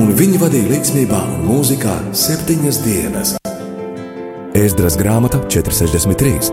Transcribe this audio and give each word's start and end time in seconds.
un 0.00 0.14
viņi 0.16 0.38
vadīja 0.40 0.70
līdzsvarā 0.70 1.20
un 1.34 1.42
mūzikā 1.44 1.94
septiņas 2.16 2.78
dienas. 2.84 3.34
Ēzdras 4.56 4.96
grāmata 4.98 5.42
463. 5.52 6.50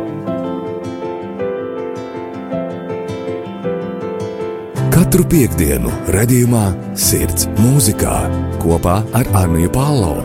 Katru 4.92 5.24
piekdienu, 5.32 5.94
redzējumā, 6.14 6.66
sirds 7.00 7.48
mūzikā 7.62 8.18
kopā 8.64 9.00
ar 9.16 9.32
Arniju 9.46 9.72
Pālau. 9.72 10.20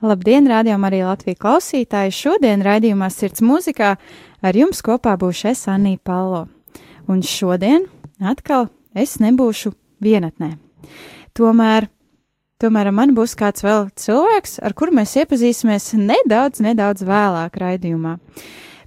Labdien, 0.00 0.46
rādījumā 0.48 0.88
arī 0.88 1.02
Latvijas 1.04 1.38
klausītāji! 1.42 2.14
Šodien 2.16 2.62
raidījumā 2.64 3.10
Sirds 3.12 3.42
mūzikā 3.44 3.94
ar 4.42 4.56
jums 4.56 4.82
kopā 4.84 5.16
būšu 5.20 5.50
es 5.52 5.66
Anija 5.70 6.00
Palo. 6.04 6.46
Un 7.10 7.22
šodien 7.26 7.86
atkal 8.20 8.68
es 8.94 9.18
nebūšu 9.22 9.72
vienatnē. 10.02 10.54
Tomēr, 11.36 11.88
tomēr 12.60 12.90
man 12.94 13.14
būs 13.16 13.36
kāds 13.38 13.64
vēl 13.64 13.88
cilvēks, 13.98 14.58
ar 14.64 14.74
kuru 14.76 14.96
mēs 14.98 15.16
iepazīsimies 15.20 15.92
nedaudz, 15.98 16.62
nedaudz 16.64 17.04
vēlāk 17.06 17.60
raidījumā. 17.60 18.16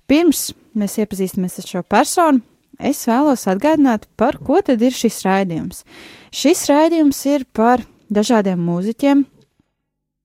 Pirms 0.09 0.51
mēs 0.77 0.97
iepazīstamies 0.99 1.61
ar 1.61 1.69
šo 1.69 1.83
personu, 1.87 2.43
es 2.79 3.05
vēlos 3.07 3.45
atgādināt, 3.49 4.07
par 4.17 4.39
ko 4.43 4.59
tad 4.65 4.81
ir 4.83 4.95
šis 4.95 5.21
raidījums. 5.25 5.83
Šis 6.33 6.65
raidījums 6.71 7.21
ir 7.31 7.45
par 7.53 7.85
dažādiem 8.13 8.59
mūziķiem, 8.61 9.23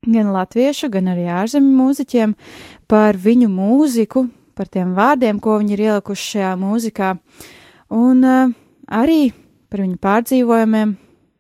gan 0.08 0.33
latviešu, 0.34 0.91
gan 0.92 1.12
arī 1.12 1.28
ārzemju 1.33 1.74
mūziķiem 1.77 2.34
par 2.91 3.19
viņu 3.20 3.50
mūziku, 3.52 4.27
par 4.59 4.69
tiem 4.73 4.95
vārdiem, 4.97 5.39
ko 5.42 5.59
viņi 5.61 5.77
ir 5.77 5.84
ielikuši 5.87 6.27
šajā 6.33 6.55
mūzikā, 6.59 7.12
un 7.95 8.27
uh, 8.27 8.55
arī 8.91 9.31
par 9.70 9.84
viņu 9.84 9.98
pārdzīvojumiem, 10.03 10.95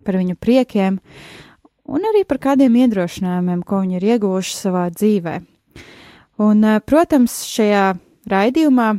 par 0.06 0.18
viņu 0.20 0.36
priekiem, 0.40 1.00
un 1.88 2.06
arī 2.12 2.22
par 2.28 2.40
kādiem 2.44 2.78
iedrošinājumiem, 2.84 3.64
ko 3.66 3.82
viņi 3.82 3.98
ir 3.98 4.08
ieguvuši 4.14 4.56
savā 4.56 4.86
dzīvē. 4.94 5.34
Un, 6.38 6.62
uh, 6.62 6.78
protams, 6.86 7.40
šajā 7.50 7.90
raidījumā 8.30 8.92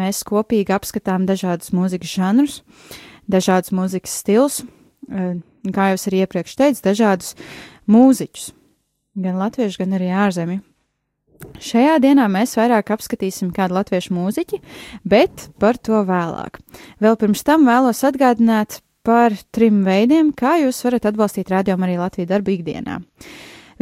mēs 0.00 0.24
kopīgi 0.24 0.72
apskatām 0.72 1.28
dažādus 1.28 1.74
mūzikas 1.76 2.16
žanrus, 2.16 2.58
dažādus 3.30 3.76
mūzikas 3.76 4.16
stils, 4.24 4.62
uh, 4.64 5.36
kā 5.68 5.92
jau 5.92 6.00
es 6.00 6.08
arī 6.08 6.24
iepriekš 6.24 6.58
teicu, 6.58 6.84
dažādus 6.88 7.36
mūziķus 7.90 8.50
gan 9.22 9.36
latviešu, 9.36 9.82
gan 9.82 9.98
arī 9.98 10.08
ārzemju. 10.16 10.62
Šajā 11.62 11.98
dienā 12.02 12.28
mēs 12.32 12.56
vairāk 12.58 12.90
apskatīsim 12.94 13.52
kādu 13.54 13.76
latviešu 13.78 14.14
mūziķi, 14.16 14.60
bet 15.04 15.48
par 15.62 15.78
to 15.78 16.02
vēlāk. 16.08 16.58
Vēl 17.02 17.18
pirms 17.20 17.44
tam 17.46 17.68
vēlos 17.68 18.02
atgādināt 18.08 18.80
par 19.06 19.34
trim 19.54 19.82
veidiem, 19.86 20.32
kā 20.34 20.58
jūs 20.62 20.82
varat 20.86 21.06
atbalstīt 21.10 21.50
rādījumu 21.50 21.86
arī 21.86 21.96
Latviju 22.00 22.30
darbu 22.30 22.54
ikdienā. 22.54 23.00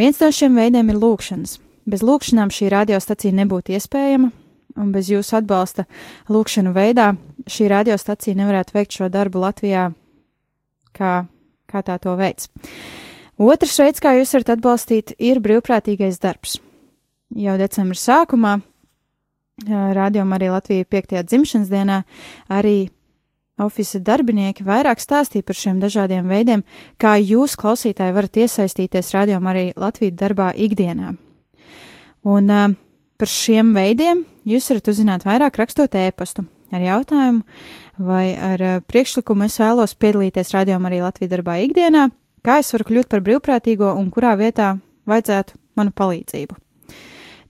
Viens 0.01 0.21
no 0.23 0.31
šiem 0.33 0.57
veidiem 0.57 0.93
ir 0.93 1.01
lūkšanas. 1.01 1.59
Bez 1.91 2.05
lūkšanām 2.05 2.53
šī 2.55 2.71
radiostacija 2.73 3.35
nebūtu 3.37 3.75
iespējama, 3.77 4.31
un 4.81 4.93
bez 4.95 5.11
jūsu 5.11 5.37
atbalsta 5.41 5.87
lūkšanu 6.31 6.73
veidā 6.77 7.13
šī 7.51 7.69
radiostacija 7.73 8.39
nevarētu 8.39 8.77
veikt 8.77 8.97
šo 8.97 9.11
darbu 9.13 9.43
Latvijā, 9.43 9.91
kā, 10.97 11.13
kā 11.69 11.85
tā 11.85 11.99
to 12.03 12.17
veids. 12.21 12.51
Otrs 13.41 13.79
veids, 13.81 14.03
kā 14.05 14.15
jūs 14.19 14.35
varat 14.37 14.57
atbalstīt, 14.57 15.15
ir 15.19 15.41
brīvprātīgais 15.41 16.21
darbs. 16.21 16.59
Jau 17.31 17.57
decembra 17.61 17.99
sākumā, 17.99 18.57
rādījumā 19.69 20.39
arī 20.39 20.49
Latvijas 20.51 20.89
5. 20.91 21.21
dzimšanas 21.29 21.71
dienā, 21.71 22.01
arī 22.51 22.91
oficiāla 23.61 24.05
darbinieki 24.09 24.65
vairāk 24.67 25.03
stāstīja 25.03 25.47
par 25.47 25.59
šiem 25.59 25.81
dažādiem 25.83 26.29
veidiem, 26.31 26.65
kā 26.99 27.15
jūs, 27.21 27.59
klausītāji, 27.61 28.17
varat 28.17 28.41
iesaistīties 28.41 29.13
rādījumā 29.15 29.53
arī 29.53 29.67
Latvijas 29.77 30.17
darbā 30.19 30.51
ikdienā. 30.57 31.13
Un 32.27 32.51
uh, 32.51 32.73
par 33.21 33.31
šiem 33.31 33.75
veidiem 33.77 34.25
jūs 34.49 34.71
varat 34.73 34.91
uzzināt 34.93 35.29
vairāk 35.29 35.61
rakstot 35.61 35.95
ēpastu 35.97 36.47
ar 36.73 36.83
jautājumu 36.85 37.45
vai 38.11 38.33
ar 38.35 38.65
uh, 38.65 38.81
priekšlikumu. 38.89 39.47
Es 39.47 39.61
vēlos 39.61 39.95
piedalīties 39.95 40.57
rādījumā 40.57 40.91
arī 40.91 41.05
Latvijas 41.05 41.37
darbā 41.37 41.61
ikdienā 41.69 42.09
kā 42.45 42.61
es 42.61 42.73
varu 42.75 42.89
kļūt 42.89 43.11
par 43.13 43.23
brīvprātīgo 43.25 43.93
un 44.01 44.11
kurā 44.15 44.35
vietā 44.41 44.75
vajadzētu 45.11 45.59
manu 45.79 45.95
palīdzību. 45.97 46.57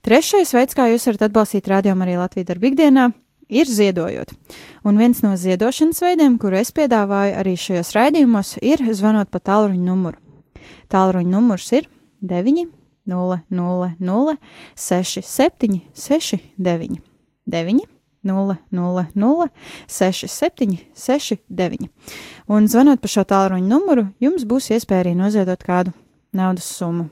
Trešais 0.01 0.53
veids, 0.55 0.73
kā 0.77 0.87
jūs 0.89 1.05
varat 1.09 1.27
atbalstīt 1.27 1.69
rādījumu 1.69 2.05
arī 2.07 2.17
Latvijas 2.17 2.47
darbu 2.49 2.71
ikdienā, 2.71 3.11
ir 3.51 3.69
ziedojot. 3.69 4.33
Un 4.87 4.97
viens 4.97 5.21
no 5.21 5.35
ziedošanas 5.37 6.01
veidiem, 6.01 6.39
kuru 6.41 6.57
es 6.61 6.73
piedāvāju 6.73 7.37
arī 7.37 7.55
šajos 7.59 7.93
raidījumos, 7.97 8.55
ir 8.65 8.81
zvanot 8.97 9.29
pa 9.29 9.43
tālruņa 9.43 9.85
numuru. 9.85 10.17
Tālruņa 10.91 11.31
numurs 11.31 11.69
ir 11.77 11.87
9 12.25 12.67
0 13.11 13.39
0 13.49 13.93
0 13.99 14.35
6 14.77 15.21
7 15.25 15.81
6 15.93 16.37
9 16.57 17.01
9 17.49 17.87
0, 18.23 18.57
0, 18.69 19.05
0, 19.15 19.47
6, 19.87 20.27
7, 20.27 20.77
6, 20.93 21.37
9. 21.49 21.89
Un 22.47 22.67
zvanot 22.69 23.01
pa 23.01 23.09
šo 23.09 23.23
tālruņa 23.25 23.65
numuru, 23.65 24.05
jums 24.21 24.45
būs 24.45 24.69
iespēja 24.75 25.07
arī 25.07 25.15
noziedot 25.17 25.65
kādu 25.65 25.93
naudas 26.37 26.69
summu. 26.69 27.09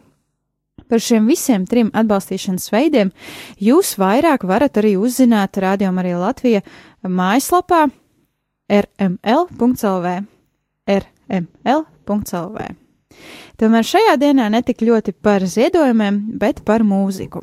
Par 0.89 1.01
šiem 1.03 1.29
visiem 1.29 1.67
trim 1.69 1.91
atbalstīšanas 1.94 2.72
veidiem 2.73 3.13
jūs 3.61 3.94
vairāk 4.01 4.45
varat 4.50 4.81
arī 4.81 4.95
uzzināt 4.97 5.59
Radio 5.61 5.91
Marija 5.94 6.19
Latvija 6.23 6.61
mājaslapā 7.05 7.85
rml.lv. 8.69 10.13
rml.lv. 10.89 12.69
Tomēr 13.59 13.83
šajā 13.83 14.13
dienā 14.22 14.45
netik 14.53 14.81
ļoti 14.88 15.13
par 15.19 15.44
ziedojumiem, 15.44 16.22
bet 16.39 16.61
par 16.66 16.85
mūziku. 16.88 17.41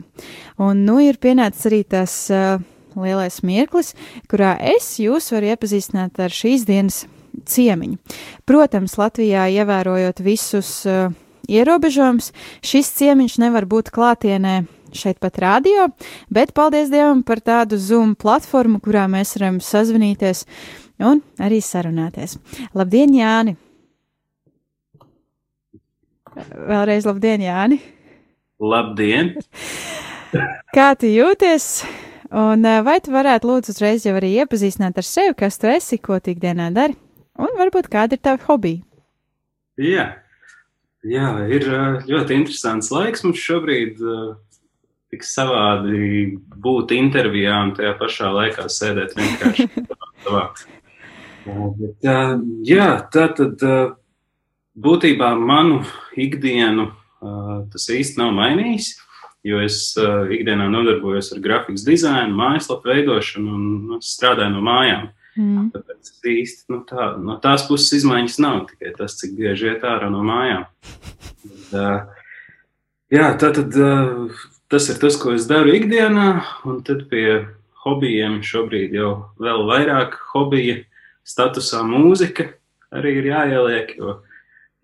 Un 0.62 0.86
nu 0.88 0.96
ir 1.04 1.18
pienācis 1.20 1.68
arī 1.68 1.82
tas 1.84 2.14
uh, 2.32 2.56
lielais 2.96 3.42
mirklis, 3.44 3.92
kurā 4.30 4.54
es 4.74 4.94
jūs 5.02 5.28
varu 5.34 5.52
iepazīstināt 5.52 6.22
ar 6.24 6.32
šīs 6.32 6.64
dienas 6.68 7.04
ciemiņu. 7.46 8.00
Protams, 8.48 8.96
Latvijā 8.96 9.44
ievērojot 9.58 10.24
visus 10.24 10.70
uh, 10.88 11.12
ierobežojumus, 11.48 12.32
šis 12.66 12.90
ciemiņš 12.98 13.38
nevar 13.42 13.66
būt 13.70 13.92
klātienē 13.94 14.64
šeit 14.96 15.20
pat 15.20 15.38
radio, 15.42 15.90
bet 16.32 16.54
paldies 16.56 16.90
Dievam 16.92 17.22
par 17.26 17.42
tādu 17.44 17.78
Zoom 17.80 18.14
platformu, 18.18 18.80
kurā 18.80 19.04
mēs 19.10 19.36
varam 19.36 19.60
sazvanīties 19.62 20.44
un 21.04 21.22
arī 21.42 21.60
sarunāties. 21.64 22.38
Labdien, 22.76 23.14
Jāni! 23.16 23.56
Vēlreiz 26.36 27.06
labdien, 27.08 27.44
Jāni! 27.44 27.80
Labdien! 28.60 29.34
Kā 30.76 30.90
tu 30.98 31.08
jūties? 31.08 31.84
Un 32.36 32.66
eh, 32.66 32.82
vai 32.82 32.98
tu 33.00 33.12
varētu 33.14 33.48
lūdzu 33.48 33.72
uzreiz 33.72 34.04
jau 34.04 34.16
arī 34.18 34.32
iepazīstināt 34.42 34.98
ar 34.98 35.06
sevi, 35.06 35.34
kas 35.38 35.60
tu 35.62 35.70
esi, 35.70 35.98
ko 36.02 36.18
tu 36.18 36.32
ikdienā 36.32 36.72
dari, 36.74 36.96
un 37.38 37.52
varbūt 37.58 37.86
kāda 37.92 38.18
ir 38.18 38.22
tava 38.24 38.42
hobija? 38.48 38.82
Jā, 39.78 40.08
jā 41.10 41.30
ir 41.52 41.68
eh, 41.70 42.02
ļoti 42.10 42.36
interesants 42.40 42.90
laiks 42.94 43.24
mums 43.26 43.42
šobrīd. 43.42 44.02
Eh, 44.02 44.34
tik 45.14 45.22
savādi 45.22 46.34
būt 46.34 46.92
intervijā 46.96 47.60
un 47.62 47.76
tajā 47.76 47.92
pašā 48.00 48.32
laikā 48.34 48.66
sēdēt 48.66 49.14
vienkārši 49.14 49.68
savā. 50.26 50.48
Bet, 51.46 52.08
jā, 52.66 52.88
tā 53.14 53.28
tad 53.38 53.62
būtībā 54.74 55.28
manu 55.38 55.84
ikdienu 56.18 56.88
tas 57.70 57.86
īsti 57.94 58.18
nav 58.18 58.34
mainījis 58.34 58.90
jo 59.46 59.60
es 59.62 59.78
uh, 60.00 60.26
ikdienā 60.32 60.66
nodarbojos 60.72 61.30
ar 61.34 61.42
grafikas 61.44 61.84
dizainu, 61.86 62.34
mājaslapu 62.38 62.90
veidošanu 62.90 63.54
un 63.54 63.66
nu, 63.90 64.00
strādāju 64.02 64.56
no 64.56 64.62
mājām. 64.66 65.10
Mm. 65.36 65.68
Tāpēc 65.74 66.12
īsti 66.32 66.72
nu, 66.72 66.80
tā, 66.88 67.10
no 67.20 67.36
tās 67.42 67.66
puses 67.68 67.92
izmaiņas 68.00 68.38
nav 68.40 68.62
tikai 68.70 68.94
tas, 68.96 69.18
cik 69.20 69.36
bieži 69.36 69.70
iet 69.72 69.84
ārā 69.84 70.08
no 70.12 70.22
mājām. 70.24 70.64
Bet, 71.44 71.66
uh, 71.76 72.30
jā, 73.12 73.28
tā 73.40 73.52
tad 73.58 73.76
uh, 73.76 74.44
tas 74.72 74.88
ir 74.92 75.00
tas, 75.02 75.18
ko 75.20 75.34
es 75.36 75.48
daru 75.50 75.74
ikdienā, 75.76 76.28
un 76.68 76.80
tad 76.86 77.04
pie 77.10 77.44
hobijiem 77.84 78.40
šobrīd 78.46 78.96
jau 78.96 79.10
vēl 79.42 79.66
vairāk 79.68 80.16
hobija 80.32 80.80
statusā 81.26 81.82
mūzika 81.86 82.48
arī 82.96 83.18
ir 83.20 83.30
jāieliek, 83.30 83.92
jo 83.98 84.20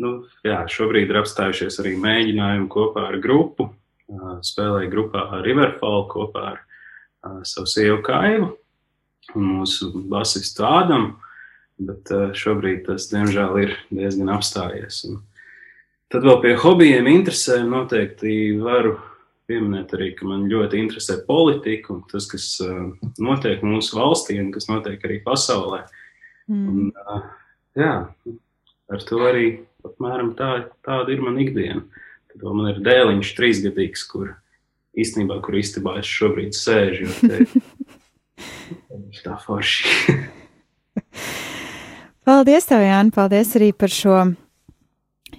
nu, 0.03 0.15
jā, 0.47 0.63
šobrīd 0.71 1.11
ir 1.11 1.23
apstājušies 1.23 1.81
arī 1.83 1.97
mēģinājumi 2.01 2.69
kopā 2.73 3.09
ar 3.11 3.19
grupu 3.23 3.73
spēlēja 4.45 4.91
grupā 4.93 5.25
Riverfall 5.45 6.07
kopā 6.11 6.49
ar 6.53 6.61
savu 7.47 7.71
sievu 7.71 8.03
Kaivu 8.05 8.51
un 9.35 9.49
mūsu 9.59 9.91
basistu 10.11 10.67
Ādamu, 10.69 11.15
bet 11.83 12.11
šobrīd 12.39 12.85
tas, 12.87 13.09
diemžēl, 13.11 13.57
ir 13.65 13.77
diezgan 13.91 14.33
apstājies. 14.35 15.03
Un 15.09 15.23
tad 16.13 16.27
vēl 16.27 16.43
pie 16.43 16.53
hobijiem 16.61 17.09
interesēm 17.11 17.71
noteikti 17.73 18.59
varu 18.61 18.99
pieminēt 19.51 19.93
arī, 19.97 20.13
ka 20.17 20.29
man 20.29 20.47
ļoti 20.51 20.81
interesē 20.81 21.19
politika 21.27 21.93
un 21.97 22.03
tas, 22.11 22.29
kas 22.31 22.47
uh, 22.65 22.93
notiek 23.23 23.65
mūsu 23.67 23.99
valstī 23.99 24.39
un 24.41 24.53
kas 24.55 24.69
notiek 24.71 25.03
arī 25.07 25.19
pasaulē. 25.25 25.83
Mm. 26.51 26.69
Un, 26.69 26.93
uh, 26.93 27.27
jā, 27.79 27.95
ar 28.93 29.09
to 29.09 29.21
arī 29.27 29.47
apmēram 29.87 30.33
tā, 30.39 30.53
tāda 30.87 31.15
ir 31.15 31.25
man 31.25 31.41
ikdiena. 31.43 31.83
Tad 32.33 32.47
man 32.49 32.71
ir 32.71 32.81
dēliņš 32.85 33.35
trīsgadīgs, 33.37 34.07
kur 34.09 34.37
īstenībā, 34.97 35.41
kur 35.45 35.59
istabā 35.59 35.99
es 36.01 36.09
šobrīd 36.09 36.57
sēžu, 36.57 37.09
jo 37.09 37.33
te 37.33 37.43
tā 39.25 39.37
forši. 39.43 40.17
paldies 42.29 42.69
tev, 42.69 42.85
Jāni, 42.85 43.13
paldies 43.15 43.53
arī 43.59 43.73
par 43.77 43.93
šo 43.93 44.17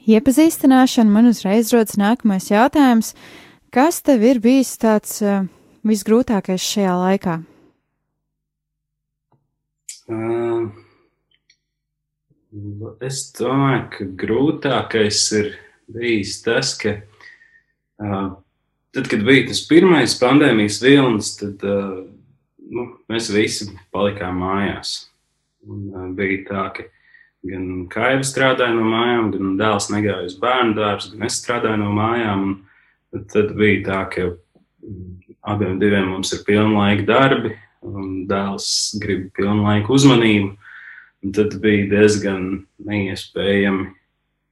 iepazīstināšanu. 0.03 1.13
Man 1.13 1.31
uzreiz 1.31 1.71
rodas 1.73 1.97
nākamais 1.99 2.49
jautājums. 2.51 3.13
Kas 3.73 4.01
tev 4.05 4.23
ir 4.27 4.39
bijis 4.43 4.75
tāds 4.81 5.17
uh, 5.25 5.47
visgrūtākais 5.87 6.61
šajā 6.61 6.93
laikā? 6.99 7.39
Uh, 10.11 10.67
es 13.01 13.23
domāju, 13.37 13.85
ka 13.95 14.07
grūtākais 14.25 15.21
ir 15.39 15.53
bijis 15.93 16.41
tas, 16.45 16.75
ka 16.77 16.97
uh, 16.99 18.33
tad, 18.93 19.07
kad 19.09 19.23
bija 19.25 19.47
tas 19.49 19.63
pirmais 19.69 20.17
pandēmijas 20.19 20.81
vilnis, 20.83 21.33
tad 21.39 21.63
uh, 21.65 22.03
nu, 22.71 22.87
mēs 23.11 23.31
visi 23.33 23.69
palikām 23.93 24.41
mājās. 24.43 24.95
Un, 25.63 26.13
bija 26.17 26.43
tā, 26.47 26.63
ka 26.75 26.85
gan 27.47 27.87
Kaiva 27.91 28.23
strādāja 28.27 28.75
no 28.75 28.85
mājām, 28.87 29.31
gan 29.35 29.57
dēls 29.59 29.89
negāja 29.91 30.27
uz 30.27 30.37
bērnu 30.39 30.75
dārzu, 30.77 31.13
gan 31.15 31.27
es 31.27 31.39
strādāju 31.41 31.81
no 31.83 31.91
mājām. 31.95 32.47
Tad, 33.13 33.27
tad 33.33 33.53
bija 33.59 33.83
tā, 33.87 33.99
ka 34.11 34.29
abiem 35.53 35.77
diviem 35.81 36.09
mums 36.11 36.33
ir 36.35 36.43
pilnlaika 36.47 37.05
darbi, 37.07 37.53
un 37.83 38.23
dēls 38.29 38.67
grib 39.03 39.29
pilnlaika 39.37 39.91
uzmanību. 39.93 40.53
Un 41.23 41.31
tad 41.35 41.55
bija 41.63 41.87
diezgan 41.91 42.65
neiespējami 42.83 43.87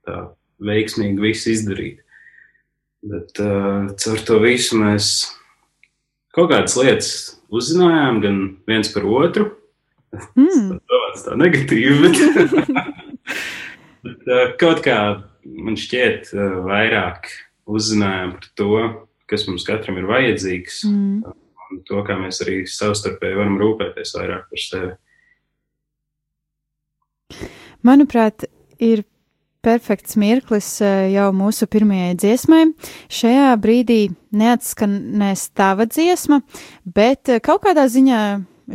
tā 0.08 0.22
veiksmīgi 0.64 1.20
visu 1.20 1.52
izdarīt. 1.52 2.00
Bet 3.02 3.42
uh, 3.44 3.90
caur 3.98 4.24
to 4.28 4.38
visu 4.44 4.78
mēs 4.80 5.10
kaut 6.32 6.52
kādas 6.54 6.78
lietas 6.80 7.41
uzzinājām, 7.52 8.22
gan 8.24 8.40
viens 8.70 8.92
par 8.94 9.08
otru. 9.08 9.50
Mm. 10.36 10.80
Tas 10.92 11.26
tā 11.28 11.38
negatīvi, 11.40 11.94
bet, 12.04 12.16
bet 14.08 14.58
kaut 14.62 14.82
kā 14.86 14.98
man 15.44 15.78
šķiet, 15.80 16.34
vairāk 16.68 17.30
uzzinājām 17.72 18.36
par 18.38 18.50
to, 18.60 18.74
kas 19.32 19.48
mums 19.48 19.64
katram 19.68 20.00
ir 20.02 20.10
vajadzīgs, 20.10 20.82
mm. 20.90 21.38
un 21.72 21.84
to, 21.88 22.02
kā 22.08 22.18
mēs 22.20 22.42
arī 22.44 22.62
savstarpēji 22.68 23.40
varam 23.40 23.56
rūpēties 23.62 24.16
vairāk 24.18 24.50
par 24.52 24.66
sevi. 24.66 24.92
Manuprāt, 27.88 28.46
ir 28.84 29.06
perfekts 29.66 30.18
mirklis 30.20 30.70
eh, 30.84 31.12
jau 31.14 31.30
mūsu 31.36 31.68
pirmajai 31.72 32.16
dziesmai. 32.20 32.64
Šajā 33.12 33.52
brīdī 33.62 34.02
neatskanēs 34.36 35.50
tava 35.58 35.88
dziesma, 35.90 36.42
bet 36.86 37.30
eh, 37.30 37.42
kaut 37.44 37.64
kādā 37.66 37.88
ziņā 37.92 38.22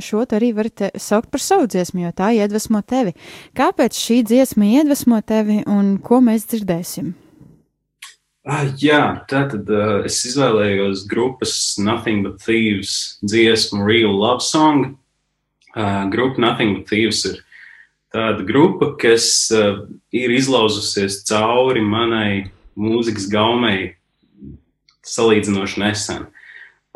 šo 0.02 0.24
arī 0.36 0.50
varat 0.56 0.90
saukt 1.00 1.30
par 1.32 1.40
savu 1.40 1.68
dziesmu, 1.70 2.02
jo 2.04 2.10
tā 2.16 2.32
iedvesmo 2.36 2.82
tevi. 2.84 3.14
Kāpēc 3.56 3.96
šī 3.96 4.22
dziesma 4.26 4.68
iedvesmo 4.80 5.20
tevi 5.24 5.62
un 5.66 5.96
ko 6.04 6.20
mēs 6.24 6.48
dzirdēsim? 6.50 7.14
Ah, 8.46 8.68
jā, 8.78 9.24
tā 9.26 9.46
tad 9.50 9.70
uh, 9.74 10.04
es 10.06 10.20
izvēlējos 10.28 11.06
grupas 11.10 11.54
Nothing 11.82 12.22
But 12.22 12.38
Thieves 12.44 13.16
dziesmu 13.26 13.82
Real 13.82 14.14
Love 14.14 14.44
Song. 14.46 14.92
Uh, 15.74 16.06
grupa 16.12 16.38
Nothing 16.44 16.76
But 16.76 16.92
Thieves 16.92 17.24
ir 17.26 17.40
tāda 18.16 18.44
grupa, 18.46 18.92
kas 19.00 19.26
uh, 19.54 19.84
ir 20.14 20.32
izlauzusies 20.32 21.20
cauri 21.28 21.82
manai 21.84 22.48
mūzikas 22.78 23.28
gaumei 23.32 23.96
salīdzinoši 25.06 25.82
nesen. 25.82 26.26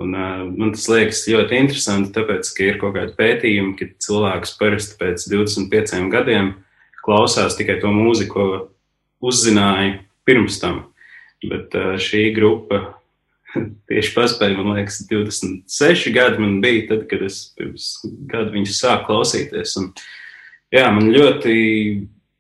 Un, 0.01 0.15
uh, 0.17 0.47
man 0.49 0.73
tas 0.73 0.87
liekas 0.89 1.27
ļoti 1.29 1.59
interesanti, 1.61 2.13
tāpēc, 2.17 2.53
ka 2.57 2.65
ir 2.67 2.79
kaut 2.81 2.97
kādi 2.97 3.17
pētījumi, 3.19 3.75
ka 3.77 3.91
cilvēks 4.07 4.57
parasti 4.61 4.97
pēc 5.01 5.27
25 5.33 6.07
gadiem 6.13 6.55
klausās 7.05 7.59
tikai 7.59 7.79
to 7.83 7.93
mūziku, 7.93 8.33
ko 8.33 9.29
uzzināja 9.31 9.99
pirms 10.29 10.57
tam. 10.63 10.87
Bet 11.45 11.77
uh, 11.77 11.99
šī 12.01 12.31
grupa 12.37 12.81
tieši 13.91 14.15
paspēja, 14.17 14.57
man 14.57 14.79
liekas, 14.79 15.03
26 15.11 16.17
gadi 16.17 16.41
man 16.41 16.63
bija, 16.65 16.89
tad, 16.95 17.05
kad 17.13 17.29
es 17.29 17.43
pirms 17.59 17.93
gada 18.31 18.49
viņus 18.57 18.81
sāku 18.81 19.11
klausīties. 19.11 19.77
Un, 19.83 19.93
uh, 19.93 20.17
jā, 20.75 20.87
man 20.95 21.11
ļoti 21.13 21.55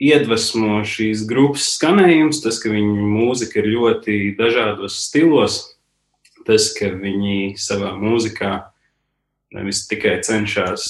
iedvesmo 0.01 0.81
šīs 0.89 1.27
grupas 1.29 1.69
skanējums, 1.77 2.41
tas, 2.45 2.59
ka 2.63 2.73
viņu 2.73 3.09
mūzika 3.13 3.61
ir 3.61 3.71
ļoti 3.75 4.19
dažādos 4.39 4.97
stilos, 5.05 5.61
tas, 6.49 6.71
ka 6.77 6.89
viņi 6.95 7.57
savā 7.61 7.93
mūzikā 8.01 8.53
nevis 9.55 9.85
tikai 9.91 10.21
cenšas 10.25 10.85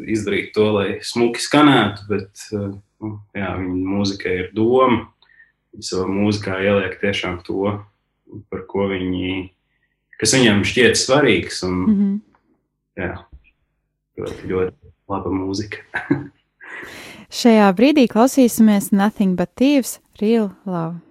izdarīt 0.00 0.52
to, 0.56 0.70
lai 0.76 0.88
smuki 1.04 1.42
skanētu, 1.42 2.06
bet 2.10 2.46
nu, 2.52 3.12
jā, 3.36 3.52
viņa 3.60 3.92
mūzika 3.92 4.32
ir 4.32 4.50
doma. 4.56 5.06
Viņi 5.76 5.90
savā 5.90 6.06
mūzikā 6.08 6.58
ieliek 6.64 6.96
tiešām 7.02 7.42
to, 7.46 7.76
par 8.50 8.64
ko 8.70 8.88
viņi, 8.90 9.50
kas 10.20 10.32
viņiem 10.36 10.64
šķiet 10.66 10.98
svarīgs. 11.00 11.62
Un, 11.68 11.76
mm 11.76 11.96
-hmm. 11.96 12.14
Jā, 12.96 13.12
ļoti, 14.16 14.48
ļoti 14.48 14.94
laba 15.12 15.30
mūzika. 15.30 15.84
Šajā 17.30 17.72
brīdī 17.78 18.06
klausīsimies 18.10 18.92
Nothing 18.92 19.34
But 19.36 19.56
Thieves 19.56 19.98
Real 20.20 20.52
Love. 20.64 21.05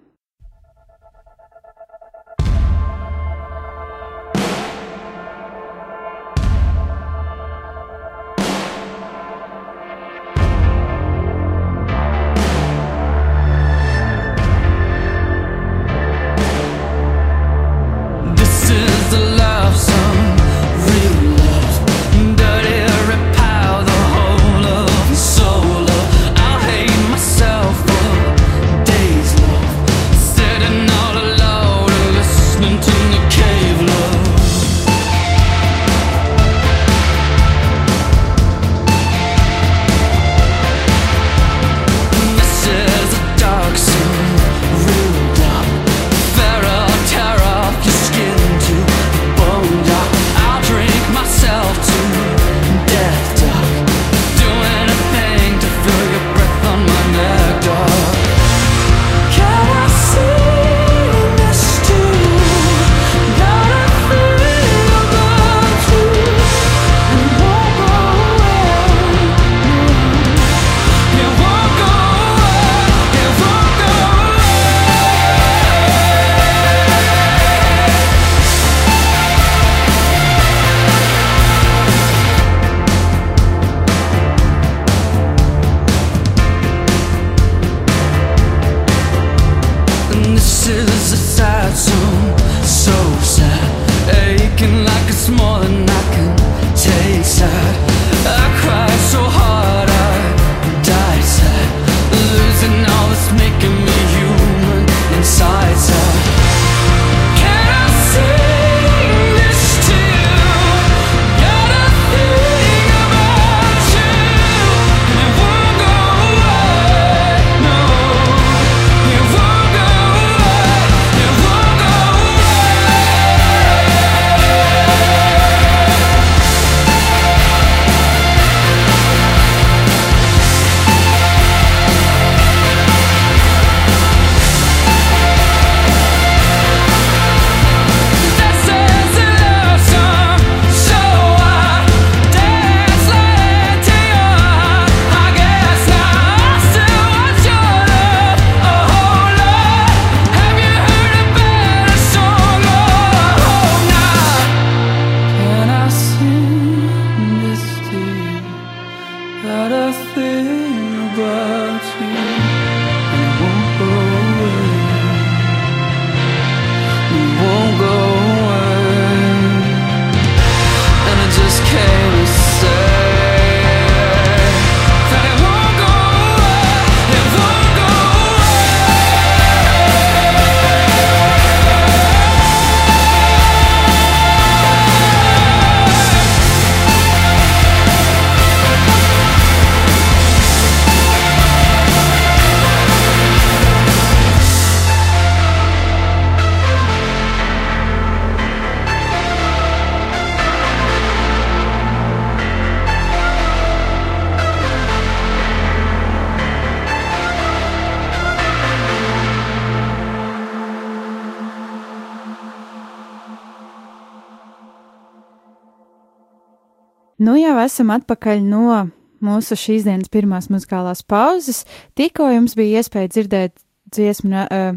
Jau 217.56 217.64
esam 217.64 217.92
atpakaļ 217.94 218.42
no 218.44 218.80
mūsu 219.24 219.56
šīs 219.56 219.86
dienas 219.86 220.12
pirmās 220.12 220.50
muzikālās 220.52 221.02
pauzes. 221.08 221.64
Tikko 221.96 222.28
jums 222.34 222.56
bija 222.58 222.82
iespēja 222.82 223.12
dzirdēt 223.14 223.54
dziesmu 223.94 224.42
uh, 224.44 224.76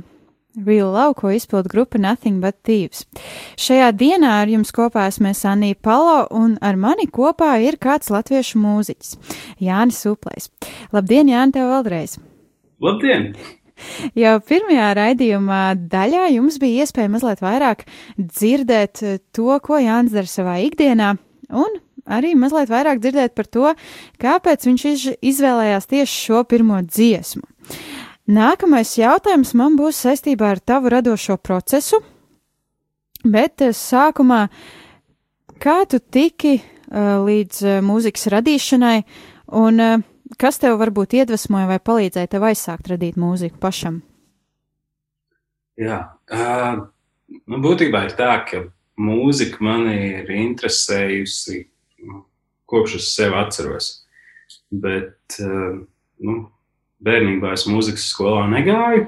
Real 0.65 0.93
Love, 0.93 1.17
ko 1.19 1.31
izpilda 1.35 1.69
grupa 1.71 1.99
Nothing 1.99 2.39
But 2.41 2.61
Thieves. 2.63 3.03
Šajā 3.59 3.91
dienā 3.99 4.39
ar 4.43 4.51
jums 4.51 4.71
kopā 4.75 5.09
esmu 5.11 5.33
Anija 5.51 5.75
Palo, 5.81 6.25
un 6.31 6.57
ar 6.61 6.79
mani 6.79 7.07
kopā 7.11 7.57
ir 7.65 7.77
kāds 7.81 8.11
latviešu 8.13 8.61
mūziķis- 8.63 9.17
Jānis 9.67 10.01
Uplējs. 10.09 10.49
Labdien, 10.95 11.29
Jāni, 11.29 11.53
tev 11.53 11.69
vēlreiz! 11.73 12.17
Labdien! 12.79 13.33
Jau 14.23 14.37
pirmajā 14.43 14.89
raidījumā 14.97 15.63
daļā 15.91 16.29
jums 16.33 16.59
bija 16.59 16.85
iespēja 16.85 17.11
mazliet 17.11 17.43
vairāk 17.43 17.85
dzirdēt 18.17 19.03
to, 19.35 19.51
ko 19.63 19.79
Jānis 19.79 20.15
dara 20.15 20.27
savā 20.27 20.57
ikdienā, 20.65 21.13
un 21.51 21.79
arī 22.09 22.33
mazliet 22.37 22.71
vairāk 22.71 23.01
dzirdēt 23.03 23.35
par 23.37 23.47
to, 23.47 23.73
kāpēc 24.21 24.67
viņš 24.67 24.85
izvēlējās 25.21 25.89
tieši 25.89 26.21
šo 26.27 26.43
pirmo 26.49 26.81
dziesmu. 26.85 27.45
Nākamais 28.29 28.91
jautājums 28.99 29.55
man 29.57 29.77
būs 29.79 30.03
saistībā 30.05 30.51
ar 30.53 30.59
tavu 30.61 30.91
radošo 30.93 31.39
procesu, 31.41 31.97
bet 33.25 33.63
eh, 33.65 33.73
sākumā, 33.73 34.43
kā 35.59 35.79
tu 35.89 35.97
tiki 35.99 36.59
uh, 36.59 37.17
līdz 37.25 37.63
uh, 37.65 37.79
mūzikas 37.83 38.29
radīšanai, 38.35 38.99
un 39.57 39.81
uh, 39.83 40.05
kas 40.39 40.61
tev 40.61 40.77
varbūt 40.79 41.17
iedvesmoja 41.17 41.71
vai 41.71 41.79
palīdzēja 41.81 42.31
tev 42.35 42.45
aizsākt 42.51 42.91
radīt 42.93 43.17
mūziku 43.19 43.57
pašam? 43.59 43.99
Jā, 45.79 45.99
uh, 46.29 46.85
nu, 47.49 47.59
būtībā 47.65 48.05
ir 48.07 48.15
tā, 48.19 48.35
ka 48.45 48.63
mūzika 48.99 49.63
mani 49.63 49.97
ir 50.21 50.31
interesējusi 50.37 51.63
kopš 52.69 52.99
es 52.99 53.11
sevi 53.15 53.37
atceros. 53.39 53.91
Bet 54.69 55.39
uh, 55.43 55.79
nu, 56.25 56.35
bērnībā 57.05 57.53
es 57.57 57.67
mūzikas 57.69 58.09
skolā 58.13 58.45
negāju. 58.51 59.07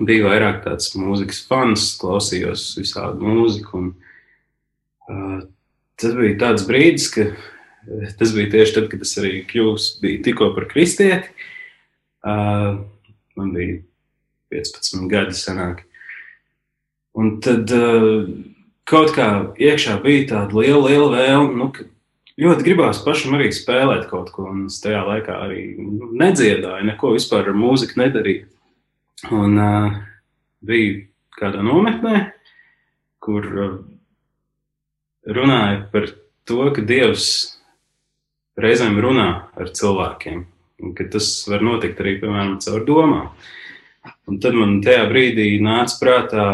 Biju 0.00 0.28
vairāk 0.30 0.62
tāds 0.64 0.94
mūzikas 0.96 1.42
fans, 1.48 1.90
klausījos 2.00 2.70
visādi 2.78 3.26
mūziku. 3.26 3.82
Un, 3.82 3.90
uh, 5.10 5.40
tas 6.00 6.16
bija 6.16 6.38
tāds 6.46 6.66
brīdis, 6.68 7.10
ka 7.12 7.28
tas 8.18 8.34
bija 8.36 8.50
tieši 8.56 8.76
tad, 8.78 8.90
kad 8.92 9.02
es 9.04 9.14
arī 9.20 9.42
kļuvu, 9.48 9.76
biju 10.02 10.22
tikko 10.26 10.52
par 10.56 10.68
kristieti. 10.70 11.32
Man 12.22 13.54
bija 13.56 13.80
15 14.54 15.08
gadi 15.10 15.34
senāk. 15.34 15.82
Un 17.18 17.40
tad 17.44 17.72
kaut 18.88 19.14
kā 19.16 19.28
iekšā 19.60 19.98
bija 20.04 20.28
tāda 20.30 20.60
liela, 20.60 20.84
liela 20.86 21.10
vēlme, 21.16 21.58
nu, 21.58 21.68
ka 21.74 21.88
ļoti 22.40 22.66
gribās 22.66 23.02
pašam 23.04 23.36
arī 23.36 23.50
spēlēt 23.54 24.08
kaut 24.10 24.32
ko. 24.34 24.48
Un 24.52 24.66
es 24.70 24.80
tajā 24.82 25.02
laikā 25.06 25.38
arī 25.46 25.64
nedziedāju, 25.78 26.86
neko 26.88 27.14
vispār 27.16 27.50
ar 27.50 27.58
mūziku 27.58 28.00
nedarīju. 28.00 28.46
Un 29.32 29.58
uh, 29.60 29.98
biju 30.66 31.02
kādā 31.38 31.62
nometnē, 31.64 32.22
kur 33.22 33.46
uh, 33.46 33.74
runāja 35.28 35.84
par 35.92 36.08
to, 36.48 36.62
ka 36.74 36.84
Dievs 36.86 37.28
reizēm 38.58 38.98
runā 39.00 39.28
ar 39.56 39.72
cilvēkiem, 39.72 40.44
un 40.82 40.94
ka 40.98 41.06
tas 41.12 41.30
var 41.48 41.62
notikt 41.64 42.02
arī, 42.02 42.18
piemēram, 42.20 42.58
caur 42.64 42.86
domām. 42.88 43.28
Un 44.26 44.40
tad 44.42 44.56
man 44.58 44.80
tajā 44.82 45.06
brīdī 45.10 45.54
nāca 45.62 45.98
prātā 46.00 46.46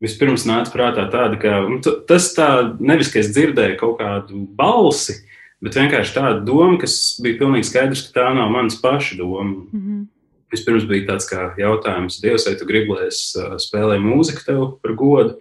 vispirms 0.00 0.46
nāca 0.48 0.72
prātā 0.72 1.06
tāda, 1.12 1.36
ka 1.40 1.92
tas 2.08 2.30
tā 2.36 2.48
nevis, 2.80 3.10
ka 3.12 3.20
es 3.20 3.32
dzirdēju 3.34 3.76
kaut 3.80 3.98
kādu 4.00 4.44
balsi, 4.56 5.18
bet 5.60 5.76
vienkārši 5.76 6.16
tāda 6.16 6.40
doma, 6.44 6.78
kas 6.80 6.96
bija 7.22 7.42
pilnīgi 7.42 7.68
skaidrs, 7.68 8.06
ka 8.08 8.20
tā 8.20 8.30
nav 8.36 8.50
manas 8.54 8.80
paša 8.80 9.20
doma. 9.20 9.44
Mm 9.44 9.68
-hmm. 9.80 10.08
Vispirms 10.50 10.84
bija 10.88 11.06
tāds 11.12 11.28
kā 11.30 11.54
jautājums, 11.58 12.20
Dievs, 12.20 12.46
vai 12.46 12.56
tu 12.58 12.66
gribi, 12.66 12.90
lai 12.90 13.06
es 13.06 13.36
spēlēju 13.36 14.02
mūziku 14.02 14.44
tev 14.46 14.80
par 14.82 14.92
godu? 14.94 15.36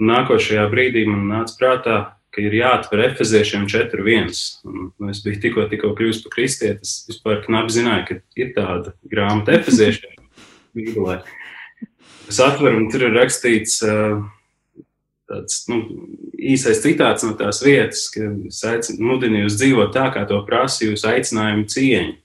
Un 0.00 0.06
nākošajā 0.10 0.64
brīdī 0.70 1.06
man 1.06 1.28
nāca 1.30 1.54
prātā, 1.60 2.06
ka 2.34 2.42
ir 2.42 2.52
jāatver 2.52 3.04
efeziešiem 3.04 3.68
4.1. 3.70 4.34
Nu, 4.98 5.10
es 5.10 5.22
biju 5.22 5.40
tikko, 5.40 5.68
tikko 5.70 5.94
kļuvis 5.94 6.22
par 6.24 6.34
kristieti. 6.34 6.80
Es 6.82 7.06
vispār 7.08 7.44
knapi 7.44 7.70
zināju, 7.70 8.06
ka 8.08 8.14
ir 8.34 8.52
tāda 8.56 8.92
grāmata 9.06 9.52
efeziešiem. 9.52 10.10
Es 12.28 12.40
atveru, 12.40 12.78
un 12.80 12.88
tur 12.92 13.06
ir 13.08 13.14
rakstīts 13.16 13.80
tāds 15.28 15.64
nu, 15.70 15.80
īsais 16.36 16.82
citāts 16.84 17.24
no 17.26 17.34
tās 17.38 17.62
vietas, 17.64 18.06
ka 18.12 18.28
es 18.48 18.60
aicinu, 18.68 19.08
mudinu 19.10 19.44
jūs 19.44 19.58
dzīvot 19.60 19.92
tā, 19.94 20.08
kā 20.14 20.24
to 20.28 20.40
prasa 20.48 20.86
jūsu 20.86 21.08
aicinājumu 21.12 21.66
cieņa. 21.72 22.16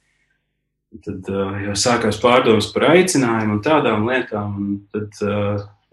Tad 1.05 1.27
jau 1.65 1.75
sākās 1.77 2.17
pārdomas 2.21 2.71
par 2.73 2.87
aicinājumu 2.95 3.59
un 3.59 3.61
tādām 3.65 4.07
lietām. 4.09 4.55
Un 4.57 4.71
tad, 4.89 5.19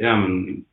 jā, 0.01 0.15
man 0.17 0.65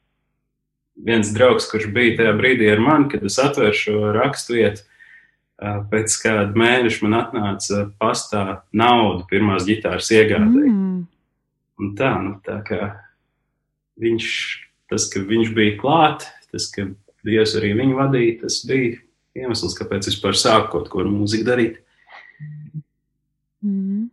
viens 0.96 1.34
draugs, 1.36 1.68
kurš 1.70 1.90
bija 1.94 2.18
tajā 2.22 2.34
brīdī 2.40 2.72
ar 2.72 2.82
mani, 2.84 3.10
kad 3.12 3.26
es 3.28 3.38
atvēru 3.42 3.76
šo 3.78 4.14
rakstu 4.16 4.58
vietu, 4.58 4.86
pēc 5.92 6.16
kāda 6.24 6.60
mēneša 6.60 7.06
man 7.06 7.18
atnāca 7.20 7.84
pastā 8.02 8.46
nauda 8.76 9.28
pirmās 9.30 9.68
ģitāras 9.68 10.10
iegādēji. 10.16 10.72
Mm. 10.72 11.02
Un 11.84 11.94
tā, 11.98 12.14
nu, 12.24 12.38
tā 12.46 12.60
kā 12.68 12.80
viņš, 14.02 14.28
tas, 14.92 15.08
ka 15.12 15.24
viņš 15.28 15.54
bija 15.58 15.78
klāt, 15.82 16.28
tas, 16.54 16.70
ka 16.74 16.90
Dievs 17.24 17.56
arī 17.56 17.72
viņu 17.78 17.96
vadīja, 17.96 18.40
tas 18.42 18.60
bija 18.68 18.98
iemesls, 19.40 19.78
kāpēc 19.78 20.10
vispār 20.10 20.36
sāku 20.38 20.74
kaut 20.74 20.90
ko 20.92 21.04
ar 21.06 21.12
mūziku 21.12 21.48
darīt. 21.48 21.80
Mm. 23.64 24.10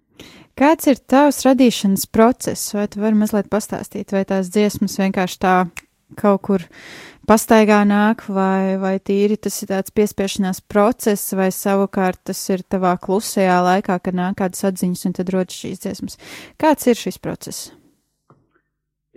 Kāds 0.60 0.87
ir 0.90 1.00
tavs 1.08 1.40
radīšanas 1.46 2.04
process, 2.12 2.75
vai 2.76 2.84
tu 2.92 3.00
vari 3.02 3.16
mazliet 3.16 3.49
pastāstīt, 3.50 4.12
vai 4.12 4.26
tās 4.28 4.50
dziesmas 4.52 4.99
vienkārši 5.00 5.40
tā 5.40 5.54
kaut 6.20 6.42
kur 6.44 6.66
pastaigā 7.30 7.80
nāk, 7.88 8.26
vai, 8.28 8.76
vai 8.82 8.94
tīri 8.99 9.38
tas 9.40 9.56
ir 9.62 9.70
tāds 9.72 9.94
piespiešanās 9.94 10.62
process, 10.70 11.32
vai 11.38 11.49
savukārt 11.54 12.20
tas 12.30 12.40
ir 12.52 12.64
tavā 12.66 12.96
klusajā 13.00 13.60
laikā, 13.66 13.99
kad 14.04 14.18
nāk 14.18 14.40
kādas 14.42 14.66
atziņas 14.70 15.06
un 15.08 15.18
tad 15.18 15.34
rodas 15.34 15.56
šīs 15.56 15.84
dziesmas. 15.84 16.18
Kāds 16.60 16.90
ir 16.90 16.99
šis 16.99 17.20
process? 17.22 17.70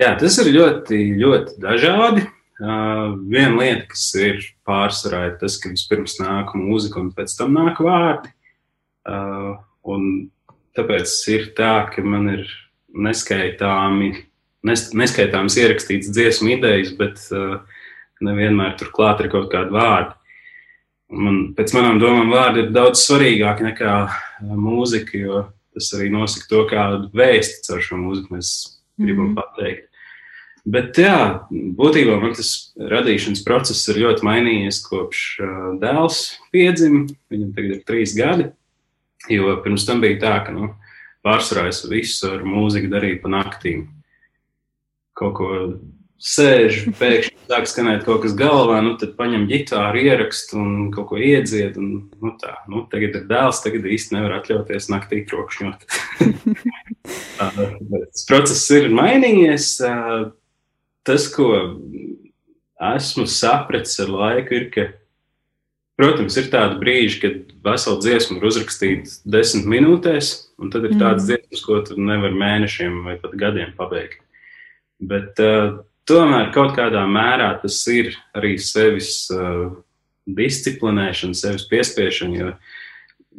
Jā, 0.02 0.16
tas 0.18 0.40
ir 0.42 0.50
ļoti, 0.56 0.98
ļoti 1.22 1.60
dažādi. 1.62 2.24
Uh, 2.64 3.14
viena 3.30 3.60
lieta, 3.60 3.88
kas 3.92 4.08
ir 4.18 4.40
pārsvarā, 4.66 5.24
ir 5.28 5.36
tas, 5.42 5.60
ka 5.62 5.70
vispirms 5.70 6.16
nāk 6.22 6.54
mūzika 6.58 7.02
un 7.02 7.12
pēc 7.14 7.34
tam 7.38 7.54
nāk 7.58 7.82
vārdi. 7.84 8.32
Uh, 9.10 9.60
un 9.86 10.08
tāpēc 10.78 11.14
ir 11.34 11.48
tā, 11.58 11.74
ka 11.94 12.02
man 12.06 12.30
ir 12.32 12.48
neskaitāmi, 12.94 14.12
nes, 14.66 14.88
neskaitāms 14.98 15.58
ierakstīts 15.62 16.10
dziesmu 16.14 16.56
idejas, 16.56 16.94
bet 16.98 17.22
uh, 17.36 17.62
nevienmēr 18.24 18.78
turklāt 18.80 19.22
ir 19.22 19.30
kaut 19.34 19.52
kādi 19.54 19.74
vārdi. 19.76 20.16
Man, 21.14 21.42
pēc 21.58 21.76
manām 21.78 22.00
domām, 22.02 22.32
vārdi 22.34 22.64
ir 22.64 22.72
daudz 22.74 23.04
svarīgāki 23.04 23.68
nekā 23.68 23.98
mūzika, 24.42 25.20
jo 25.20 25.48
tas 25.74 25.92
arī 25.98 26.10
nosaka 26.14 26.50
to, 26.50 26.64
kādu 26.70 27.12
vēstu 27.18 27.68
caur 27.68 27.86
šo 27.86 28.00
mūziku 28.02 28.38
mēs 28.38 28.54
gribam 29.00 29.32
mm 29.32 29.36
-hmm. 29.36 29.42
pateikt. 29.42 29.90
Bet, 30.64 30.96
jā, 30.96 31.44
būtībā 31.52 32.22
man 32.22 32.34
tas 32.34 32.72
radīšanas 32.80 33.44
process 33.44 33.88
ir 33.92 34.00
ļoti 34.00 34.24
mainījies 34.24 34.80
kopš 34.86 35.24
uh, 35.44 35.66
dēls 35.82 36.40
piedzima. 36.56 37.08
Viņam 37.30 37.50
tagad 37.56 37.72
ir 37.76 37.82
trīs 37.84 38.16
gadi. 38.16 38.46
Jo 39.32 39.58
pirms 39.64 39.86
tam 39.86 40.00
bija 40.04 40.20
tā, 40.22 40.46
ka 40.46 40.56
nu, 40.56 40.70
pārsvarā 41.24 41.68
es 41.68 41.84
visu 41.90 42.32
ar 42.32 42.48
mūziku 42.48 42.88
darīju 42.92 43.22
pa 43.24 43.32
naktīm. 43.36 43.88
Kaut 45.14 45.36
ko 45.36 45.50
sēž, 46.24 46.86
pēkšņi 47.00 47.34
sāk 47.50 47.68
skanēt 47.68 48.06
kaut 48.08 48.24
kas 48.24 48.36
galvā, 48.40 48.80
nu 48.86 48.96
tad 49.00 49.16
paņem 49.18 49.46
ģitāru, 49.50 50.04
ierakstu 50.08 50.60
un 50.62 50.88
kaut 50.94 51.10
ko 51.12 51.20
iedzied. 51.20 51.76
Un, 51.80 52.08
nu 52.24 52.34
tā, 52.40 52.56
nu 52.72 52.86
tagad 52.92 53.20
ir 53.20 53.28
dēls, 53.30 53.62
tagad 53.66 53.88
īsti 53.92 54.16
nevar 54.16 54.38
atļauties 54.40 54.90
naktī 54.94 55.24
trokšņot. 55.30 55.86
Tas 57.38 58.26
process 58.30 58.64
ir 58.76 58.90
mainījies. 58.94 59.76
Tas, 61.04 61.28
ko 61.34 61.50
esmu 62.94 63.28
sapratis 63.28 64.00
ar 64.00 64.12
laiku, 64.12 64.56
ir, 64.56 64.68
ka, 64.72 64.86
protams, 66.00 66.38
ir 66.40 66.48
tādi 66.54 66.80
brīži, 66.80 67.20
kad 67.20 67.56
veselu 67.68 68.00
dziesmu 68.04 68.40
ir 68.40 68.48
uzrakstīta 68.48 69.18
desmit 69.36 69.68
minūtēs, 69.76 70.34
un 70.64 70.72
tad 70.72 70.88
ir 70.88 70.96
tādas 70.96 71.26
mm. 71.26 71.32
dziesmas, 71.32 71.64
ko 71.68 71.82
tu 71.84 72.00
nevari 72.00 72.40
mēnešiem 72.40 73.02
vai 73.08 73.18
pat 73.20 73.36
gadiem 73.40 73.76
pabeigt. 73.76 74.22
Bet 75.04 75.42
uh, 75.44 75.82
tomēr 76.10 76.52
kaut 76.56 76.76
kādā 76.78 77.04
mērā 77.10 77.50
tas 77.62 77.80
ir 77.92 78.14
arī 78.36 78.56
sevis 78.62 79.26
uh, 79.34 79.72
disciplinēšana, 80.28 81.36
sevis 81.38 81.68
piespiešana, 81.70 82.40
jo 82.40 82.54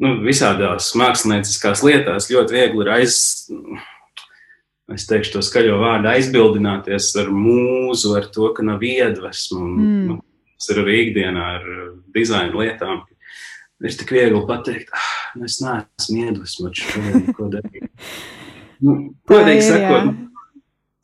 nu, 0.02 0.12
visādās 0.24 0.92
mākslinieckās 0.98 1.84
lietās 1.86 2.30
ļoti 2.32 2.56
viegli 2.58 2.84
ir 2.84 2.92
aiz, 2.98 3.16
es 4.94 5.08
teikšu 5.08 5.36
to 5.36 5.44
skaļo 5.44 5.78
vārdu, 5.80 6.10
aizbildināties 6.12 7.14
ar 7.22 7.32
mūzu, 7.32 8.14
ar 8.18 8.28
to, 8.34 8.50
ka 8.56 8.66
nav 8.66 8.84
iedvesmu. 8.84 9.64
Mm. 9.64 10.06
nu, 10.10 10.20
tas 10.58 10.70
ir 10.74 10.84
arī 10.84 11.00
ikdienā 11.06 11.48
ar 11.58 11.66
dizaina 12.14 12.54
lietām. 12.56 13.02
Ir 13.84 13.96
tik 13.98 14.12
viegli 14.14 14.38
pateikt, 14.48 14.92
ah, 14.94 15.08
nu 15.36 15.48
es 15.48 15.58
neesmu 15.60 16.20
iedvesmots 16.28 16.84
šodien, 16.84 17.28
ko 17.36 17.50
darīt. 17.52 17.90
Nu, 18.84 19.14
Godīgi 19.30 19.62
sakot, 19.64 20.08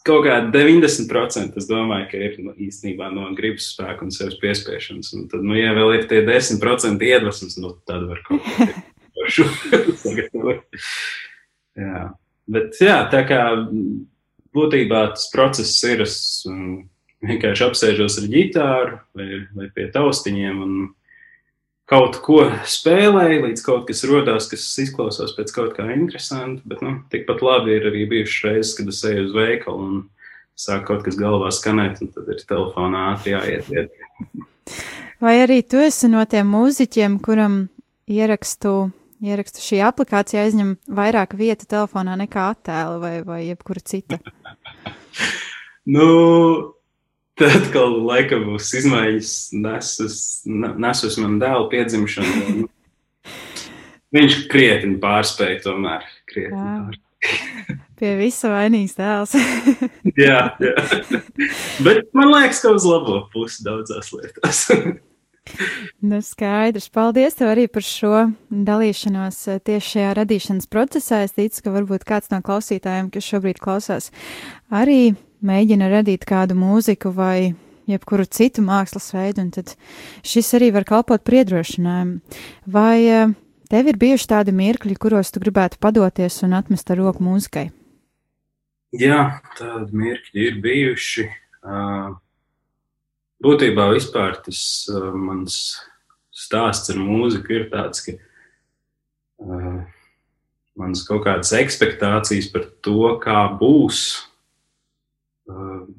kaut 0.06 0.24
kā 0.26 0.36
90% 0.52 1.58
es 1.60 1.68
domāju, 1.68 2.06
ka 2.10 2.20
ir 2.20 2.38
nu, 2.44 2.54
īstenībā 2.68 3.10
no 3.14 3.28
gribas 3.36 3.70
spēka 3.74 4.06
un 4.06 4.14
sevis 4.14 4.38
piespiešanas. 4.40 5.12
Un 5.16 5.26
tad, 5.32 5.44
nu, 5.46 5.56
ja 5.58 5.74
vēl 5.76 5.98
ir 5.98 6.06
tie 6.10 6.22
10% 6.26 7.04
iedvesmas, 7.10 7.58
nu, 7.60 7.74
tad 7.88 8.06
var 8.08 8.22
kaut 8.26 8.46
ko 8.46 8.70
sagatavot. 10.04 10.64
jā. 11.78 12.06
Bet, 12.50 12.80
jā, 12.82 12.96
tā 13.12 13.20
kā 13.28 13.42
būtībā 14.56 15.04
tas 15.14 15.28
process 15.30 15.76
ir, 15.86 16.02
es 16.02 16.16
vienkārši 17.22 17.66
apsēžos 17.66 18.16
ar 18.20 18.30
ģitāru 18.32 18.96
vai, 19.16 19.28
vai 19.54 19.68
pie 19.74 19.86
taustiņiem 19.94 20.62
un 20.64 20.72
kaut 21.90 22.20
ko 22.22 22.44
spēlēju, 22.70 23.42
līdz 23.48 23.64
kaut 23.66 23.88
kas 23.88 24.04
rodās, 24.06 24.46
kas 24.50 24.66
izklausās 24.84 25.34
pēc 25.36 25.52
kaut 25.56 25.74
kā 25.78 25.88
interesanta. 25.94 26.62
Bet 26.70 26.84
nu, 26.86 27.00
tikpat 27.12 27.42
labi 27.44 27.74
ir 27.76 27.88
arī 27.90 28.06
bijušas 28.10 28.46
reizes, 28.46 28.76
kad 28.78 28.92
es 28.92 29.02
eju 29.10 29.26
uz 29.26 29.34
veikalu 29.34 29.88
un 29.88 30.00
sāk 30.60 30.86
kaut 30.90 31.02
kas 31.06 31.18
galvā 31.18 31.50
skanēt, 31.54 32.02
un 32.04 32.12
tad 32.14 32.30
ir 32.30 32.40
telefonā 32.46 33.10
ātri 33.14 33.34
jāiet. 33.34 33.70
Iet. 33.74 34.46
Vai 35.20 35.36
arī 35.42 35.60
tu 35.66 35.80
esi 35.82 36.08
no 36.08 36.22
tiem 36.28 36.48
mūziķiem, 36.54 37.18
kuram 37.24 37.62
ierakstu, 38.10 38.74
ierakstu 39.24 39.64
šī 39.64 39.82
aplikācija 39.90 40.46
aizņem 40.46 40.76
vairāk 40.96 41.34
vietu 41.36 41.68
telefonā 41.68 42.16
nekā 42.22 42.50
attēlu 42.54 43.00
vai, 43.02 43.14
vai 43.26 43.40
jebkura 43.48 43.82
cita? 43.84 44.20
nu, 45.96 46.06
Tad 47.40 47.54
atkal 47.56 47.94
laikam 48.04 48.42
būs 48.50 48.68
izmaiņas, 48.76 49.34
nesus, 49.56 50.16
nesus 50.44 51.16
man 51.22 51.38
dēlu 51.40 51.70
piedzimšanu. 51.72 52.66
Viņš 54.12 54.42
krietni 54.50 54.98
pārspēja 55.00 55.62
tomēr. 55.64 56.04
Krietni 56.28 56.58
pārspēja. 56.58 57.06
Pie 58.00 58.10
visa 58.16 58.48
vainīgs 58.48 58.96
dēls. 58.96 59.34
jā, 60.26 60.40
jā. 60.60 60.74
Bet 61.84 62.10
man 62.16 62.32
liekas, 62.32 62.62
ka 62.64 62.74
uz 62.76 62.86
labo 62.88 63.22
pusi 63.32 63.64
daudzās 63.64 64.08
lietās. 64.16 64.62
nu, 66.10 66.20
skaidrs. 66.24 66.88
Paldies 66.92 67.36
tev 67.36 67.52
arī 67.52 67.66
par 67.72 67.84
šo 67.84 68.26
dalīšanos 68.48 69.40
eh, 69.52 69.60
tieši 69.68 69.94
šajā 69.96 70.12
radīšanas 70.20 70.70
procesā. 70.72 71.24
Es 71.24 71.36
ticu, 71.36 71.64
ka 71.66 71.74
varbūt 71.76 72.04
kāds 72.08 72.32
no 72.32 72.40
klausītājiem, 72.44 73.12
kas 73.12 73.32
šobrīd 73.32 73.60
klausās, 73.60 74.08
arī 74.72 75.14
mēģina 75.46 75.90
radīt 75.90 76.26
kādu 76.28 76.56
mūziku 76.58 77.12
vai 77.14 77.52
jebkuru 77.90 78.26
citu 78.30 78.62
mākslas 78.64 79.10
veidu, 79.14 79.44
un 79.44 79.50
tad 79.54 79.74
šis 80.26 80.52
arī 80.58 80.70
var 80.74 80.86
kalpot 80.88 81.24
priedrošinājumu. 81.26 82.20
Vai 82.70 82.96
eh, 83.08 83.34
tev 83.72 83.90
ir 83.90 84.00
bijuši 84.00 84.30
tādi 84.30 84.54
mirkļi, 84.56 84.96
kuros 85.00 85.32
tu 85.34 85.42
gribētu 85.42 85.80
padoties 85.82 86.40
un 86.46 86.56
atmest 86.58 86.90
ar 86.92 87.00
roku 87.02 87.24
mūzikai? 87.26 87.68
Jā, 88.96 89.40
tādi 89.58 89.94
mirkļi 89.94 90.48
ir 90.48 90.58
bijuši. 90.64 91.28
Būtībā 93.40 93.86
vispār 93.94 94.40
tas 94.44 94.62
mans 95.14 95.60
stāsts 96.34 96.90
ar 96.90 96.98
mūziku 96.98 97.54
ir 97.54 97.68
tāds, 97.70 98.02
ka 98.02 98.16
manas 100.80 101.04
kaut 101.06 101.22
kādas 101.28 101.52
expectācijas 101.56 102.50
par 102.52 102.66
to, 102.84 103.14
kā 103.22 103.44
būs 103.60 104.29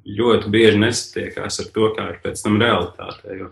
ļoti 0.05 0.51
bieži 0.51 0.79
nesatiekās 0.81 1.59
ar 1.63 1.71
to, 1.75 1.89
kā 1.95 2.07
ir 2.13 2.21
pēc 2.23 2.43
tam 2.43 2.59
realitāte. 2.61 3.37
Jo, 3.37 3.49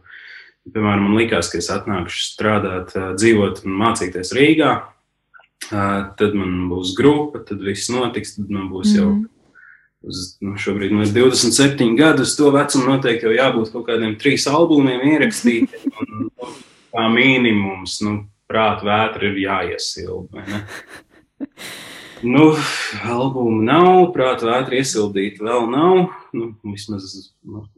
piemēram, 0.70 1.08
man 1.08 1.18
likās, 1.20 1.52
ka 1.52 1.60
es 1.62 1.70
atnākšu 1.74 2.24
strādāt, 2.28 2.94
dzīvot 3.18 3.64
un 3.66 3.76
mācīties 3.82 4.34
Rīgā, 4.38 4.72
tad 5.70 6.38
man 6.38 6.70
būs 6.72 6.96
grupa, 6.98 7.44
tad 7.46 7.62
viss 7.66 7.92
notiks, 7.94 8.38
tad 8.38 8.54
man 8.54 8.70
būs 8.72 8.96
jau. 8.96 9.12
Mm. 9.18 9.28
Uz, 10.10 10.38
nu, 10.40 10.54
šobrīd 10.56 10.94
man 10.96 11.04
ir 11.04 11.12
27 11.12 11.98
gadi, 12.00 12.24
uz 12.24 12.32
to 12.40 12.54
vecumu 12.56 12.94
noteikti 12.94 13.28
jau 13.28 13.34
jābūt 13.36 13.74
kaut 13.74 13.84
kādiem 13.90 14.14
trīs 14.22 14.46
albumiem 14.48 15.04
ierakstītiem. 15.10 15.92
Un, 16.00 16.14
nu, 16.24 16.52
kā 16.94 17.04
minimums, 17.12 17.98
nu, 18.08 18.14
prāta 18.48 18.88
vētra 18.88 19.28
ir 19.28 19.44
jāiesilda. 19.44 20.46
Nu, 22.20 22.50
albumu 23.08 23.62
nav, 23.64 24.10
prāta 24.12 24.50
vētra 24.50 24.80
iesildīta 24.82 25.44
vēl 25.46 25.70
nav, 25.72 26.00
nu, 26.36 26.50
vismaz 26.68 27.14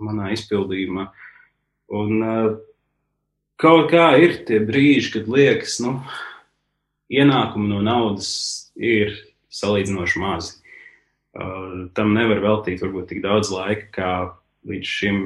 manā 0.02 0.32
izpildījumā. 0.34 1.06
Un 1.94 2.24
uh, 2.26 2.48
kaut 3.62 3.92
kā 3.94 4.08
ir 4.18 4.40
tie 4.48 4.58
brīži, 4.66 5.14
kad 5.14 5.30
liekas, 5.30 5.78
nu, 5.86 6.00
ienākumi 7.14 7.70
no 7.70 7.84
naudas 7.86 8.32
ir 8.74 9.14
salīdzinoši 9.54 10.26
mazi. 10.26 10.58
Uh, 11.38 11.88
tam 11.94 12.16
nevar 12.18 12.42
veltīt 12.42 12.82
varbūt 12.82 13.12
tik 13.14 13.22
daudz 13.22 13.54
laika, 13.54 13.90
kā 13.94 14.12
līdz 14.72 14.98
šim 14.98 15.26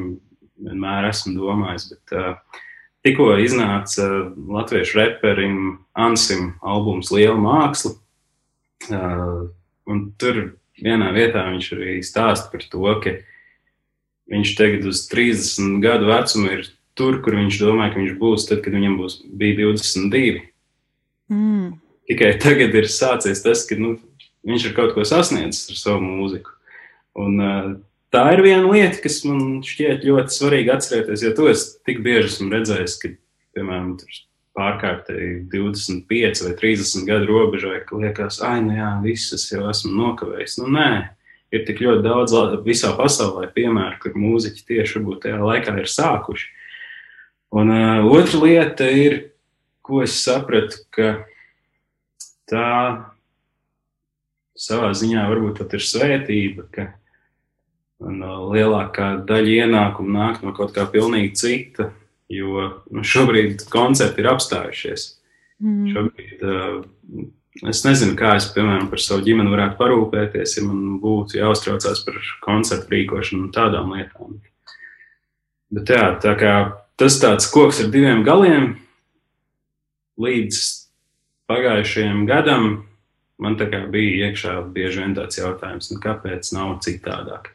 vienmēr 0.60 1.08
esmu 1.14 1.38
domājis. 1.40 1.88
Bet, 1.94 2.18
uh, 2.20 2.64
tikko 3.08 3.32
iznāca 3.40 4.10
latviešu 4.36 5.00
reperim 5.00 5.62
Ansim 5.96 6.58
albums 6.60 7.16
Liela 7.16 7.40
māksla 7.40 7.96
un 8.92 10.02
tur 10.20 10.42
vienā 10.82 11.12
vietā 11.16 11.46
viņš 11.50 11.72
arī 11.78 12.00
stāsta 12.06 12.52
par 12.52 12.66
to, 12.70 12.84
ka 13.04 13.16
viņš 14.32 14.56
tagad 14.58 14.90
uz 14.90 15.06
30 15.12 15.80
gadu 15.84 16.10
vecumu 16.10 16.52
ir 16.58 16.68
tur, 16.98 17.20
kur 17.24 17.38
viņš 17.38 17.62
domāja, 17.62 17.94
ka 17.94 18.02
viņš 18.02 18.18
būs 18.20 18.48
tad, 18.50 18.62
kad 18.66 18.76
viņam 18.76 18.98
būs, 19.00 19.20
bija 19.28 19.60
22. 19.62 20.46
Mm. 21.32 21.74
Tikai 22.10 22.36
tagad 22.42 22.76
ir 22.78 22.90
sācies 22.92 23.42
tas, 23.44 23.66
ka 23.68 23.78
nu, 23.80 23.96
viņš 24.46 24.70
ir 24.70 24.78
kaut 24.78 24.94
ko 24.96 25.06
sasniedzis 25.08 25.72
ar 25.74 25.80
savu 25.80 26.06
mūziku. 26.06 26.54
Un, 27.18 27.40
tā 28.14 28.24
ir 28.36 28.44
viena 28.46 28.70
lieta, 28.70 29.00
kas 29.04 29.22
man 29.28 29.64
šķiet 29.66 30.06
ļoti 30.06 30.36
svarīga 30.36 30.78
atcerēties, 30.78 31.26
jo 31.26 31.34
to 31.38 31.50
es 31.52 31.68
tik 31.88 32.04
bieži 32.06 32.30
esmu 32.30 32.52
redzējis, 32.54 32.98
ka, 33.02 33.14
piemēram, 33.58 33.96
tur 34.02 34.22
pārkārtēji 34.56 35.46
25 35.52 36.46
vai 36.46 36.54
30 36.62 37.08
gadu 37.08 37.28
robežai, 37.30 37.82
ka 37.88 38.00
liekas, 38.00 38.40
ah, 38.46 38.58
nu 38.64 38.78
jā, 38.78 38.92
visas 39.04 39.46
jau 39.52 39.66
esmu 39.72 39.92
nokavējis. 39.98 40.58
Nu, 40.62 40.70
nē, 40.76 40.90
ir 41.56 41.66
tik 41.68 41.82
ļoti 41.84 42.06
daudz 42.06 42.36
visā 42.66 42.94
pasaulē 42.98 43.50
piemēru, 43.56 44.00
kur 44.02 44.16
mūziķi 44.20 44.68
tieši 44.70 45.00
varbūt 45.00 45.26
tajā 45.26 45.42
laikā 45.44 45.76
ir 45.82 45.92
sākuši. 45.92 46.52
Un 47.56 47.72
uh, 47.72 48.08
otra 48.12 48.42
lieta 48.42 48.88
ir, 48.90 49.18
ko 49.86 50.02
es 50.04 50.18
sapratu, 50.24 50.82
ka 50.96 51.12
tā 52.50 52.70
savā 54.56 54.94
ziņā 54.96 55.28
varbūt 55.30 55.62
pat 55.62 55.76
ir 55.78 55.84
svētība, 55.84 56.66
ka 56.72 56.88
un, 58.04 58.24
uh, 58.24 58.48
lielākā 58.56 59.14
daļa 59.28 59.62
ienākumu 59.68 60.16
nāk 60.16 60.42
no 60.44 60.56
kaut 60.58 60.74
kā 60.76 60.88
pilnīgi 60.90 61.36
cita 61.40 61.92
jo 62.32 62.70
nu, 62.92 63.04
šobrīd 63.06 63.68
koncerti 63.72 64.24
ir 64.24 64.30
apstājušies. 64.34 65.08
Mm. 65.64 65.90
Šobrīd, 65.94 66.46
uh, 66.46 67.68
es 67.72 67.84
nezinu, 67.86 68.18
kā 68.20 68.36
es, 68.40 68.50
piemēram, 68.56 68.90
par 68.92 69.04
savu 69.04 69.26
ģimeni 69.26 69.54
varētu 69.54 69.80
parūpēties, 69.80 70.58
ja 70.58 70.66
man 70.68 70.98
būtu 71.04 71.40
jāuztraucās 71.40 72.02
par 72.08 72.18
koncertu 72.46 72.96
rīkošanu 72.96 73.48
un 73.48 73.54
tādām 73.56 73.94
lietām. 73.96 74.40
Bet 75.76 75.92
jā, 75.92 76.08
tā 76.24 76.36
kā 76.40 76.56
tas 77.00 77.20
tāds 77.22 77.48
koks 77.52 77.84
ar 77.84 77.94
diviem 77.94 78.24
galiem 78.28 78.76
līdz 80.22 80.60
pagājušajam 81.50 82.28
gadam 82.30 82.70
man 83.42 83.58
tā 83.60 83.68
kā 83.72 83.84
bija 83.92 84.30
iekšā 84.30 84.56
bieži 84.76 85.04
vien 85.04 85.16
tāds 85.18 85.40
jautājums, 85.40 85.92
nu 85.92 86.00
kāpēc 86.04 86.52
nav 86.56 86.78
citādāk? 86.86 87.52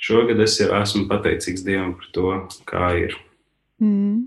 Šogad 0.00 0.40
es 0.44 0.58
jau 0.60 0.70
esmu 0.76 1.06
pateicīgs 1.10 1.64
Dievam 1.64 1.94
par 1.98 2.10
to, 2.14 2.32
kā 2.68 2.90
ir. 3.06 3.16
Mm. 3.82 4.26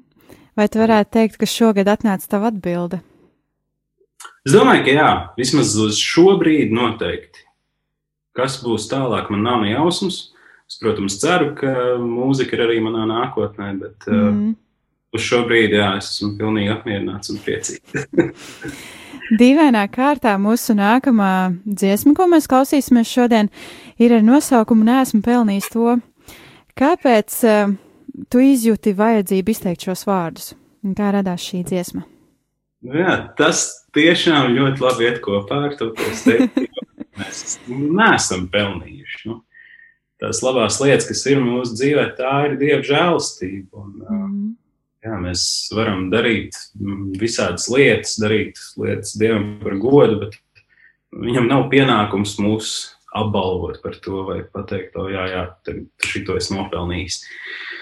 Vai 0.57 0.65
tu 0.73 0.81
varētu 0.81 1.13
teikt, 1.13 1.37
ka 1.37 1.49
šogad 1.49 1.89
atnāca 1.91 2.31
tava 2.31 2.49
atbilde? 2.49 3.03
Es 4.47 4.55
domāju, 4.55 4.85
ka 4.87 4.95
jā, 4.95 5.09
vismaz 5.37 5.75
uz 5.81 5.99
šo 6.01 6.37
brīdi 6.39 6.73
noteikti. 6.73 7.43
Kas 8.37 8.59
būs 8.63 8.87
tālāk, 8.89 9.29
man 9.33 9.43
nav 9.45 9.61
ne 9.63 9.73
jausmas. 9.73 10.31
Es, 10.67 10.77
protams, 10.81 11.17
ceru, 11.21 11.53
ka 11.57 11.71
mūzika 12.01 12.57
ir 12.57 12.65
arī 12.65 12.79
manā 12.83 13.05
nākotnē, 13.07 13.69
bet 13.79 14.07
uh, 14.09 14.15
mm. 14.17 14.49
uh, 14.51 15.15
uz 15.15 15.23
šo 15.23 15.43
brīdi 15.47 15.79
jā, 15.79 15.93
es 15.99 16.09
esmu 16.15 16.33
pilnīgi 16.39 16.73
apmierināts 16.73 17.31
un 17.33 17.41
priecīgs. 17.43 18.07
Dīvainā 19.39 19.83
kārtā 19.91 20.37
mūsu 20.39 20.75
nākamā 20.77 21.31
dziesma, 21.65 22.13
ko 22.15 22.27
mēs 22.31 22.47
klausīsimies 22.51 23.09
šodien, 23.11 23.49
ir 23.99 24.15
ar 24.15 24.23
nosaukumu 24.23 24.87
Nesmu 24.87 25.19
pelnījis 25.25 25.71
to. 25.73 25.97
Kāpēc 26.79 27.39
uh, 27.47 27.75
tu 28.31 28.41
izjūti 28.41 28.95
vajadzību 28.97 29.53
izteikt 29.53 29.87
šos 29.87 30.05
vārdus? 30.07 30.53
Un 30.85 30.95
kā 30.97 31.11
radās 31.13 31.43
šī 31.43 31.63
dziesma? 31.67 32.05
Nu 32.85 32.99
jā, 33.01 33.15
tas 33.37 33.65
tiešām 33.97 34.53
ļoti 34.55 34.83
labi 34.83 35.07
iet 35.07 35.19
kopā 35.25 35.63
ar 35.69 35.75
to, 35.79 35.91
ko 35.97 36.07
es 36.11 36.23
teicu. 36.25 36.67
Mēs 37.17 37.57
neesam 37.67 38.45
pelnījuši. 38.53 39.21
Nu. 39.31 39.41
tās 40.21 40.41
labās 40.45 40.77
lietas, 40.81 41.07
kas 41.09 41.23
ir 41.29 41.41
mūsu 41.41 41.75
dzīvē, 41.77 42.05
tā 42.17 42.33
ir 42.47 42.57
Dieva 42.61 42.83
žēlastība. 42.85 43.81
Un, 43.81 43.95
mm. 44.01 44.43
jā, 45.05 45.17
mēs 45.25 45.43
varam 45.73 46.07
darīt 46.13 46.57
visādas 47.21 47.65
lietas, 47.73 48.17
darīt 48.21 48.61
lietas 48.77 49.17
Dievam 49.17 49.57
par 49.63 49.77
godu, 49.81 50.19
bet 50.25 50.37
viņam 51.17 51.49
nav 51.49 51.67
pienākums 51.73 52.37
mūs 52.41 52.75
apbalvot 53.17 53.81
par 53.81 53.97
to 54.03 54.21
vai 54.27 54.43
pateikt, 54.45 54.97
o 54.97 55.07
jā, 55.09 55.25
jā, 55.33 55.43
šito 56.05 56.37
es 56.37 56.51
nopelnījis. 56.53 57.23
Uh, 57.23 57.77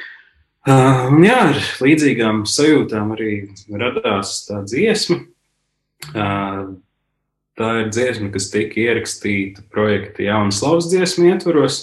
un 0.71 1.21
jā, 1.25 1.38
ar 1.51 1.60
līdzīgām 1.86 2.43
sajūtām 2.49 3.13
arī 3.13 3.32
radās 3.69 4.39
tā 4.47 4.63
dziesma. 4.65 5.19
Uh, 6.10 6.75
tā 7.58 7.69
ir 7.84 7.91
dziesma, 7.93 8.32
kas 8.34 8.49
tika 8.54 8.82
ierakstīta 8.82 9.63
projekta 9.71 10.25
Jaunas 10.25 10.60
Slavas 10.62 10.89
dziesmu 10.91 11.30
ietvaros. 11.32 11.78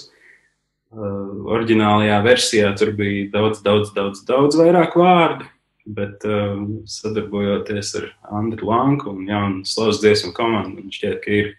Uh, 0.93 1.47
oriģinālajā 1.55 2.19
versijā 2.27 2.73
tur 2.77 2.93
bija 2.99 3.31
daudz, 3.33 3.63
daudz, 3.65 3.95
daudz, 3.97 4.25
daudz 4.29 4.59
vairāk 4.61 4.99
vārdu, 4.99 5.47
bet 5.87 6.27
uh, 6.29 6.59
sadarbojoties 6.91 7.95
ar 8.01 8.11
Andriu 8.35 8.69
Lanku 8.69 9.15
un 9.15 9.31
Jaunu 9.31 9.63
Slavas 9.69 10.03
dziesmu 10.03 10.35
komandu, 10.37 10.83
man 10.83 10.93
šķiet, 10.93 11.23
ka 11.23 11.33
ir 11.39 11.55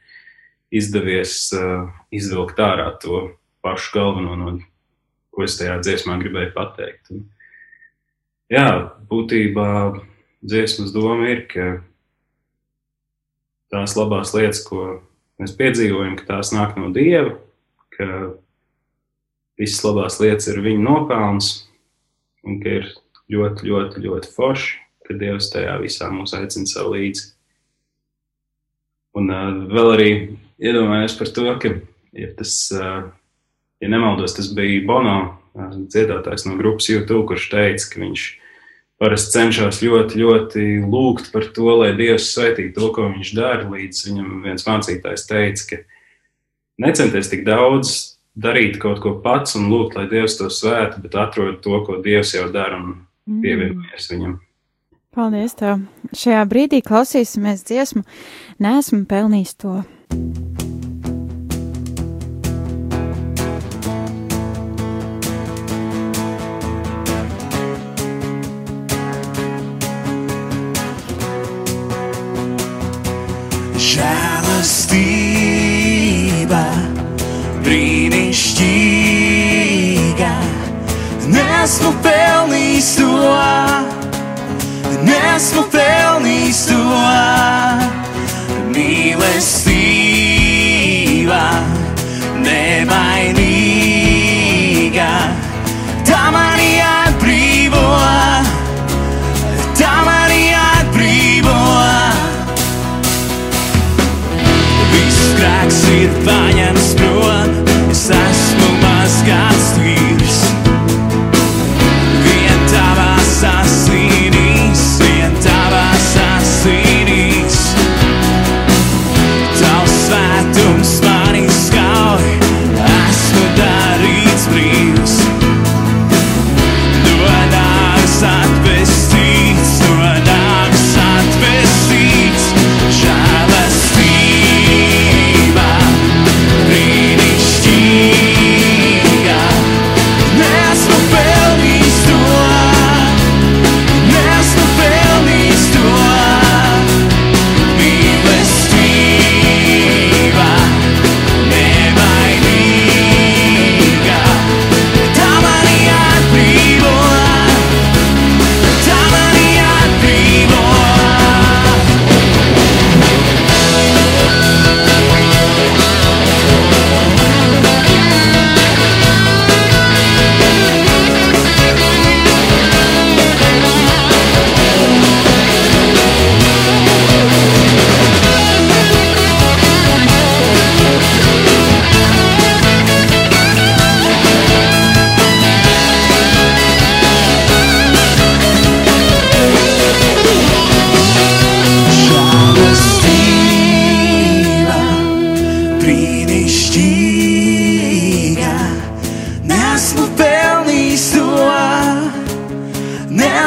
izdevies 0.73 1.47
uh, 1.57 1.87
izvilkt 2.13 2.61
ārā 2.61 2.91
to 3.01 3.25
pašu 3.65 3.95
galveno 3.95 4.37
no 4.37 4.53
ko 5.33 5.45
es 5.47 5.57
tajā 5.59 5.79
dziesmā 5.81 6.19
gribēju 6.21 6.53
pateikt. 6.55 7.09
Un, 7.13 7.25
jā, 8.53 8.67
būtībā 9.09 9.69
dziesmas 10.43 10.93
doma 10.95 11.31
ir, 11.31 11.45
ka 11.49 11.67
tās 13.73 13.95
labās 13.97 14.33
lietas, 14.35 14.61
ko 14.67 15.01
mēs 15.41 15.55
piedzīvojam, 15.57 16.17
ka 16.19 16.27
tās 16.35 16.53
nāk 16.53 16.77
no 16.77 16.91
Dieva, 16.93 17.37
ka 17.95 18.07
visas 19.59 19.81
labās 19.85 20.19
lietas 20.21 20.49
ir 20.51 20.61
viņa 20.65 20.83
nopelns 20.83 21.53
un 22.43 22.59
ka 22.61 22.79
ir 22.81 22.89
ļoti, 23.33 23.69
ļoti, 23.69 24.03
ļoti 24.05 24.33
forši, 24.35 24.75
ka 25.07 25.17
Dievs 25.19 25.49
tajā 25.53 25.77
visā 25.81 26.09
mūs 26.13 26.35
aicina 26.37 26.69
sev 26.69 26.91
līdzi. 26.93 27.31
Un 29.17 29.29
uh, 29.29 29.49
vēl 29.69 29.91
arī 29.93 30.11
iedomājos 30.61 31.17
par 31.19 31.29
to, 31.33 31.49
ka 31.61 31.73
ja 32.17 32.29
tas 32.37 32.55
uh, 32.73 33.09
ja 33.83 33.91
nemaldos, 33.91 34.35
tas 34.37 34.47
bija 34.55 34.83
Bono 34.87 35.17
dziedātājs 35.53 36.47
no 36.47 36.55
grupas 36.57 36.87
YouTube, 36.89 37.27
kurš 37.29 37.49
teica, 37.51 37.89
ka 37.91 38.01
viņš 38.01 38.23
parasti 39.01 39.35
cenšas 39.35 39.81
ļoti, 39.83 40.21
ļoti 40.21 40.65
lūgt 40.87 41.29
par 41.33 41.49
to, 41.53 41.67
lai 41.81 41.91
Dievs 41.97 42.31
svētītu 42.33 42.77
to, 42.77 42.89
ko 42.95 43.09
viņš 43.11 43.33
dara. 43.37 43.67
Līdz 43.69 44.07
viņam 44.07 44.31
viens 44.47 44.65
mācītājs 44.67 45.27
teica, 45.29 45.67
ka 45.69 45.81
necenties 46.87 47.29
tik 47.31 47.45
daudz 47.47 47.93
darīt 48.33 48.79
kaut 48.81 49.03
ko 49.03 49.17
pats 49.21 49.57
un 49.59 49.69
lūgt, 49.69 49.97
lai 49.99 50.07
Dievs 50.09 50.39
to 50.39 50.49
svētu, 50.49 51.03
bet 51.05 51.17
atrod 51.19 51.61
to, 51.65 51.83
ko 51.85 51.99
Dievs 52.01 52.33
jau 52.37 52.47
dara 52.53 52.79
un 52.79 52.95
mm. 52.95 53.41
pievienojas 53.45 54.09
viņam. 54.13 54.37
Paldies! 55.13 55.53
Tev. 55.59 55.83
Šajā 56.17 56.41
brīdī 56.49 56.81
klausīsimies 56.85 57.61
dziesmu, 57.69 58.01
nesmu 58.63 59.03
pelnījis 59.09 59.57
to. 59.61 59.81
Žēlastība 73.93 75.03
brīnišķīga. 77.65 78.71
Nesmu 81.33 81.91
pelnījis 82.05 82.89
to, 82.97 83.11
nesmu 85.05 85.63
pelnījis 85.75 86.61
to 86.71 86.81
mīlestība 88.73 89.83
nevainīga. 92.41 93.42
Grēks 105.73 105.85
ir 105.89 106.11
paņemts 106.25 106.89
prom, 106.99 107.42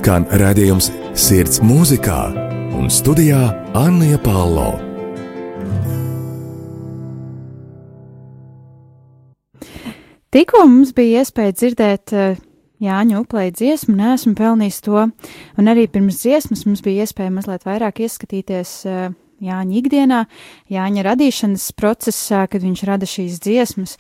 skan 0.02 0.24
redzējums 0.34 0.88
Sirds 1.14 1.60
mūzikā 1.62 2.32
un 2.74 2.88
studijā 2.90 3.42
Anna 3.78 4.18
Palo. 4.24 4.72
Tikko 10.34 10.64
mums 10.66 10.96
bija 10.98 11.22
iespēja 11.22 11.54
dzirdēt 11.54 12.16
uh, 12.18 12.42
Jāņa 12.82 13.20
uplēja 13.22 13.54
dziesmu, 13.60 13.94
neesmu 14.00 14.34
pelnījis 14.40 14.82
to, 14.88 15.06
un 15.06 15.70
arī 15.70 15.86
pirms 15.92 16.24
dziesmas 16.24 16.66
mums 16.66 16.82
bija 16.82 17.06
iespēja 17.06 17.36
mazliet 17.36 17.68
vairāk 17.70 18.02
ieskatīties 18.02 18.72
uh, 18.90 19.12
Jāņa 19.38 19.82
ikdienā, 19.84 20.24
Jāņa 20.74 21.06
radīšanas 21.12 21.68
procesā, 21.78 22.48
kad 22.50 22.66
viņš 22.66 22.88
rada 22.90 23.06
šīs 23.06 23.38
dziesmas, 23.46 24.00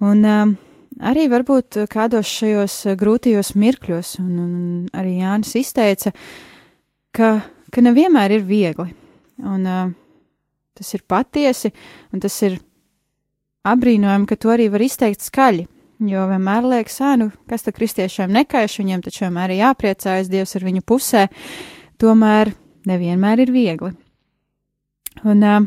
un 0.00 0.24
uh, 0.24 0.56
arī 1.00 1.26
varbūt 1.32 1.82
kādos 1.92 2.30
šajos 2.30 2.78
grūtajos 2.98 3.54
mirkļos, 3.58 4.16
un, 4.22 4.32
un 4.40 4.56
arī 4.96 5.18
Jānis 5.20 5.54
izteica, 5.60 6.12
ka, 7.16 7.30
ka 7.72 7.84
nevienmēr 7.84 8.38
ir 8.38 8.46
viegli, 8.46 8.90
un 9.44 9.68
uh, 9.68 9.94
tas 10.76 10.92
ir 10.96 11.04
patiesi, 11.08 11.72
un 12.12 12.22
tas 12.22 12.36
ir 12.46 12.58
apbrīnojami, 13.66 14.28
ka 14.28 14.38
to 14.40 14.52
arī 14.54 14.68
var 14.72 14.84
izteikt 14.84 15.24
skaļi. 15.24 15.66
Jo 16.06 16.26
vienmēr 16.28 16.66
liekas, 16.68 16.98
ah, 17.00 17.14
nu, 17.16 17.30
kas 17.48 17.64
tad 17.64 17.76
kristiešiem 17.78 18.34
nekaiš, 18.34 18.74
viņiem 18.82 19.00
taču 19.06 19.24
vienmēr 19.24 19.54
ir 19.54 19.62
jāpriecājas, 19.62 20.28
Dievs 20.28 20.52
ir 20.58 20.66
viņu 20.66 20.84
pusē. 20.84 21.22
Tomēr 21.96 22.52
nevienmēr 22.86 23.46
ir 23.46 23.52
viegli. 23.54 23.94
Un 25.24 25.40
uh, 25.40 25.64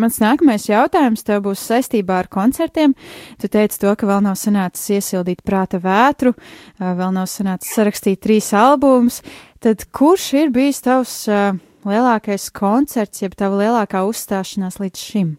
mans 0.00 0.18
nākamais 0.22 0.66
jautājums 0.68 1.24
tev 1.26 1.44
būs 1.46 1.62
saistībā 1.70 2.20
ar 2.22 2.30
koncertiem. 2.32 2.94
Tu 3.40 3.50
teici 3.52 3.80
to, 3.82 3.92
ka 3.96 4.08
vēl 4.08 4.24
nav 4.24 4.38
sanācis 4.40 4.96
iesildīt 4.98 5.44
prāta 5.46 5.80
vētru, 5.82 6.34
uh, 6.34 6.92
vēl 6.98 7.12
nav 7.16 7.28
sanācis 7.30 7.74
sarakstīt 7.76 8.22
trīs 8.24 8.52
albumus. 8.56 9.20
Tad 9.60 9.84
kurš 9.92 10.30
ir 10.40 10.54
bijis 10.54 10.80
tavs 10.84 11.14
uh, 11.28 11.52
lielākais 11.86 12.48
koncerts, 12.56 13.22
jeb 13.24 13.36
tava 13.38 13.60
lielākā 13.60 14.02
uzstāšanās 14.08 14.80
līdz 14.80 15.04
šim? 15.10 15.36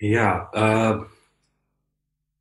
Jā, 0.00 0.30
uh, 0.56 1.02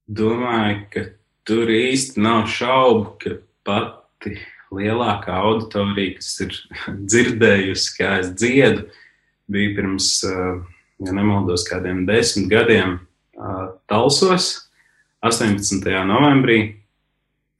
domāju, 0.07 0.83
ka 0.93 1.05
tur 1.49 1.69
īsti 1.73 2.21
nav 2.23 2.47
šaubu, 2.51 3.17
ka 3.19 3.35
pati 3.67 4.37
lielākā 4.75 5.35
auditorija, 5.41 6.17
kas 6.19 6.31
ir 6.45 6.55
dzirdējusi, 7.11 7.93
kā 7.97 8.15
es 8.21 8.33
dziedu, 8.37 8.87
bija 9.49 9.75
pirms, 9.77 10.09
ja 10.23 11.13
nemaldos, 11.15 11.65
kādiem 11.67 12.05
desmit 12.07 12.49
gadiem 12.51 12.99
Talsos, 13.89 14.69
18. 15.25 15.87
novembrī, 16.07 16.59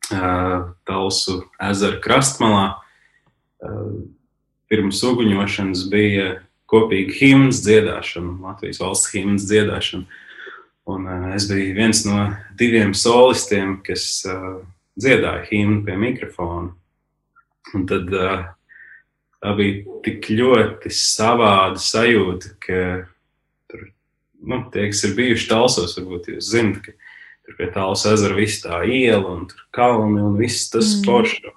Talsu 0.09 1.41
ezera 1.69 1.99
krastmalā. 2.03 2.67
Pirms 4.69 5.01
uguņošanas 5.05 5.85
bija 5.89 6.27
kopīga 6.69 7.15
himnas 7.17 7.63
dziedāšana, 7.65 8.37
Latvijas 8.43 8.81
valsts 8.83 9.13
himnas 9.13 9.47
dziedāšana. 9.49 10.05
Un, 10.89 11.05
es 11.35 11.45
biju 11.49 11.73
viens 11.77 12.03
no 12.05 12.29
diviem 12.57 12.95
solistiem, 12.97 13.77
kas 13.85 14.23
dziedāja 14.99 15.45
himnu 15.49 15.83
pie 15.85 15.97
mikrofona. 16.01 16.73
Un 17.77 17.85
tad 17.89 18.09
uh, 18.13 18.47
tā 19.43 19.53
bija 19.57 19.99
tik 20.05 20.29
ļoti 20.35 20.91
savāda 20.93 21.79
sajūta, 21.81 22.55
ka 22.63 22.81
tur, 23.71 23.85
nu, 24.41 24.63
tie, 24.73 24.89
kas 24.91 25.05
ir 25.07 25.15
bijuši 25.19 25.47
talsos, 25.51 25.95
varbūt 25.99 26.33
jūs 26.33 26.51
zinat, 26.53 26.81
ka 26.85 26.95
tur 27.47 27.57
pie 27.59 27.69
tāls 27.75 28.05
ezera 28.09 28.37
viss 28.37 28.63
tā 28.65 28.83
iela 28.85 29.35
un 29.37 29.47
tur 29.49 29.63
kalni 29.75 30.21
un 30.21 30.37
viss 30.39 30.69
tas 30.73 30.97
mm. 30.97 31.07
forši. 31.07 31.55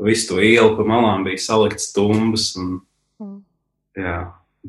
Visu 0.00 0.30
to 0.30 0.38
ielu 0.40 0.78
pa 0.78 0.84
malām 0.88 1.26
bija 1.26 1.42
salikts 1.44 1.90
tumbas. 1.92 2.54
Un, 2.56 2.78
mm. 3.20 3.36
jā, 4.00 4.16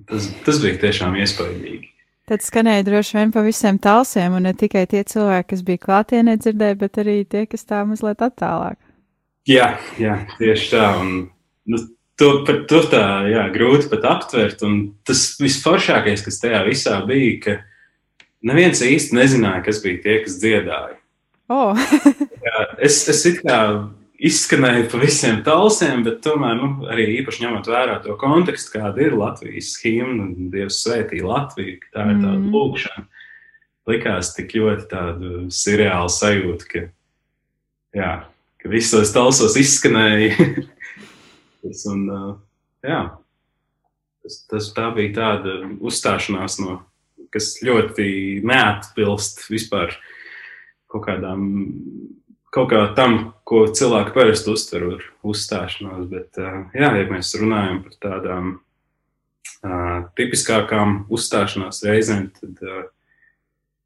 tas, 0.10 0.28
tas 0.44 0.60
bija 0.60 0.82
tiešām 0.82 1.16
iespaidīgi. 1.22 1.88
Tad 2.32 2.44
skanēja 2.44 2.84
droši 2.88 3.18
vien 3.18 3.32
pa 3.34 3.42
visiem 3.44 3.80
talsiem, 3.82 4.36
un 4.38 4.46
ne 4.48 4.52
tikai 4.56 4.86
tie 4.92 5.02
cilvēki, 5.08 5.48
kas 5.54 5.64
bija 5.68 5.82
klātienē 5.86 6.38
dzirdēja, 6.40 6.78
bet 6.80 7.00
arī 7.02 7.16
tie, 7.28 7.46
kas 7.50 7.66
tā 7.68 7.82
mazliet 7.88 8.22
attālāk. 8.24 8.78
Jā, 9.50 9.74
jā 10.00 10.20
tieši 10.38 10.70
tā. 10.76 10.86
Un, 11.02 11.10
nu, 11.72 11.82
to, 12.22 12.30
par, 12.46 12.62
to 12.70 12.82
tā 12.92 13.06
jā, 13.32 13.46
grūti 13.54 13.90
pat 13.92 14.06
aptvert. 14.16 14.62
Un 14.68 14.82
tas 15.08 15.24
visforšākais, 15.42 16.26
kas 16.26 16.42
tajā 16.44 16.62
visā 16.68 17.00
bija, 17.08 17.38
ka 17.46 17.56
neviens 18.46 18.84
īsti 18.86 19.18
nezināja, 19.18 19.64
kas 19.66 19.82
bija 19.84 20.04
tie, 20.04 20.20
kas 20.26 20.38
dziedāja. 20.42 21.00
Oh. 21.52 21.76
jā, 22.48 22.60
es, 22.80 23.02
es 23.12 23.26
it 23.28 23.42
kā 23.44 23.58
izskanēja 24.22 24.86
pa 24.92 25.00
visiem 25.02 25.42
talsiem, 25.46 26.04
bet 26.06 26.22
tomēr 26.24 26.60
nu, 26.60 26.70
arī 26.92 27.08
īpaši 27.18 27.46
ņemot 27.46 27.70
vērā 27.72 27.98
to 28.06 28.16
kontekstu, 28.22 28.78
kāda 28.78 29.08
ir 29.08 29.18
Latvijas 29.18 29.74
himna 29.82 30.30
un 30.30 30.52
Dievs 30.54 30.84
svētī 30.86 31.24
Latviju, 31.26 31.80
ka 31.82 31.96
tā 31.98 32.08
ir 32.14 32.20
tāda 32.22 32.38
mm. 32.38 32.52
lūkšana. 32.54 33.08
Likās 33.90 34.36
tik 34.38 34.54
ļoti 34.60 34.86
tādu 34.92 35.32
seriālu 35.52 36.12
sajūtu, 36.14 36.68
ka, 36.70 36.84
jā, 37.98 38.12
ka 38.62 38.72
visos 38.72 39.12
talsos 39.16 39.58
izskanēja. 39.60 40.38
tas, 41.64 41.84
un, 41.92 42.06
jā, 42.86 43.02
tas, 44.24 44.40
tas 44.52 44.72
tā 44.78 44.88
bija 44.96 45.14
tāda 45.18 45.60
uzstāšanās, 45.80 46.60
no, 46.64 46.80
kas 47.32 47.54
ļoti 47.64 48.42
neatbilst 48.48 49.46
vispār 49.52 49.96
kaut 50.92 51.06
kādām 51.08 51.46
kaut 52.52 52.72
kā 52.72 52.82
tam, 52.96 53.32
ko 53.48 53.64
cilvēki 53.72 54.14
parasti 54.16 54.52
uztver 54.52 54.88
ar 54.90 55.06
uzstāšanos. 55.28 56.08
Bet, 56.12 56.40
jā, 56.76 56.92
ja 57.00 57.06
mēs 57.10 57.34
runājam 57.40 57.82
par 57.86 57.98
tādām 58.04 58.50
uh, 58.58 60.10
tipiskākām 60.20 61.06
uzstāšanās 61.12 61.84
reizēm, 61.88 62.30
tad 62.40 62.64
uh, 62.68 62.82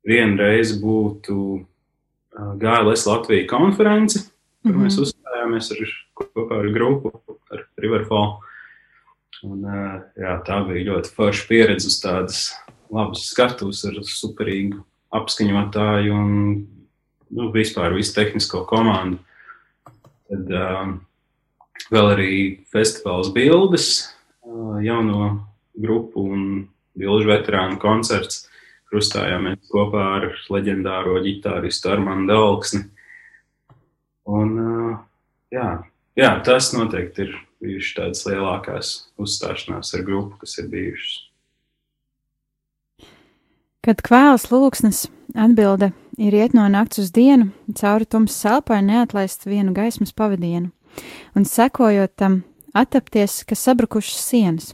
viena 0.05 0.47
reize 0.47 0.79
būtu 0.81 1.37
uh, 1.59 2.53
GLS 2.61 3.05
Latvijas 3.09 3.49
konference, 3.53 4.25
kur 4.65 4.73
mm 4.73 4.81
-hmm. 4.81 4.85
mēs 4.89 4.97
uzstājāmies 4.97 5.71
ar, 5.71 5.95
kopā 6.17 6.59
ar 6.59 6.69
grupu, 6.73 7.11
ar 7.53 7.67
Riverfall. 7.77 8.39
Un, 9.45 9.61
jā, 10.17 10.41
tā 10.47 10.57
bija 10.65 10.87
ļoti 10.89 11.11
forša 11.13 11.47
pieredze 11.47 11.87
uz 11.87 11.99
tādas 12.01 12.37
labas 12.89 13.27
skatuves 13.29 13.83
ar 13.85 13.99
superīgu 14.01 14.81
apskaņotāju 15.13 16.13
un 16.13 16.31
nu, 17.29 17.51
vispār 17.53 17.93
visu 17.93 18.15
tehnisko 18.15 18.63
komandu. 18.65 19.19
Tad 20.25 20.49
um, 20.49 20.95
vēl 21.93 22.11
arī 22.15 22.31
festivāls 22.73 23.29
bildes, 23.35 24.15
uh, 24.41 24.81
jauno 24.81 25.45
grupu 25.77 26.25
un 26.33 26.65
bilžu 26.97 27.29
veterānu 27.29 27.77
koncerts. 27.77 28.47
Krustājāmies 28.89 29.69
kopā 29.69 30.03
ar 30.17 30.27
leģendāro 30.49 31.19
ģitāristu 31.21 31.89
Armānu 31.91 32.29
Dalksni. 32.29 32.85
Un, 34.25 34.55
jā, 35.53 35.67
jā, 36.17 36.31
tas 36.45 36.71
noteikti 36.73 37.27
ir 37.27 37.35
bijušas 37.61 37.97
tādas 37.99 38.23
lielākās 38.25 38.93
uzstāšanās 39.21 39.93
ar 39.97 40.05
grupu, 40.07 40.39
kas 40.41 40.57
ir 40.61 40.69
bijušas. 40.71 41.19
Kad 43.85 44.01
kvēls 44.01 44.47
lūksnes 44.49 45.03
atbilde 45.37 45.91
ir 46.17 46.33
iet 46.33 46.55
no 46.57 46.65
nakts 46.71 47.03
uz 47.03 47.11
dienu, 47.13 47.51
cauri 47.77 48.07
tumsas 48.09 48.47
elpai 48.55 48.81
neatlaist 48.81 49.45
vienu 49.45 49.75
gaismas 49.77 50.15
pavadienu, 50.15 50.71
un 51.37 51.45
sekojot 51.45 52.15
tam, 52.17 52.41
attapties, 52.73 53.43
ka 53.45 53.55
sabrukušas 53.55 54.25
sienas, 54.25 54.73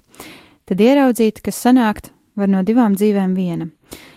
tad 0.64 0.80
ieraudzīt, 0.80 1.44
ka 1.44 1.52
sanākt 1.52 2.14
var 2.40 2.48
no 2.48 2.64
divām 2.64 2.96
dzīvēm 2.96 3.36
viena. 3.36 3.68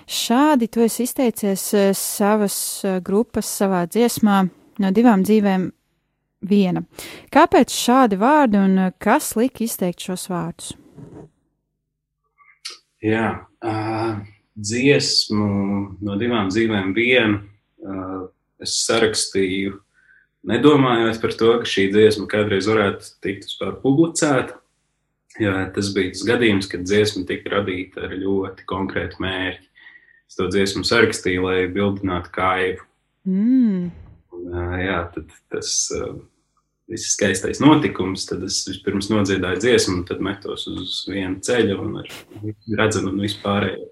Šādi 0.06 0.68
tu 0.70 0.84
esi 0.84 1.08
izteicies 1.08 1.64
savas 1.98 2.56
grupas 3.02 3.48
savā 3.48 3.86
dziesmā 3.88 4.44
no 4.82 4.90
divām 4.94 5.24
dzīvēm 5.26 5.68
viena. 6.48 6.84
Kāpēc 7.34 7.74
šādi 7.74 8.18
vārdi 8.20 8.60
un 8.60 8.78
eh, 8.86 8.92
kas 9.02 9.34
lika 9.38 9.64
izteikt 9.64 10.04
šos 10.04 10.28
vārdus? 10.32 10.74
Jā, 13.04 13.28
uh, 13.60 14.12
dziesmu 14.56 15.48
no 16.00 16.14
divām 16.20 16.48
dzīvēm 16.52 16.94
vienu. 16.96 17.42
Uh, 17.84 18.30
es 18.64 18.78
sarakstīju, 18.86 19.74
nedomājot 20.48 21.20
par 21.20 21.34
to, 21.36 21.50
ka 21.60 21.68
šī 21.68 21.90
dziesma 21.92 22.24
kādreiz 22.30 22.68
varētu 22.70 23.10
tikt 23.24 23.44
vispār 23.50 23.76
publicēta. 23.82 24.56
Jo 25.42 25.52
tas 25.74 25.90
bija 25.92 26.14
tas 26.14 26.22
gadījums, 26.24 26.68
kad 26.70 26.86
dziesma 26.86 27.26
tika 27.28 27.56
radīta 27.56 28.06
ar 28.06 28.14
ļoti 28.16 28.64
konkrētu 28.70 29.20
mērķi. 29.20 29.68
Es 30.30 30.38
to 30.38 30.46
dziesmu 30.48 30.86
sarakstīju, 30.86 31.44
lai 31.44 31.66
bildinātu 31.74 32.32
kaivu. 32.32 32.86
Mm. 33.28 33.90
Un, 34.34 34.54
jā, 34.82 35.00
tad 35.14 35.34
tas 35.52 35.72
viss 36.90 37.14
skaistais 37.14 37.60
notikums, 37.64 38.26
tad 38.28 38.44
es 38.46 38.60
vispirms 38.68 39.08
nodziedāju 39.12 39.62
dziesmu, 39.62 40.02
tad 40.08 40.20
metos 40.24 40.66
uz 40.68 41.00
vienu 41.08 41.40
ceļu 41.44 41.78
un 41.80 41.98
redzam 42.76 43.08
un 43.12 43.22
vispārējo. 43.24 43.90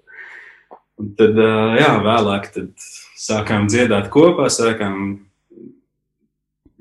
Un 1.01 1.13
tad, 1.17 1.39
jā, 1.79 1.89
vēlāk 2.05 2.51
tad 2.53 2.87
sākām 3.17 3.65
dziedāt 3.71 4.11
kopā, 4.13 4.45
sākām 4.53 5.23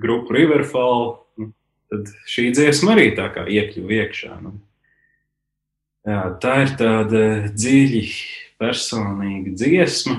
grupu 0.03 0.37
Riverfall, 0.37 1.14
tad 1.92 2.12
šī 2.29 2.51
dziesma 2.57 2.96
arī 2.96 3.12
tā 3.16 3.31
kā 3.33 3.46
iekļuva 3.48 3.98
iekšā. 4.03 4.37
Nu. 4.44 4.57
Jā, 6.09 6.22
tā 6.42 6.55
ir 6.64 6.75
tāda 6.81 7.25
dziļi 7.55 8.05
personīga 8.61 9.55
dziesma. 9.55 10.18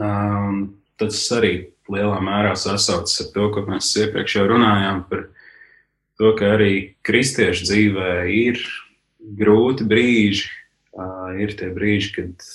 Um, 0.00 0.62
tas 0.96 1.18
arī 1.36 1.71
lielā 1.92 2.18
mērā 2.24 2.54
sasaucas 2.58 3.20
ar 3.24 3.30
to, 3.34 3.48
ko 3.54 3.64
mēs 3.68 3.90
iepriekš 4.00 4.38
jau 4.38 4.48
runājām 4.50 5.04
par 5.10 5.26
to, 6.20 6.32
ka 6.38 6.54
arī 6.56 6.72
kristiešu 7.06 7.68
dzīvē 7.68 8.10
ir 8.32 8.60
grūti 9.38 9.86
brīži, 9.88 10.50
uh, 10.96 11.32
ir 11.38 11.54
tie 11.58 11.70
brīži, 11.74 12.12
kad 12.16 12.46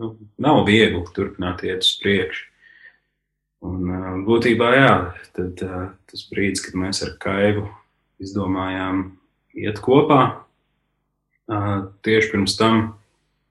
nu, 0.00 0.14
nav 0.40 0.64
viegli 0.68 1.04
turpināt 1.16 1.64
iet 1.66 1.84
uz 1.84 1.94
priekšu. 2.02 2.48
Un, 3.64 3.88
uh, 3.88 4.08
būtībā, 4.26 4.70
jā, 4.76 4.94
tad, 5.36 5.60
uh, 5.64 5.86
tas 6.10 6.26
brīdis, 6.30 6.64
kad 6.66 6.76
mēs 6.80 7.00
ar 7.06 7.14
Kaivu 7.20 7.68
izdomājām 8.22 9.06
iet 9.56 9.80
kopā, 9.84 10.20
uh, 11.48 11.88
tieši 12.04 12.32
pirms 12.34 12.58
tam 12.60 12.84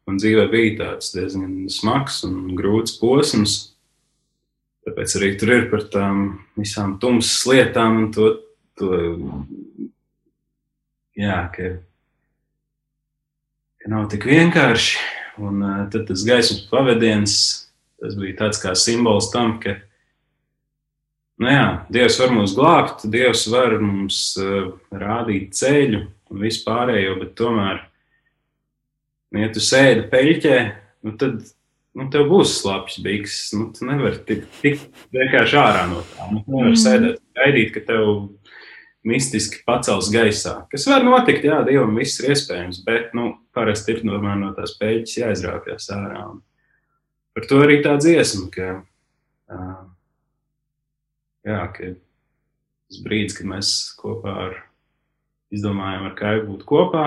man 0.08 0.20
dzīvē 0.20 0.48
bija 0.52 0.76
tāds 0.82 1.13
diezgan 1.16 1.70
smags 1.72 2.22
un 2.28 2.54
grūts 2.58 2.98
posms. 3.02 3.73
Tāpēc 4.84 5.15
arī 5.15 5.30
tur 5.39 5.52
ir 5.56 5.69
par 5.72 5.86
tām 5.91 6.24
visām 6.60 6.98
tumsas 7.00 7.46
lietām 7.48 8.02
un 8.02 8.08
to, 8.12 8.30
to 8.80 8.89
jā, 11.15 11.38
ka, 11.54 11.69
ka 13.80 13.93
nav 13.93 14.10
tik 14.12 14.28
vienkārši. 14.28 15.00
Un 15.43 15.63
tad 15.89 16.04
tas 16.10 16.26
gaismas 16.28 16.67
pavadiens, 16.69 17.36
tas 18.02 18.17
bija 18.19 18.36
tāds 18.43 18.60
kā 18.62 18.76
simbols 18.78 19.32
tam, 19.34 19.56
ka, 19.63 19.80
nu 21.41 21.50
jā, 21.50 21.63
Dievs 21.96 22.19
var 22.22 22.36
mūs 22.36 22.54
glābt, 22.58 23.08
Dievs 23.10 23.48
var 23.50 23.80
mums 23.82 24.19
rādīt 24.91 25.56
ceļu 25.58 26.04
un 26.04 26.43
vispārējo, 26.43 27.17
bet 27.24 27.34
tomēr, 27.39 27.82
nu, 29.32 29.41
ja 29.41 29.50
tu 29.56 29.63
sēdi 29.63 30.06
peļķē, 30.12 30.60
nu 31.08 31.17
tad 31.17 31.41
nu, 31.97 32.08
tev 32.13 32.29
būs 32.32 32.58
slapjš 32.60 33.01
biks. 33.06 33.39
Nu, 33.58 33.69
tu 33.75 33.88
nevari 33.89 34.21
tik, 34.27 34.45
tik 34.62 34.88
vienkārši 35.13 35.60
ārā 35.60 35.84
no 35.91 36.01
tā. 36.13 36.29
Nu, 36.32 36.41
tu 36.45 36.56
nevari 36.56 36.73
mm. 36.73 36.82
sēdēt 36.84 37.21
gaidīt, 37.39 37.73
ka 37.75 37.84
tev 37.89 38.10
mistiski 39.08 39.62
pacels 39.67 40.10
gaisā. 40.13 40.62
Kas 40.71 40.88
var 40.88 41.03
notikt, 41.06 41.45
jā, 41.47 41.60
Dievam 41.67 41.97
viss 41.99 42.21
ir 42.21 42.32
iespējams, 42.34 42.82
bet, 42.88 43.12
nu, 43.17 43.34
parasti 43.56 43.97
ir 43.97 44.06
normāli 44.08 44.45
no 44.45 44.53
tās 44.56 44.77
pēļķis 44.79 45.19
jāizrāpjas 45.19 45.89
ārā. 45.95 46.23
Un 46.32 46.39
par 47.36 47.49
to 47.49 47.60
arī 47.65 47.82
tā 47.84 47.97
dziesma, 47.99 48.47
ka, 48.53 48.69
uh, 49.51 49.82
jā, 51.49 51.60
ka 51.75 51.91
tas 51.97 53.03
brīdis, 53.03 53.36
kad 53.38 53.51
mēs 53.51 53.73
kopā 53.99 54.38
ar 54.47 54.58
izdomājām 55.53 56.08
ar 56.08 56.17
Kaivu 56.17 56.53
būt 56.53 56.65
kopā, 56.69 57.06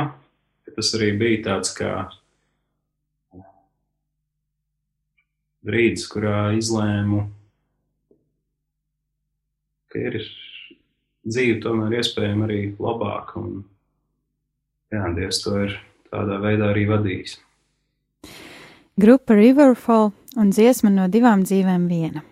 ka 0.67 0.77
tas 0.77 0.93
arī 0.99 1.11
bija 1.19 1.43
tāds 1.49 1.73
kā 1.75 1.93
brīdis, 5.67 6.07
kurā 6.11 6.53
izlēmu, 6.57 7.25
ka 9.93 10.03
ir 10.11 10.21
dzīve 11.27 11.59
tomēr 11.65 11.99
iespējama 12.01 12.47
arī 12.49 12.61
labāk. 12.79 13.35
Un, 13.41 13.65
jā, 14.95 15.03
Dievs 15.17 15.43
to 15.45 15.57
ir 15.65 15.77
tādā 16.13 16.39
veidā 16.43 16.71
arī 16.73 16.87
vadījis. 16.91 17.41
Grupa 18.97 19.37
Riverfall 19.37 20.13
un 20.41 20.55
dziesma 20.55 20.93
no 20.93 21.11
divām 21.13 21.43
dzīvēm 21.45 21.91
viena. 21.91 22.23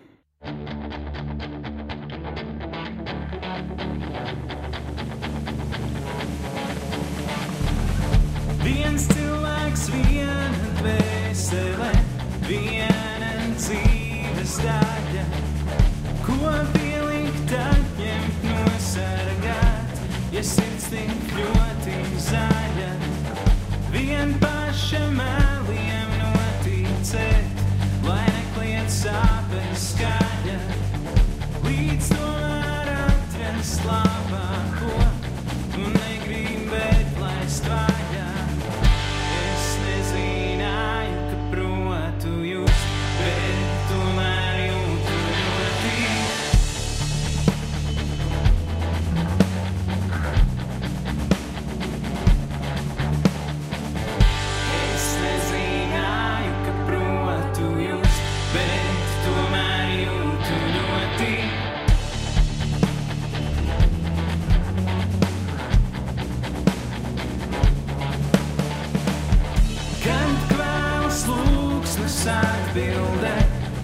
Atbildē, 72.75 73.35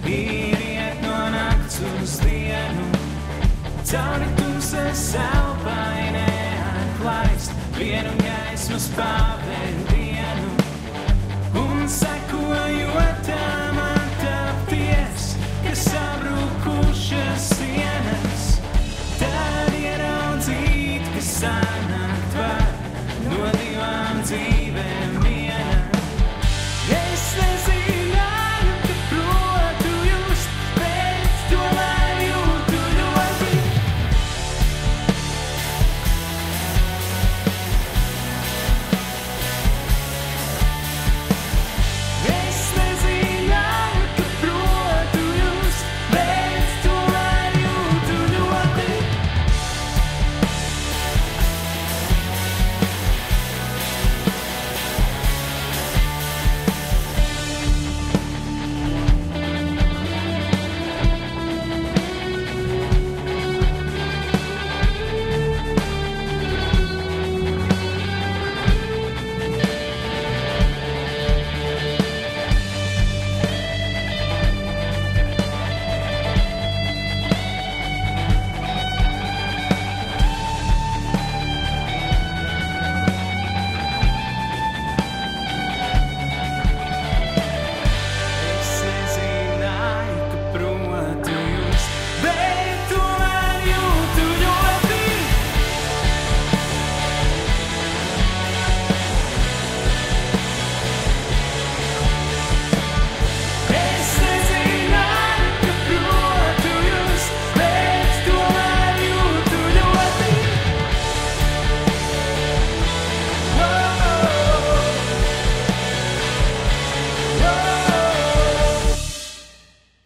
ir 0.04 0.60
iet 0.60 1.00
no 1.00 1.16
nakts 1.32 1.80
uz 1.80 2.18
dienu. 2.20 2.84
Cauri 3.88 4.28
tumsas 4.36 5.14
elpai 5.16 6.12
neatlaist 6.18 7.56
vienu 7.78 8.12
gaismas 8.20 8.90
pavērdienu. 8.96 9.21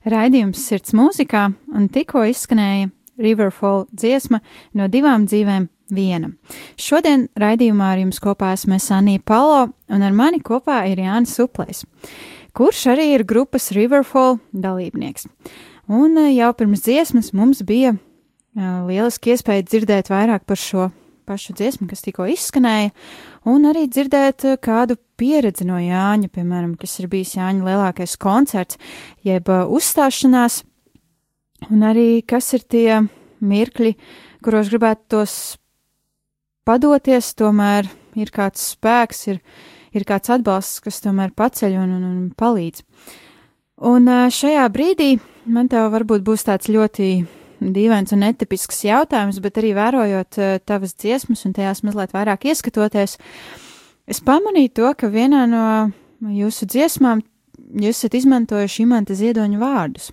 Raidījums 0.06 0.60
Sirds 0.62 0.92
mūzikā 0.94 1.48
un 1.74 1.88
tikko 1.90 2.22
izskanēja 2.30 2.92
Riverfall 3.18 3.88
dziesma 3.90 4.38
no 4.78 4.86
divām 4.92 5.24
dzīvēm 5.26 5.66
viena. 5.90 6.30
Šodien 6.78 7.26
raidījumā 7.38 7.88
ar 7.94 8.02
jums 8.04 8.20
kopā 8.22 8.52
esmu 8.54 8.78
Sanija 8.82 9.22
Palo 9.26 9.64
un 9.90 10.04
ar 10.06 10.14
mani 10.14 10.38
kopā 10.44 10.84
ir 10.90 11.02
Jānis 11.02 11.34
Suplējs, 11.34 11.82
kurš 12.54 12.84
arī 12.94 13.08
ir 13.16 13.26
grupas 13.26 13.72
Riverfall 13.74 14.38
dalībnieks. 14.52 15.26
Un 15.90 16.14
eh, 16.22 16.36
jau 16.36 16.52
pirms 16.58 16.86
dziesmas 16.86 17.32
mums 17.34 17.64
bija 17.66 17.96
uh, 17.96 18.86
lieliski 18.86 19.34
iespēja 19.34 19.66
dzirdēt 19.66 20.10
vairāk 20.10 20.46
par 20.46 20.58
šo 20.60 20.88
pašu 21.26 21.54
dziesmu, 21.58 21.88
kas 21.90 22.04
tikko 22.04 22.28
izskanēja, 22.32 22.92
un 23.50 23.68
arī 23.68 23.86
dzirdēt 23.90 24.46
uh, 24.46 24.56
kādu 24.62 24.98
pieredzi 25.18 25.66
no 25.68 25.80
Jāņa, 25.80 26.30
piemēram, 26.32 26.74
kas 26.80 26.98
ir 27.00 27.10
bijis 27.12 27.36
Jāņa 27.36 27.66
lielākais 27.66 28.16
koncerts, 28.22 28.80
jeb 29.26 29.50
uh, 29.52 29.66
uzstāšanās, 29.66 30.62
un 31.70 31.86
arī 31.86 32.22
kas 32.26 32.52
ir 32.56 32.66
tie 32.66 32.90
mirkļi, 33.44 33.94
kuros 34.44 34.70
gribētu 34.72 35.16
tos 35.16 35.36
padoties, 36.66 37.32
tomēr 37.38 37.88
ir 38.18 38.32
kāds 38.34 38.72
spēks, 38.74 39.26
ir, 39.32 39.40
ir 39.96 40.06
kāds 40.08 40.32
atbalsts, 40.32 40.82
kas 40.84 41.02
tomēr 41.04 41.34
paceļ 41.36 41.78
un, 41.82 41.96
un, 41.98 42.04
un 42.10 42.28
palīdz. 42.36 42.84
Un 43.86 44.08
šajā 44.32 44.64
brīdī 44.72 45.16
man 45.52 45.68
te 45.68 45.80
varbūt 45.92 46.24
būs 46.24 46.46
tāds 46.48 46.70
ļoti 46.72 47.10
dīvains 47.74 48.12
un 48.14 48.22
netipisks 48.22 48.84
jautājums, 48.86 49.40
bet 49.42 49.58
arī 49.60 49.72
vērojot 49.76 50.38
tavas 50.68 50.94
dziesmas 50.98 51.46
un 51.48 51.54
tajās 51.56 51.82
mazliet 51.86 52.14
vairāk 52.14 52.46
ieskatoties, 52.50 53.16
es 54.06 54.22
pamanīju 54.22 54.74
to, 54.78 54.92
ka 54.98 55.10
vienā 55.10 55.46
no 55.50 55.64
jūsu 56.32 56.68
dziesmām 56.70 57.24
jūs 57.74 57.98
esat 57.98 58.16
izmantojuši 58.20 58.84
imanta 58.84 59.16
ziedoņu 59.18 59.60
vārdus. 59.60 60.10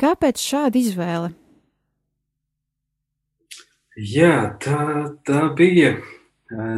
Kāpēc 0.00 0.40
šāda 0.40 0.80
izvēle? 0.80 1.32
Jā, 4.00 4.56
tā, 4.62 4.82
tā 5.26 5.48
bija 5.56 5.96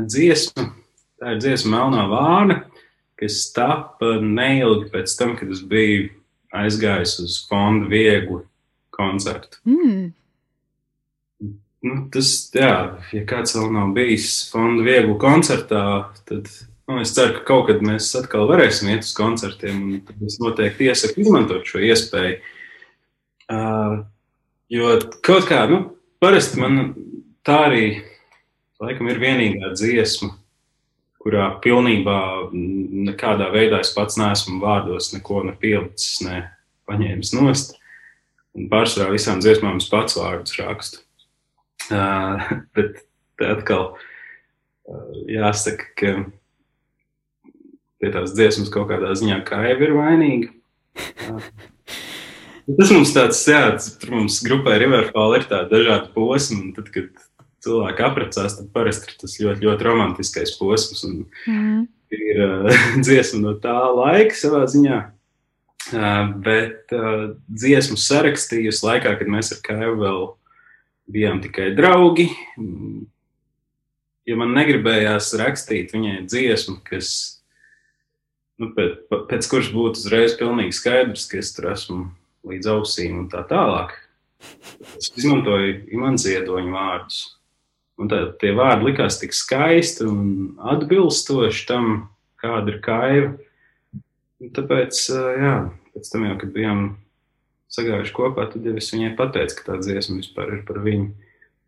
dziesma. 0.09 0.73
Tā 1.23 1.37
ir 1.37 1.43
dziesma 1.43 1.77
Melnā 1.77 2.07
Vārna, 2.11 2.57
kas 3.21 3.45
tapa 3.55 4.17
neilgi 4.19 4.89
pēc 4.91 5.13
tam, 5.21 5.37
kad 5.39 5.53
es 5.55 5.61
biju 5.63 6.09
aizgājis 6.59 7.21
uz 7.23 7.37
fondu 7.47 7.87
vieglu 7.93 8.43
koncertu. 8.95 9.61
Mm. 9.69 10.11
Nu, 11.83 11.97
tas, 12.15 12.29
jā, 12.55 12.75
ja 13.11 13.23
kāds 13.27 13.57
vēl 13.57 13.73
nav 13.75 13.91
bijis 13.97 14.45
fondu 14.53 14.85
vieglu 14.87 15.17
koncertā, 15.19 16.13
tad 16.29 16.47
nu, 16.87 17.01
es 17.03 17.11
ceru, 17.17 17.41
ka 17.41 17.47
kaut 17.49 17.67
kad 17.73 17.83
mēs 17.83 18.13
atkal 18.19 18.47
varēsim 18.51 18.93
iet 18.93 19.07
uz 19.07 19.11
koncertiem, 19.19 19.81
es 20.23 20.39
noteikti 20.43 20.87
iesaku 20.91 21.25
izmantot 21.25 21.67
šo 21.67 21.83
iespēju. 21.83 22.39
Uh, 23.53 23.97
jo 24.71 24.95
kaut 25.27 25.49
kā, 25.51 25.65
nu, 25.71 25.83
parasti 26.23 26.63
man 26.63 26.95
tā 27.47 27.59
arī 27.67 27.85
laikam 28.83 29.11
ir 29.11 29.21
vienīgā 29.23 29.75
dziesma, 29.75 30.37
kurā 31.23 31.49
pilnībā 31.63 32.19
nekādā 32.53 33.51
veidā 33.55 33.83
es 33.83 33.93
pats 33.95 34.19
neesmu 34.19 34.59
vārdos 34.63 35.13
neko 35.15 35.45
nepielicis, 35.51 36.23
ne 36.27 36.45
paņēmis 36.91 37.35
nost. 37.39 37.79
Un 38.59 38.69
pārsvarā 38.73 39.15
visām 39.15 39.41
dziesmām 39.41 39.81
es 39.81 39.89
pats 39.89 40.19
vārdus 40.19 40.59
rakstu. 40.61 41.01
Uh, 41.89 42.41
bet 42.77 43.01
atkal 43.43 43.95
uh, 43.95 45.13
jāsaka, 45.31 45.89
ka 45.99 46.15
pie 48.03 48.11
tās 48.13 48.35
dziesmas 48.37 48.73
kaut 48.73 48.91
kādā 48.91 49.15
ziņā 49.19 49.41
kaiva 49.49 49.89
ir 49.89 49.95
vainīga. 49.97 50.53
Uh, 51.31 51.41
tas 52.79 52.93
mums 52.93 53.15
tāds, 53.17 53.41
jā, 53.49 53.65
tur 54.03 54.19
mums 54.19 54.43
grupē 54.45 54.77
Riverfall 54.83 55.39
ir 55.39 55.49
tādi 55.51 55.73
dažādi 55.73 56.13
posmi, 56.15 56.61
un 56.61 56.77
tad, 56.77 56.93
kad 56.93 57.25
cilvēki 57.63 58.05
apprecās, 58.05 58.59
tad 58.59 58.69
parasti 58.75 59.09
ir 59.09 59.19
tas 59.23 59.39
ļoti, 59.41 59.67
ļoti 59.69 59.89
romantiskais 59.89 60.57
posms. 60.61 61.05
Un 61.09 61.25
Mm. 61.49 61.89
ir 62.13 62.45
uh, 62.45 62.85
dziesma 63.05 63.41
no 63.47 63.57
tā 63.63 63.79
laika 63.97 64.37
savā 64.37 64.67
ziņā. 64.69 65.01
Uh, 65.01 65.22
bet 66.45 66.93
uh, 66.95 67.33
dziesmu 67.51 67.99
sarakstījusi 67.99 68.87
laikā, 68.87 69.17
kad 69.19 69.31
mēs 69.31 69.55
ar 69.57 69.63
Kaivu 69.67 69.97
vēl 70.05 70.23
bijām 71.13 71.43
tikai 71.45 71.73
draugi. 71.77 72.29
Mm, 72.61 73.09
Ja 74.23 74.37
man 74.39 74.53
negribējās 74.55 75.33
rakstīt 75.41 75.91
viņai 75.97 76.21
dziesmu, 76.31 76.77
kas, 76.87 77.09
nu, 78.63 78.69
pēc, 78.77 79.01
pēc 79.11 79.49
kuras 79.51 79.71
būtu 79.75 79.99
uzreiz 79.99 80.37
pilnīgi 80.39 80.77
skaidrs, 80.79 81.27
ka 81.31 81.41
es 81.41 81.51
tur 81.57 81.73
esmu 81.73 82.05
līdz 82.47 82.71
ausīm 82.71 83.25
un 83.25 83.27
tā 83.33 83.43
tālāk, 83.51 83.97
es 84.95 85.11
izmantoju 85.19 85.75
imants 85.95 86.27
ziedoņu 86.29 86.75
vārdus. 86.75 87.23
Un 87.99 88.11
tā, 88.11 88.23
tie 88.39 88.55
vārdi 88.57 88.93
likās 88.93 89.19
tik 89.21 89.35
skaisti 89.37 90.07
un 90.07 90.23
atbilstoši 90.71 91.67
tam, 91.69 91.91
kāda 92.43 92.73
ir 92.73 92.79
kaiva. 92.83 93.33
Un 94.43 94.51
tāpēc, 94.51 94.99
jā, 95.39 95.55
pēc 95.95 96.09
tam 96.11 96.27
jau, 96.27 96.37
kad 96.41 96.51
bijām 96.55 96.81
sagājuši 97.73 98.15
kopā, 98.17 98.49
tad 98.51 98.67
jau 98.67 98.75
es 98.81 98.91
viņai 98.93 99.13
pateicu, 99.19 99.59
ka 99.59 99.69
tā 99.69 99.79
dziesma 99.81 100.19
vispār 100.19 100.57
ir 100.57 100.65
par 100.67 100.81
viņu. 100.83 101.13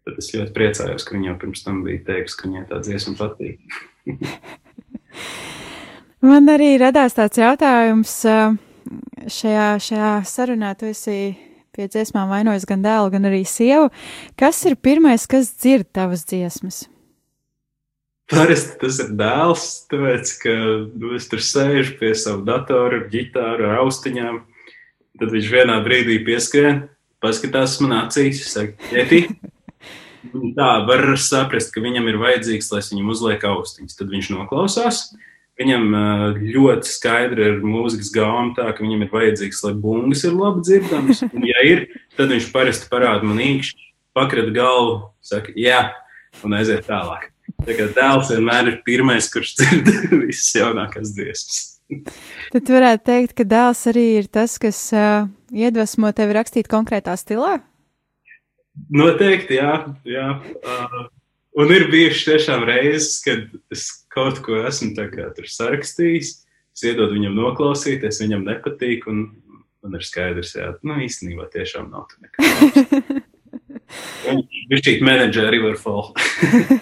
Tad 0.04 0.18
es 0.20 0.32
ļoti 0.34 0.52
priecājos, 0.56 1.06
ka 1.06 1.14
viņa 1.14 1.30
jau 1.30 1.36
pirms 1.40 1.62
tam 1.64 1.80
bija 1.86 2.02
teikusi, 2.08 2.36
ka 2.40 2.48
viņai 2.48 2.64
tā 2.72 2.80
dziesma 2.84 3.14
patīk. 3.20 3.78
Man 6.24 6.48
arī 6.48 6.74
radās 6.80 7.16
tāds 7.16 7.38
jautājums 7.40 8.12
šajā, 8.24 9.68
šajā 9.86 10.12
sarunā. 10.28 10.72
Tu 10.80 10.90
esi 10.90 11.18
pie 11.74 11.88
dziesmām 11.90 12.30
vainojis 12.32 12.66
gan 12.68 12.84
dēlu, 12.84 13.12
gan 13.14 13.28
arī 13.30 13.44
sievu. 13.48 13.90
Kas 14.40 14.62
ir 14.68 14.76
pirmais, 14.80 15.28
kas 15.30 15.52
dzird 15.54 15.90
tavas 15.94 16.24
dziesmas? 16.28 16.84
Parasti 18.32 18.78
tas 18.80 18.98
ir 19.04 19.10
dēls, 19.18 19.64
tāpēc, 19.92 20.30
ka 20.40 20.52
nu, 20.96 21.10
es 21.18 21.26
tur 21.28 21.42
sēžu 21.44 21.98
pie 21.98 22.14
sava 22.16 22.40
datora, 22.46 23.02
ar 23.02 23.10
ģitāru, 23.12 23.66
ar 23.68 23.82
austiņām. 23.82 24.38
Tad 25.20 25.34
viņš 25.34 25.50
vienā 25.52 25.76
brīdī 25.84 26.16
pieskrien, 26.24 26.86
paskatās 27.22 27.76
man 27.84 27.98
acīs, 28.00 28.40
saka, 28.48 28.72
ķēti. 28.88 29.20
Tā 30.56 30.70
var 30.88 31.04
saprast, 31.20 31.70
ka 31.74 31.82
viņam 31.84 32.08
ir 32.10 32.16
vajadzīgs, 32.22 32.70
lai 32.72 32.80
es 32.80 32.88
viņam 32.94 33.12
uzliek 33.12 33.44
austiņas. 33.44 33.98
Tad 33.98 34.10
viņš 34.14 34.30
noklausās. 34.32 35.02
Viņam 35.60 35.84
ļoti 36.40 36.90
skaidri 36.90 37.44
ir 37.46 37.60
mūzikas 37.62 38.08
gauma, 38.14 38.56
tā 38.56 38.72
ka 38.72 38.82
viņam 38.82 39.04
ir 39.04 39.12
vajadzīgs, 39.12 39.60
lai 39.68 39.74
bungas 39.84 40.24
ir 40.26 40.34
labi 40.34 40.64
dzirdamas. 40.64 41.22
Un, 41.28 41.44
ja 41.46 41.62
ir, 41.68 41.84
tad 42.16 42.32
viņš 42.32 42.48
parasti 42.56 42.90
parāda 42.90 43.28
man 43.28 43.38
īkšķi, 43.44 43.86
pakrat 44.16 44.50
galvu, 44.56 44.98
saka, 45.22 45.54
jā, 45.54 45.84
un 46.42 46.58
aiziet 46.58 46.88
tālāk. 46.88 47.33
Tā 47.64 47.76
kā 47.78 47.86
dēls 47.96 48.30
vienmēr 48.34 48.68
ir 48.68 48.80
pirmais, 48.84 49.28
kurš 49.32 49.54
dzird 49.60 49.88
visas 50.26 50.50
jaunākās 50.58 51.14
dziesmas. 51.16 51.62
Tad 52.52 52.70
varētu 52.72 53.04
teikt, 53.08 53.34
ka 53.38 53.46
dēls 53.48 53.84
arī 53.92 54.04
ir 54.20 54.28
tas, 54.32 54.56
kas 54.60 54.80
uh, 54.96 55.28
iedvesmo 55.52 56.10
tevi 56.16 56.36
rakstīt 56.36 56.68
konkrētā 56.70 57.16
stilā. 57.20 57.58
Noteikti, 58.92 59.58
jā. 59.60 59.74
jā. 60.08 60.26
Uh, 60.60 61.04
un 61.60 61.72
ir 61.72 61.86
bijušas 61.92 62.24
tiešām 62.30 62.66
reizes, 62.68 63.20
kad 63.24 63.46
es 63.72 63.86
kaut 64.12 64.40
ko 64.44 64.60
esmu 64.68 64.92
sarakstījis, 65.48 66.32
es 66.74 66.86
iedodu 66.88 67.16
viņam 67.16 67.38
noklausīties, 67.38 68.20
viņam 68.24 68.44
nepatīk, 68.48 69.06
un 69.10 69.28
man 69.84 70.00
ir 70.00 70.04
skaidrs, 70.04 70.56
jā, 70.58 70.72
nu 70.84 70.98
īstenībā 71.04 71.48
tiešām 71.52 71.92
nav 71.92 72.08
tur 72.10 72.26
nekā. 72.26 73.22
Viņš 74.70 74.88
ir 74.90 75.02
menedžers 75.04 75.50
Riverfall. 75.52 76.12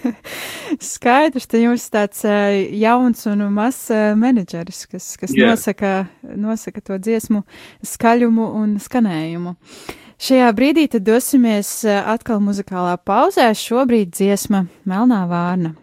Skaidrs, 0.93 1.49
ka 1.51 1.61
jums 1.61 1.89
tāds 1.93 2.23
jauns 2.25 3.27
un 3.31 3.45
mazs 3.53 3.91
menedžeris, 4.19 4.85
kas, 4.91 5.11
kas 5.21 5.35
Jā. 5.37 5.51
nosaka, 5.53 5.93
nosaka 6.23 6.85
to 6.85 6.99
dziesmu 7.03 7.43
skaļumu 7.87 8.49
un 8.63 8.79
skanējumu. 8.83 9.57
Šajā 10.23 10.49
brīdī 10.55 10.87
tad 10.91 11.03
dosimies 11.03 11.81
atkal 11.85 12.39
muzikālā 12.45 12.95
pauzē. 13.03 13.49
Šobrīd 13.59 14.15
dziesma 14.15 14.69
Melnā 14.87 15.25
Vārna. 15.27 15.75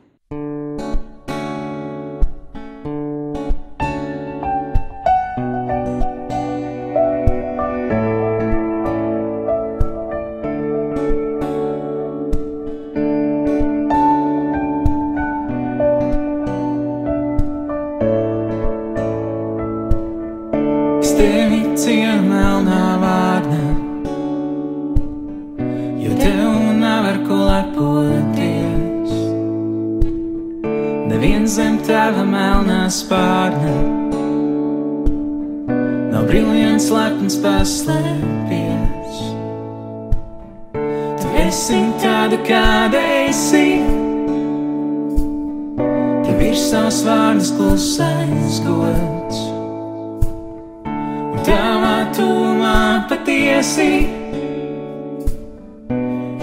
Patiesi 53.60 54.08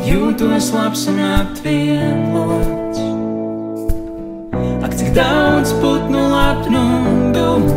jūtos 0.04 0.66
labs 0.74 1.06
un 1.08 1.20
atvieglots. 1.24 2.98
Ak, 4.84 4.92
cik 4.98 5.14
daudz 5.16 5.72
putnu 5.80 6.26
lapnu 6.28 6.82
dumu 7.32 7.76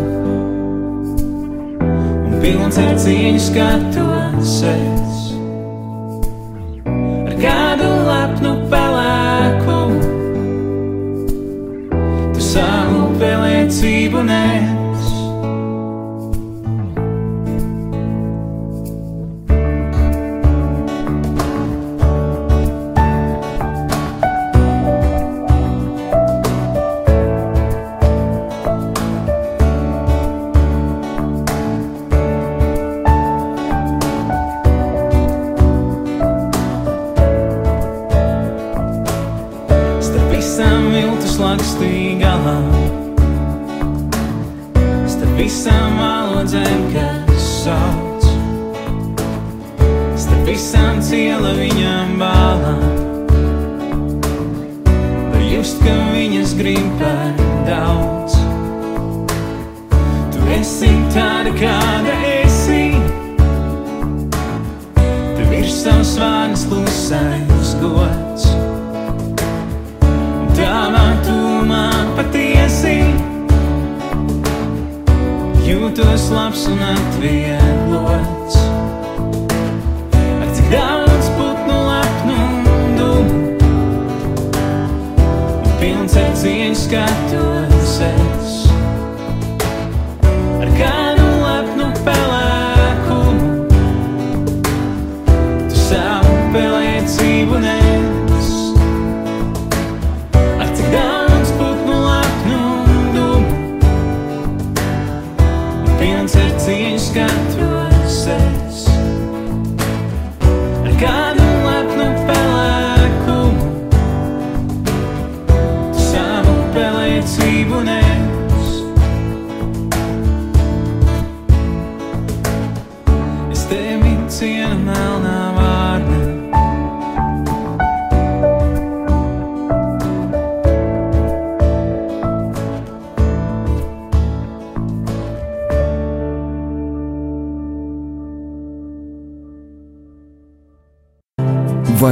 un 2.28 2.36
pilns 2.44 2.82
ar 2.84 3.00
cieņu 3.00 3.46
skatos 3.46 4.58
es. 4.74 5.22
Ar 6.90 7.38
kādu 7.40 7.88
lapnu 8.10 8.52
pelēku 8.74 9.80
tu 12.36 12.44
savu 12.44 13.08
pelēcību 13.24 14.28
nes. 14.34 14.79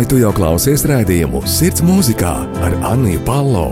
Tu 0.08 0.22
jau 0.22 0.30
klausies 0.32 0.86
raidījumu 0.88 1.42
Sirds 1.52 1.82
mūzikā 1.84 2.32
ar 2.64 2.76
Anniju 2.94 3.20
Palo? 3.28 3.66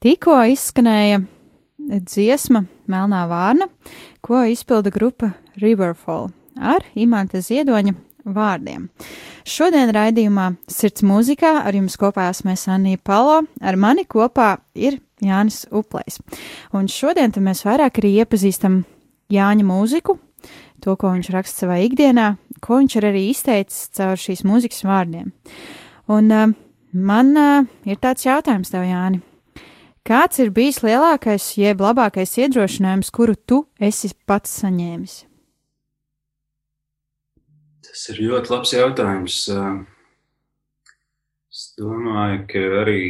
Tikko 0.00 0.38
izskanēja 0.54 1.18
dziesma 1.76 2.62
Melnā 2.88 3.26
Vārna, 3.28 3.68
ko 4.24 4.40
izpilda 4.48 4.92
grupa 4.94 5.34
Riverfall 5.60 6.30
ar 6.56 6.86
Imanta 6.96 7.42
Ziedoņa 7.44 7.92
vārdiem. 8.24 8.88
Šodien 9.44 9.92
raidījumā 9.92 10.48
Sirds 10.64 11.04
mūzikā 11.04 11.58
ar 11.66 11.76
jums 11.76 11.98
kopā 12.00 12.30
esmu 12.32 12.54
es 12.54 12.64
Anija 12.72 13.02
Palo, 13.04 13.42
ar 13.60 13.76
mani 13.76 14.06
kopā 14.08 14.54
ir 14.72 14.96
Jānis 15.20 15.66
Uplējs. 15.68 16.22
Un 16.72 16.88
šodien 16.88 17.36
mēs 17.36 17.66
vairāk 17.68 18.00
arī 18.00 18.16
iepazīstam 18.22 18.86
Jāņa 19.32 19.68
mūziku, 19.68 20.16
to, 20.82 20.96
ko 20.96 21.12
viņš 21.14 21.30
raksta 21.36 21.66
savā 21.66 21.78
ikdienā, 21.84 22.32
ko 22.62 22.78
viņš 22.80 22.96
ir 22.98 23.08
arī 23.10 23.26
izteicis 23.30 23.90
caur 23.98 24.20
šīs 24.20 24.44
mūzikas 24.48 24.84
vārdiem. 24.86 25.32
Un 26.12 26.32
uh, 26.32 26.54
man 26.92 27.34
uh, 27.38 27.68
ir 27.88 28.00
tāds 28.02 28.26
jautājums 28.26 28.72
tev, 28.72 28.86
Jāni. 28.88 29.22
Kāds 30.02 30.40
ir 30.42 30.50
bijis 30.50 30.80
lielākais, 30.82 31.52
jeb 31.54 31.82
labākais 31.84 32.32
iedrošinājums, 32.42 33.12
kuru 33.14 33.36
tu 33.38 33.60
esi 33.78 34.10
pats 34.26 34.50
saņēmis? 34.64 35.20
Tas 37.86 38.08
ir 38.10 38.18
ļoti 38.24 38.50
labs 38.50 38.72
jautājums. 38.74 39.36
Es 41.52 41.62
domāju, 41.78 42.40
ka 42.50 42.64
arī 42.80 43.02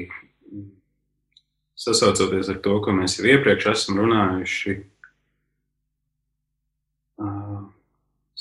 sasaucoties 1.79 2.51
ar 2.53 2.61
to, 2.65 2.77
ko 2.85 2.93
mēs 2.97 3.17
jau 3.19 3.25
iepriekš 3.31 3.71
esam 3.73 4.03
runājuši, 4.03 4.77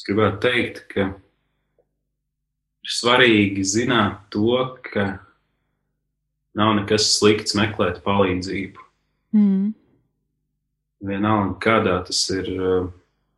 es 0.02 0.08
gribētu 0.08 0.40
teikt, 0.42 0.80
ka 0.90 1.04
ir 2.82 2.90
svarīgi 2.90 3.62
zināt 3.70 4.24
to, 4.34 4.58
ka 4.90 5.20
nav 6.58 6.74
nekas 6.80 7.12
slikts 7.20 7.54
meklēt 7.54 8.00
palīdzību. 8.02 8.82
Mm. 9.38 9.68
Vienalga, 11.06 11.54
kādā 11.62 12.00
tas 12.08 12.24
ir 12.34 12.50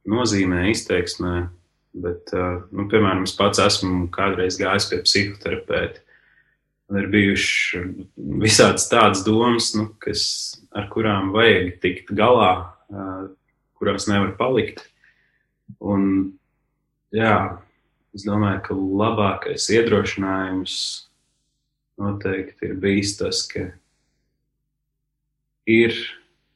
nozīmē, 0.07 0.70
izteiksmē, 0.72 1.34
bet, 2.05 2.32
nu, 2.32 2.88
piemēram, 2.91 3.26
es 3.28 3.36
pats 3.36 3.59
esmu 3.64 4.07
kādreiz 4.16 4.55
gājis 4.59 4.88
pie 4.91 5.01
psihoterapeita. 5.03 5.99
Man 6.88 7.01
ir 7.01 7.09
bijušas 7.11 8.07
visādas 8.39 8.88
tādas 8.91 9.26
domas, 9.28 9.74
nu, 9.76 9.89
kas, 9.99 10.24
ar 10.72 10.88
kurām 10.91 11.34
vajag 11.36 11.76
tikt 11.84 12.16
galā, 12.16 12.72
kurās 13.80 14.07
nevar 14.07 14.32
palikt. 14.39 14.86
Un, 15.84 16.34
jā, 17.14 17.38
es 18.16 18.26
domāju, 18.28 18.61
ka 18.66 18.78
labākais 19.03 19.70
iedrošinājums 19.74 20.76
noteikti 22.01 22.70
ir 22.70 22.76
bijis 22.82 23.16
tas, 23.20 23.43
ka 23.49 23.70
ir, 25.70 25.95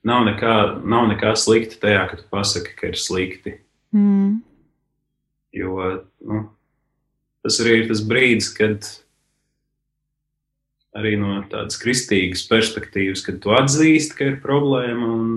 nav 0.08 0.26
nekā, 0.28 0.58
nav 0.84 1.08
nekā 1.14 1.34
slikta 1.40 1.80
tajā, 1.86 2.04
ka 2.10 2.20
tu 2.20 2.28
pasaki, 2.34 2.76
ka 2.78 2.92
ir 2.92 3.00
slikti. 3.00 3.58
Mm. 3.96 4.40
Jo 5.56 5.78
nu, 6.28 6.48
tas 7.46 7.60
arī 7.64 7.82
ir 7.82 7.92
tas 7.92 8.02
brīdis, 8.06 8.50
kad 8.58 8.88
arī 10.98 11.14
no 11.22 11.40
tādas 11.52 11.78
kristīgas 11.80 12.44
perspektīvas, 12.50 13.24
kad 13.26 13.40
tu 13.44 13.54
atzīsti, 13.56 14.18
ka 14.18 14.32
ir 14.32 14.42
problēma 14.44 15.08
un 15.14 15.30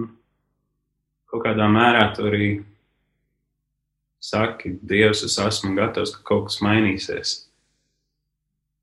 kaut 1.30 1.44
kādā 1.44 1.68
mērā 1.70 2.08
tu 2.16 2.26
arī 2.26 2.50
saki, 4.20 4.76
Dievs, 4.86 5.24
es 5.26 5.38
esmu 5.40 5.74
gatavs, 5.78 6.12
ka 6.16 6.24
kaut 6.28 6.48
kas 6.50 6.60
mainīsies. 6.64 7.34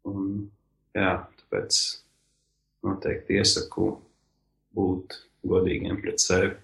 Un, 0.08 0.48
jā, 0.98 1.14
tāpēc 1.42 1.82
noteikti 2.88 3.38
iesaku 3.40 3.92
būt 4.78 5.20
godīgiem 5.48 6.00
pret 6.02 6.24
sevi. 6.24 6.56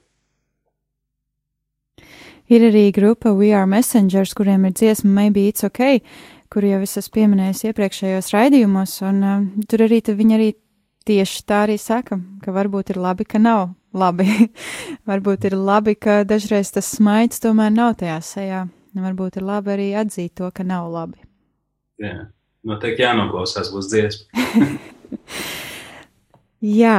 Ir 2.51 2.65
arī 2.67 2.89
grupa 2.93 3.31
We 3.33 3.53
Are 3.55 3.67
Messengers, 3.69 4.33
kuriem 4.35 4.65
ir 4.67 4.73
dziesma 4.75 5.09
Maybe 5.09 5.47
It's 5.47 5.63
OK, 5.63 6.01
kur 6.51 6.65
jau 6.67 6.81
es 6.83 6.97
esmu 6.99 7.15
pieminējis 7.15 7.63
iepriekšējos 7.69 8.33
raidījumos, 8.35 8.97
un 9.07 9.23
uh, 9.23 9.45
tur 9.69 9.85
arī 9.85 10.01
viņi 10.03 10.35
arī 10.35 10.49
tieši 11.07 11.45
tā 11.47 11.63
arī 11.67 11.79
saka, 11.79 12.19
ka 12.43 12.53
varbūt 12.55 12.93
ir 12.93 12.99
labi, 13.01 13.25
ka 13.25 13.39
nav 13.39 13.71
labi. 13.93 14.27
varbūt 15.09 15.49
ir 15.49 15.57
labi, 15.57 15.95
ka 15.95 16.21
dažreiz 16.27 16.73
tas 16.75 16.91
smaids 16.97 17.41
tomēr 17.43 17.73
nav 17.73 17.97
tajā 18.01 18.19
sejā. 18.25 18.63
Varbūt 18.93 19.41
ir 19.41 19.47
labi 19.47 19.73
arī 19.73 19.89
atzīt 19.97 20.35
to, 20.37 20.51
ka 20.53 20.65
nav 20.67 20.91
labi. 20.93 21.23
Jā, 22.01 22.27
noteikti 22.67 23.05
jānoklausās 23.05 23.71
būs 23.73 23.89
dziesma. 23.93 24.43
Jā, 26.81 26.97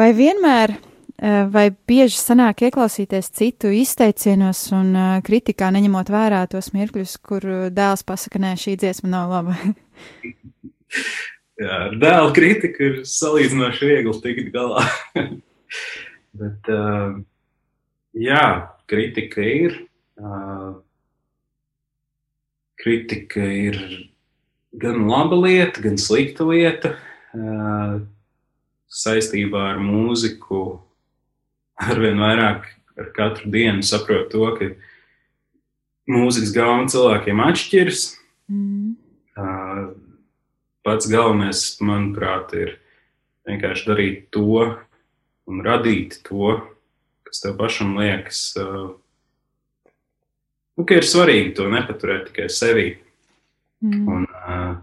vai 0.00 0.10
vienmēr 0.16 0.78
Eh, 1.16 1.46
vai 1.48 1.70
bieži 1.88 2.18
sanāk 2.20 2.60
ieklausīties 2.66 3.30
citu 3.32 3.70
izteicienos 3.72 4.58
un 4.76 4.90
uh, 4.92 5.12
kritikā, 5.24 5.70
neņemot 5.72 6.10
vērā 6.12 6.42
tos 6.52 6.74
mirkļus, 6.74 7.14
kur 7.24 7.46
eh, 7.48 7.62
dēls 7.72 8.04
pasaka, 8.04 8.36
nē, 8.42 8.50
šī 8.60 8.74
dziesma 8.82 9.08
nav 9.14 9.32
laba? 9.32 9.54
jā, 11.62 11.78
ar 11.86 11.96
dēlu 12.02 12.34
kritiku 12.36 12.84
ir 12.84 12.98
salīdzinoši 13.08 13.88
viegli 13.88 14.12
tikt 14.26 14.52
galā. 14.52 14.84
Bet, 16.36 16.68
uh, 16.72 17.16
jā, 18.16 18.44
kritika 18.90 19.44
ir. 19.44 19.78
Uh, 20.16 20.80
kritika 22.80 23.42
ir 23.42 23.78
gan 24.76 25.06
laba 25.08 25.38
lieta, 25.40 25.82
gan 25.84 25.96
slikta 26.00 26.46
lieta. 26.48 26.94
Uh, 27.36 28.04
saistībā 28.92 29.72
ar 29.74 29.80
mūziku 29.82 30.62
arvien 31.76 32.20
vairāk 32.20 32.68
ar 32.96 33.10
katru 33.16 33.50
dienu 33.52 33.84
saprotu 33.84 34.30
to, 34.32 34.52
ka 34.56 34.70
mūzikas 36.08 36.54
gauma 36.54 36.88
cilvēkiem 36.92 37.42
atšķiras. 37.48 38.04
Mm. 38.52 38.94
Uh, 39.36 39.90
pats 40.86 41.08
galvenais, 41.10 41.64
manuprāt, 41.84 42.54
ir 42.56 42.76
vienkārši 43.48 43.88
darīt 43.90 44.22
to 44.34 44.70
un 45.46 45.62
radīt 45.64 46.20
to, 46.26 46.56
kas 47.26 47.42
tev 47.42 47.56
pašam 47.60 47.96
liekas, 47.98 48.40
uh, 48.60 48.94
nu, 50.76 50.86
ka 50.86 50.98
ir 50.98 51.06
svarīgi 51.06 51.54
to 51.58 51.68
nepaturēt 51.72 52.30
tikai 52.30 52.48
sevī. 52.52 52.88
Mm. 53.84 54.08
Un, 54.10 54.26
uh, 54.26 54.74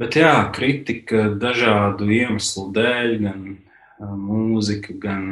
bet 0.00 0.18
jā, 0.20 0.32
kritika 0.56 1.28
dažādu 1.36 2.08
iemeslu 2.12 2.70
dēļ, 2.76 3.14
gan 3.26 3.44
uh, 3.52 4.16
mūzika, 4.16 4.96
gan 5.02 5.28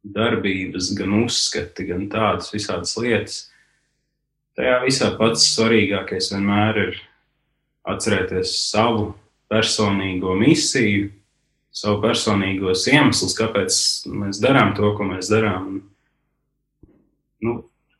darbības, 0.00 0.94
gan 0.96 1.14
uzskati, 1.24 1.86
gan 1.90 2.08
tādas 2.12 2.52
visādas 2.54 2.96
lietas. 3.00 3.40
Tajā 4.56 4.80
visā 4.84 5.10
pats 5.18 5.44
svarīgākais 5.54 6.32
vienmēr 6.32 6.80
ir 6.86 7.00
atcerēties 7.88 8.54
savu 8.70 9.12
personīgo 9.50 10.34
misiju, 10.38 11.10
savu 11.74 12.00
personīgos 12.02 12.86
iemeslus, 12.90 13.36
kāpēc 13.38 13.80
mēs 14.10 14.40
darām 14.42 14.74
to, 14.76 14.92
ko 14.98 15.06
mēs 15.08 15.30
darām. 15.32 15.80
Nu, 17.40 17.56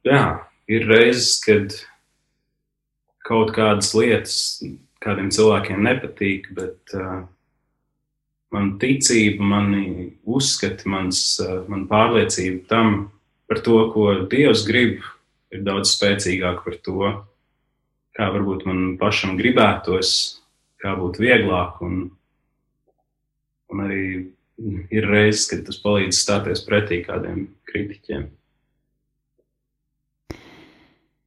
jā, 0.06 0.24
ir 0.70 0.88
reizes, 0.90 1.38
kad 1.44 1.76
kaut 3.26 3.54
kādas 3.56 3.92
lietas 3.96 4.36
kādiem 5.00 5.30
cilvēkiem 5.32 5.80
nepatīk, 5.86 6.50
bet 6.56 6.96
uh, 6.98 7.22
man 8.54 8.74
ticība, 8.82 9.44
mani 9.46 10.10
uzskati, 10.26 10.88
mans, 10.90 11.22
eh, 11.40 11.56
man 11.70 11.86
pārliecība 11.90 12.66
tam 12.68 12.94
par 13.50 13.62
to, 13.66 13.78
ko 13.94 14.12
Dievs 14.30 14.64
grib, 14.66 15.00
ir 15.50 15.64
daudz 15.66 15.94
spēcīgāk 15.96 16.62
par 16.66 16.78
to, 16.84 17.12
kā 18.14 18.30
varbūt 18.34 18.66
man 18.68 18.96
pašam 19.00 19.36
gribētos, 19.38 20.12
kā 20.82 20.94
būtu 20.98 21.24
vieglāk. 21.24 21.80
Un, 21.86 22.10
un 23.70 23.84
arī 23.86 24.04
ir 24.92 25.06
reizes, 25.08 25.46
kad 25.50 25.64
tas 25.66 25.80
palīdz 25.82 26.18
stāties 26.18 26.62
pretī 26.66 27.00
kādiem 27.06 27.46
kritiķiem. 27.70 28.26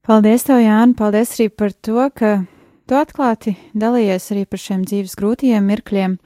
Paldies, 0.04 0.44
tev, 0.44 0.60
Jāni! 0.60 0.98
Paldies 1.00 1.32
arī 1.38 1.48
par 1.56 1.72
to, 1.72 2.04
ka 2.12 2.34
tu 2.89 2.98
atklāti 3.00 3.56
dalījies 3.72 4.32
arī 4.36 4.44
par 4.50 4.60
šiem 4.60 4.84
dzīves 4.84 5.16
grūtajiem 5.20 5.70
mirkļiem 5.72 6.18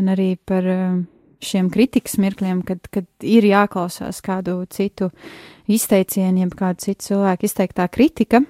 un 0.00 0.12
arī 0.14 0.30
par 0.48 0.64
eh, 0.72 0.98
šiem 1.44 1.68
kritikas 1.70 2.16
mirkļiem, 2.22 2.62
kad, 2.66 2.88
kad 2.88 3.06
ir 3.20 3.44
jāklausās 3.44 4.22
kādu 4.24 4.62
citu 4.72 5.10
izteicienu, 5.68 6.46
jeb 6.46 6.56
kādu 6.56 6.88
citu 6.88 7.10
cilvēku 7.10 7.46
izteiktā 7.46 7.86
kritika. 7.92 8.42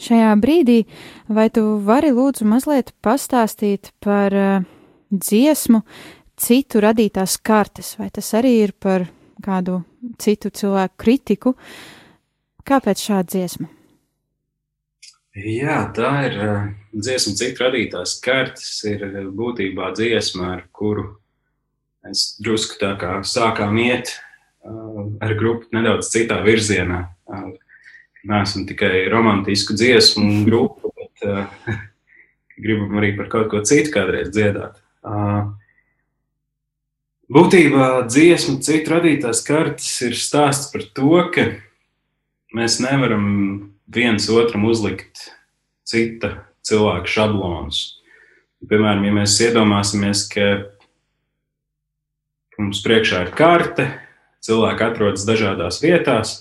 Šajā 0.00 0.30
brīdī, 0.38 0.84
vai 1.26 1.48
tu 1.50 1.64
vari 1.82 2.14
lūdzu 2.14 2.46
mazliet 2.46 2.94
pastāstīt 3.02 3.90
par 3.98 4.36
uh, 4.38 4.68
dziesmu 5.10 5.82
citu 6.40 6.80
radītās 6.80 7.36
kartes, 7.42 7.94
vai 8.00 8.08
tas 8.14 8.30
arī 8.38 8.56
ir 8.64 8.72
par 8.72 9.06
kādu 9.44 9.82
citu 10.20 10.50
cilvēku 10.54 10.96
kritiku? 11.00 11.54
Kāpēc 12.66 13.02
šāda 13.02 13.28
dziesma? 13.34 13.68
Jā, 15.40 15.84
tā 15.94 16.10
ir 16.26 16.36
uh, 16.42 16.62
dziesma, 16.90 17.36
cik 17.38 17.60
radītās 17.62 18.16
kartes 18.24 18.80
ir 18.88 19.04
uh, 19.06 19.28
būtībā 19.34 19.92
dziesma, 19.94 20.56
ar 20.56 20.64
kuru 20.74 21.06
mēs 22.04 22.34
drusku 22.42 22.80
tā 22.80 22.96
kā 23.00 23.12
sākām 23.26 23.78
iet 23.78 24.10
uh, 24.10 25.06
ar 25.22 25.36
grupu 25.38 25.70
nedaudz 25.76 26.10
citā 26.12 26.40
virzienā. 26.46 27.04
Uh, 27.30 27.52
Nesam 28.20 28.66
tikai 28.68 29.06
romantisku 29.08 29.72
dziesmu 29.72 30.42
grupu, 30.44 30.90
bet 30.92 31.22
gribam 32.66 32.98
arī 33.00 33.14
par 33.16 33.30
kaut 33.32 33.48
ko 33.48 33.62
citu 33.64 33.94
kādreiz 33.94 34.28
dziedāt. 34.34 34.79
Būtībā 37.30 37.86
dziesma, 38.10 38.58
cik 38.64 38.88
radītās 38.90 39.44
kartes 39.46 39.90
ir 40.02 40.16
stāsts 40.18 40.72
par 40.72 40.82
to, 40.96 41.22
ka 41.30 41.46
mēs 42.56 42.80
nevaram 42.82 43.26
viens 43.86 44.26
otram 44.30 44.66
uzlikt 44.66 45.30
cita 45.86 46.34
cilvēka 46.66 47.06
šablonus. 47.10 48.00
Piemēram, 48.66 49.06
ja 49.06 49.12
mēs 49.22 49.38
iedomāsimies, 49.40 50.26
ka 50.30 50.48
mums 52.60 52.82
priekšā 52.84 53.24
ir 53.24 53.30
karte, 53.38 53.86
cilvēki 54.44 54.84
atrodas 54.84 55.24
dažādās 55.28 55.80
vietās, 55.80 56.34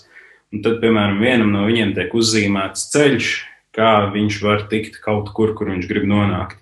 un 0.52 0.64
tad, 0.66 0.82
piemēram, 0.84 1.22
vienam 1.24 1.54
no 1.54 1.68
viņiem 1.70 1.94
tiek 1.96 2.18
uzzīmēts 2.18 2.90
ceļš, 2.92 3.30
kā 3.78 3.94
viņš 4.12 4.42
var 4.44 4.66
tikt 4.72 5.00
kaut 5.06 5.32
kur, 5.38 5.54
kur 5.56 5.72
viņš 5.72 5.88
grib 5.88 6.10
nonākt. 6.10 6.60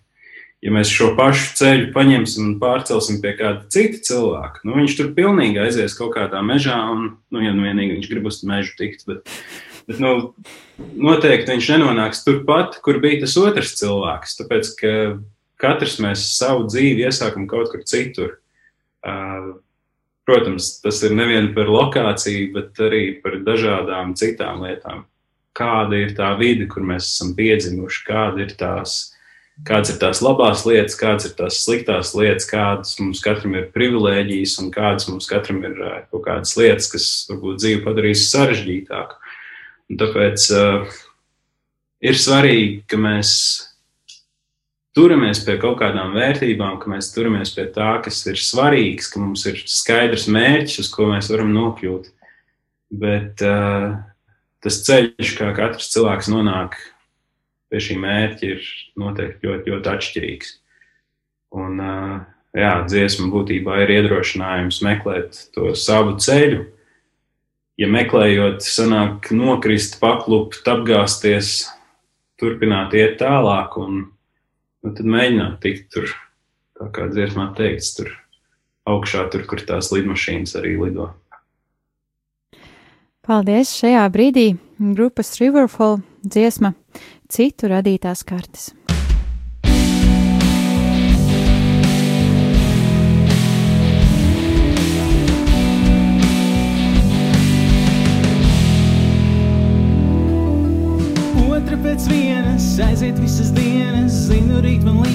Ja 0.66 0.72
mēs 0.74 0.89
šo 0.89 1.12
pašu 1.14 1.51
ceļu 1.60 1.91
paņemsim 1.93 2.47
un 2.47 2.55
pārcelsim 2.62 3.20
pie 3.22 3.36
kāda 3.38 3.68
cita 3.70 3.99
cilvēka, 4.08 4.64
nu, 4.66 4.74
viņš 4.80 4.95
tur 4.97 5.12
pilnīgi 5.14 5.62
aizies 5.62 5.93
kaut 5.99 6.16
kādā 6.16 6.41
mežā, 6.41 6.80
un, 6.95 7.12
nu, 7.30 7.43
ja 7.45 7.53
nu 7.53 7.68
vienīgi 7.68 7.99
viņš 7.99 8.10
grib 8.10 8.26
uz 8.32 8.41
mežu 8.47 8.74
tikt, 8.80 9.05
bet 9.05 9.30
Bet 9.88 10.01
nu, 10.03 10.34
noteikti 10.99 11.53
viņš 11.53 11.70
nenonāks 11.72 12.26
turpat, 12.26 12.76
kur 12.84 12.99
bija 13.03 13.22
tas 13.24 13.38
otrs 13.39 13.78
cilvēks. 13.80 14.36
Tāpēc, 14.41 14.72
ka 14.82 14.91
katrs 15.64 15.95
mēs 16.03 16.26
savu 16.36 16.68
dzīvi 16.68 17.05
iesākam 17.08 17.47
kaut 17.47 17.72
kur 17.72 17.86
citur. 17.88 18.36
Protams, 20.28 20.74
tas 20.84 20.99
ir 21.08 21.16
nevien 21.16 21.53
par 21.55 21.72
lokāciju, 21.72 22.49
bet 22.58 22.82
arī 22.84 23.03
par 23.24 23.39
dažādām 23.47 24.12
citām 24.20 24.66
lietām. 24.68 25.05
Kāda 25.55 26.03
ir 26.03 26.12
tā 26.18 26.34
vide, 26.38 26.68
kur 26.70 26.84
mēs 26.86 27.08
esam 27.14 27.32
piedzimuši, 27.38 28.03
kāda 28.05 28.43
ir 28.43 28.51
tās, 28.60 29.16
kādas 29.66 29.93
ir 29.93 29.99
tās 30.01 30.22
labās 30.22 30.64
lietas, 30.68 30.97
kādas 30.99 31.30
ir 31.30 31.34
tās 31.38 31.62
sliktās 31.64 32.14
lietas, 32.18 32.47
kādas 32.49 32.97
mums 33.01 33.22
katram 33.24 33.55
ir 33.58 33.70
privilēģijas 33.74 34.58
un 34.62 34.72
kādas 34.74 35.08
mums 35.10 35.30
katram 35.30 35.64
ir 35.66 35.80
kaut 36.12 36.24
kādas 36.28 36.53
lietas, 36.60 36.89
kas 36.91 37.08
varbūt 37.32 37.62
dzīvi 37.64 37.84
padarīs 37.86 38.28
sarežģītāku. 38.32 39.18
Un 39.88 40.01
tāpēc 40.01 40.49
uh, 40.53 40.99
ir 42.03 42.20
svarīgi, 42.20 42.84
ka 42.91 42.99
mēs 43.01 43.32
turamies 44.97 45.39
pie 45.45 45.55
kaut 45.62 45.80
kādām 45.82 46.14
vērtībām, 46.18 46.78
ka 46.82 46.91
mēs 46.91 47.14
turamies 47.16 47.53
pie 47.55 47.68
tā, 47.74 47.95
kas 48.05 48.20
ir 48.30 48.41
svarīgs, 48.41 49.10
ka 49.14 49.22
mums 49.24 49.45
ir 49.49 49.64
skaidrs 49.70 50.28
mērķis, 50.34 50.82
uz 50.84 50.91
ko 50.93 51.10
mēs 51.14 51.32
varam 51.34 51.53
nokļūt. 51.55 52.12
Bet 52.97 53.41
uh, 53.45 53.97
tas 54.64 54.84
ceļš, 54.86 55.34
kā 55.39 55.49
katrs 55.58 55.91
cilvēks 55.95 56.30
nonāk 56.32 56.78
pie 57.72 57.82
šī 57.84 57.97
mērķa, 58.01 58.49
ir 58.53 58.68
noteikti 58.99 59.47
ļoti, 59.49 59.74
ļoti 59.74 59.91
atšķirīgs. 59.93 60.51
Un, 61.57 61.82
jā, 62.57 62.74
dziesma 62.88 63.30
būtībā 63.34 63.82
ir 63.84 63.93
iedrošinājums 63.97 64.82
meklēt 64.86 65.39
to 65.55 65.72
savu 65.80 66.18
ceļu, 66.22 66.65
ja 67.78 67.89
meklējot, 67.91 68.63
sanāk 68.65 69.32
nokrist, 69.36 69.99
paklupt, 70.01 70.63
apgāzties, 70.68 71.68
turpināt 72.41 72.95
iet 72.97 73.18
tālāk 73.22 73.78
un 73.82 73.99
nu, 74.07 74.93
tad 74.93 75.05
mēģināt 75.05 75.59
tikt 75.63 75.91
tur, 75.93 76.11
tā 76.78 76.89
kā 76.93 77.07
dziesmā 77.11 77.51
teikts, 77.57 77.93
tur 77.97 78.11
augšā, 78.88 79.28
tur, 79.34 79.45
kur 79.49 79.61
tās 79.68 79.91
lidmašīnas 79.93 80.55
arī 80.59 80.78
lido. 80.80 81.11
Paldies 83.28 83.74
šajā 83.76 84.05
brīdī 84.13 84.53
grupas 84.80 85.34
Riverfall 85.41 85.99
dziesma 86.24 86.72
citu 87.30 87.67
radītās 87.71 88.23
kartes. 88.28 88.71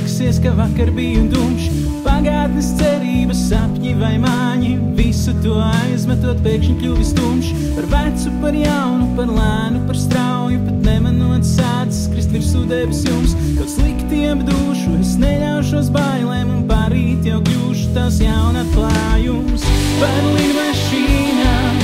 Liksies, 0.02 0.38
ka 0.42 0.50
vakar 0.58 0.90
biju 0.90 1.28
dumšs. 1.30 1.68
Pagātnes 2.02 2.72
cerības, 2.78 3.38
sapņi 3.50 3.92
vai 4.00 4.16
māņi. 4.18 4.72
Visu 4.98 5.34
to 5.44 5.54
aizmetot, 5.62 6.40
pēkšņi 6.42 6.74
kļuvis 6.80 7.12
tumšs. 7.18 7.52
Par 7.76 7.86
vecu, 7.92 8.32
par 8.42 8.58
jaunu, 8.58 9.06
par 9.18 9.30
lēnu, 9.30 9.84
par 9.86 10.00
strauju. 10.00 10.58
Pat 10.66 10.82
nemanot 10.88 11.46
sācis 11.46 12.08
krist 12.10 12.34
virsū 12.34 12.64
debes 12.70 13.04
jums. 13.06 13.36
Kaut 13.60 13.70
slikti 13.70 14.24
apdūšu, 14.32 14.96
es 14.98 15.14
neļaušos 15.22 15.92
bailēm 15.94 16.50
un 16.56 16.66
parīt 16.70 17.30
jau 17.30 17.38
kļūšu 17.46 17.94
tās 17.94 18.18
jauna 18.24 18.66
klājums. 18.74 19.70
Par 20.02 20.20
lidmašīnām 20.34 21.80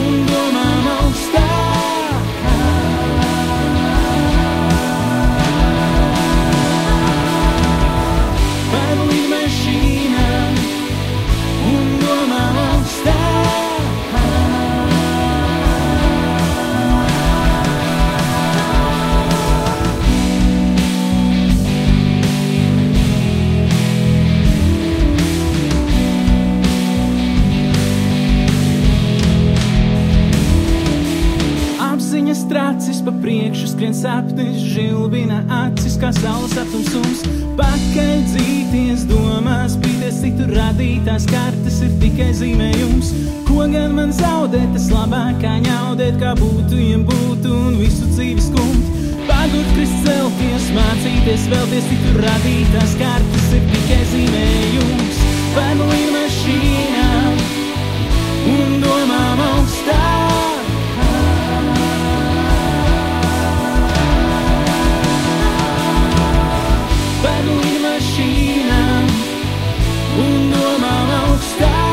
un 0.00 0.20
domām 0.32 0.92
augstāk. 0.96 1.73
Par 8.94 9.08
lidmašīnām 9.10 10.58
un 11.70 11.88
domām 12.02 12.63
Apziņas 32.34 32.50
tracis 32.50 32.96
pa 33.06 33.12
priekšu 33.22 33.68
skrien 33.70 33.92
sapnis, 33.94 34.56
žilbina 34.58 35.36
acis 35.54 35.94
kā 36.02 36.08
saules 36.16 36.56
aptumsums. 36.58 37.20
Pakaļ 37.54 38.24
dzīties 38.26 39.04
domās, 39.06 39.76
pīties 39.78 40.18
citu 40.18 40.48
radītās 40.50 41.28
kartes 41.30 41.76
ir 41.86 41.92
tikai 42.02 42.32
zīmējums. 42.34 43.12
Ko 43.46 43.68
gan 43.70 43.94
man 43.94 44.10
zaudēt, 44.10 44.66
tas 44.74 44.88
labāk 44.90 45.38
kā 45.44 45.52
ņaudēt, 45.62 46.18
kā 46.18 46.34
būtu, 46.40 46.80
ja 46.80 46.98
būtu 47.06 47.54
un 47.54 47.78
visu 47.78 48.10
dzīves 48.16 48.50
kumt. 48.56 48.90
Pagūt, 49.30 49.70
krist 49.76 50.02
celties, 50.02 50.68
mācīties, 50.74 51.46
vēlties 51.54 51.88
citu 51.92 52.18
radītās 52.18 52.98
kartes 52.98 53.48
ir 53.60 53.70
tikai 53.76 54.02
zīmējums. 54.10 55.22
Par 55.54 55.86
līnmašīnām 55.86 57.32
un 58.58 58.78
domām 58.82 59.48
augstāk. 59.52 60.23
Un 70.16 70.52
domām 70.52 71.16
augstāk. 71.22 71.83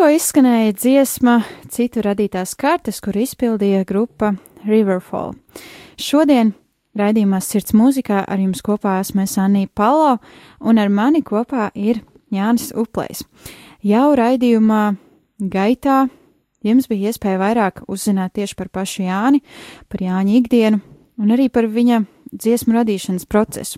Tikko 0.00 0.14
izskanēja 0.16 0.72
dziesma, 0.80 1.32
citu 1.68 2.00
radītās 2.00 2.54
kartes, 2.56 3.02
kur 3.04 3.18
izpildīja 3.20 3.82
grupa 3.84 4.30
Riverfall. 4.64 5.34
Šodien 6.00 6.54
raidījumā 6.96 7.36
Sirds 7.44 7.74
mūzikā 7.76 8.22
ar 8.24 8.40
jums 8.40 8.62
kopā 8.64 8.94
esmu 9.02 9.26
es 9.26 9.36
Anija 9.36 9.68
Palo, 9.76 10.14
un 10.64 10.80
ar 10.80 10.88
mani 10.88 11.20
kopā 11.20 11.68
ir 11.76 12.00
Jānis 12.32 12.70
Uplējs. 12.72 13.26
Jau 13.84 14.06
raidījumā 14.16 14.94
gaitā 15.36 16.06
jums 16.64 16.88
bija 16.88 17.12
iespēja 17.12 17.42
vairāk 17.44 17.84
uzzināt 17.84 18.38
tieši 18.40 18.56
par 18.56 18.72
pašu 18.72 19.04
Jāni, 19.04 19.44
par 19.92 20.00
Jāņa 20.00 20.36
ikdienu 20.40 20.80
un 21.20 21.36
arī 21.36 21.50
par 21.52 21.68
viņa 21.68 22.06
dziesmu 22.32 22.80
radīšanas 22.80 23.28
procesu. 23.28 23.76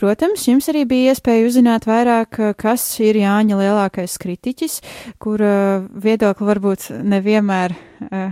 Protams, 0.00 0.46
jums 0.48 0.64
arī 0.72 0.86
bija 0.88 1.12
iespēja 1.12 1.44
uzzināt 1.44 1.84
vairāk, 1.84 2.38
eh, 2.40 2.54
kas 2.56 2.84
ir 3.04 3.18
Jāņa 3.20 3.58
lielākais 3.58 4.14
kritiķis, 4.22 4.78
kur 5.20 5.42
uh, 5.44 5.84
viedokli 5.92 6.46
varbūt 6.48 6.86
nevienmēr 7.04 7.74
uh, 7.76 8.30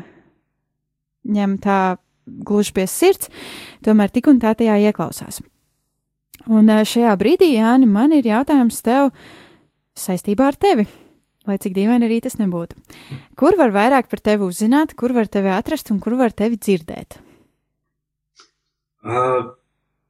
ņem 1.28 1.58
tā 1.60 1.80
gluži 2.48 2.72
pie 2.72 2.86
sirds, 2.88 3.28
tomēr 3.84 4.08
tik 4.14 4.30
un 4.32 4.40
tā 4.40 4.54
tajā 4.56 4.78
ieklausās. 4.88 5.42
Un 6.48 6.72
šajā 6.88 7.12
brīdī, 7.20 7.50
Jāni, 7.58 7.84
man 7.90 8.16
ir 8.16 8.24
jautājums 8.24 8.80
tev 8.84 9.10
saistībā 9.98 10.48
ar 10.48 10.56
tevi, 10.56 10.86
lai 11.48 11.58
cik 11.60 11.76
dīvaini 11.76 12.08
arī 12.08 12.22
tas 12.24 12.38
nebūtu. 12.40 12.80
Kur 13.36 13.58
var 13.60 13.74
vairāk 13.76 14.08
par 14.08 14.24
tevi 14.24 14.48
uzzināt, 14.48 14.96
kur 14.96 15.12
var 15.12 15.28
tevi 15.28 15.52
atrast 15.52 15.92
un 15.92 16.00
kur 16.00 16.16
var 16.16 16.32
tevi 16.32 16.56
dzirdēt? 16.56 17.20
Uh, 19.04 19.57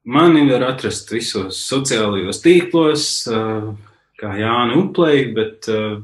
mani 0.09 0.45
var 0.49 0.65
atrast 0.71 1.11
visos 1.13 1.59
sociālajos 1.69 2.41
tīklos, 2.43 3.03
uh, 3.29 3.73
kā 4.19 4.33
Jānis 4.39 4.79
Uplei, 4.81 5.27
bet 5.35 5.69
uh, 5.71 5.99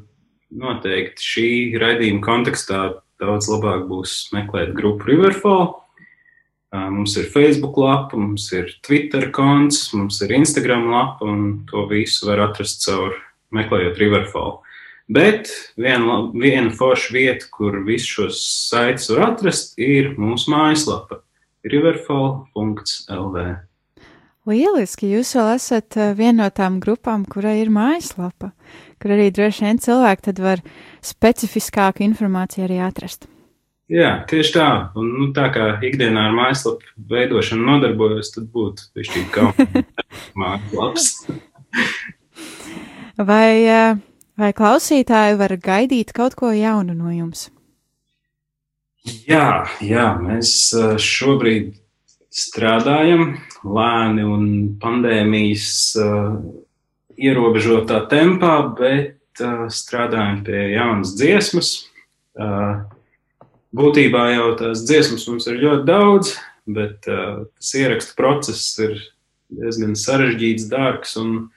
noteikti 0.56 1.26
šī 1.32 1.47
raidījuma 1.82 2.24
kontekstā 2.26 2.84
daudz 3.22 3.49
labāk 3.51 3.88
būs 3.89 4.14
meklēt 4.36 4.76
grupu 4.78 5.10
Riverfall. 5.10 5.74
Uh, 6.76 6.89
mums 6.91 7.16
ir 7.18 7.30
Facebook 7.32 7.78
lapa, 7.80 8.20
mums 8.20 8.49
ir 8.56 8.74
Twitter 8.86 9.30
konts, 9.36 9.88
mums 9.95 10.22
ir 10.26 10.36
Instagram 10.38 10.89
lapa, 10.91 11.26
un 11.26 11.66
to 11.70 11.88
visu 11.91 12.30
var 12.30 12.43
atrast 12.49 12.86
caur 12.86 13.18
meklējot 13.56 13.99
Riverfall. 14.01 14.60
Bet 15.06 15.51
viena, 15.78 16.24
viena 16.34 16.72
forša 16.74 17.14
vieta, 17.14 17.45
kur 17.53 17.78
visus 17.86 18.10
šos 18.10 18.41
saites 18.72 19.12
var 19.14 19.32
atrast, 19.32 19.78
ir 19.78 20.16
mūsu 20.18 20.49
mājaslapa 20.53 21.22
riverfall.lv. 21.66 23.45
Lieliski, 24.46 25.08
jūs 25.10 25.32
vēl 25.34 25.56
esat 25.56 25.96
eh, 25.98 26.12
viena 26.18 26.46
no 26.46 26.52
tām 26.54 26.78
grupām, 26.84 27.24
kurai 27.26 27.56
ir 27.64 27.72
mājaslapa, 27.74 28.52
kur 29.02 29.14
arī 29.16 29.32
droši 29.34 29.66
vien 29.66 29.80
cilvēki 29.82 30.28
tad 30.28 30.41
var 30.43 30.62
specifiskāku 31.06 32.06
informāciju 32.06 32.68
arī 32.68 32.78
atrast. 32.86 33.26
Jā, 33.89 34.12
tieši 34.30 34.54
tā. 34.54 34.68
Un, 34.98 35.10
nu, 35.18 35.26
tā 35.34 35.48
kā 35.54 35.66
ikdienā 35.86 36.28
ar 36.30 36.38
mājaslapu 36.38 36.93
veidošanu 37.10 37.66
nodarbojos, 37.72 38.32
tad 38.34 38.48
būtu 38.54 38.86
višķīgi 38.98 39.30
kaut 39.34 39.62
mājaslaps. 40.41 41.10
Vai, 43.16 43.64
eh, 43.64 43.96
vai 44.36 44.50
klausītāji 44.52 45.38
var 45.39 45.54
gaidīt 45.64 46.10
kaut 46.12 46.34
ko 46.36 46.50
jaunu 46.52 46.91
no 46.98 47.08
jums? 47.14 47.46
Jā, 49.06 49.64
jā, 49.80 50.10
mēs 50.20 50.52
eh, 50.76 50.98
šobrīd 51.00 51.78
strādājam 52.36 53.38
lēni 53.63 54.25
un 54.27 54.47
pandēmijas 54.81 55.69
uh, 56.01 56.36
ierobežotā 57.15 58.01
tempā, 58.11 58.57
bet 58.77 59.43
uh, 59.43 59.65
strādājam 59.71 60.43
pie 60.47 60.61
jaunas 60.75 61.15
dziesmas. 61.15 61.71
Uh, 62.36 62.83
būtībā 63.75 64.27
jau 64.36 64.51
tās 64.59 64.83
dziesmas 64.88 65.27
mums 65.31 65.47
ir 65.51 65.61
ļoti 65.63 65.88
daudz, 65.88 66.36
bet 66.67 67.07
uh, 67.11 67.45
tas 67.55 67.75
ierakstu 67.79 68.17
process 68.19 68.67
ir 68.83 68.99
diezgan 69.55 69.95
sarežģīts, 69.99 70.67
dārgs 70.71 71.15
un 71.21 71.36
nu, 71.36 71.49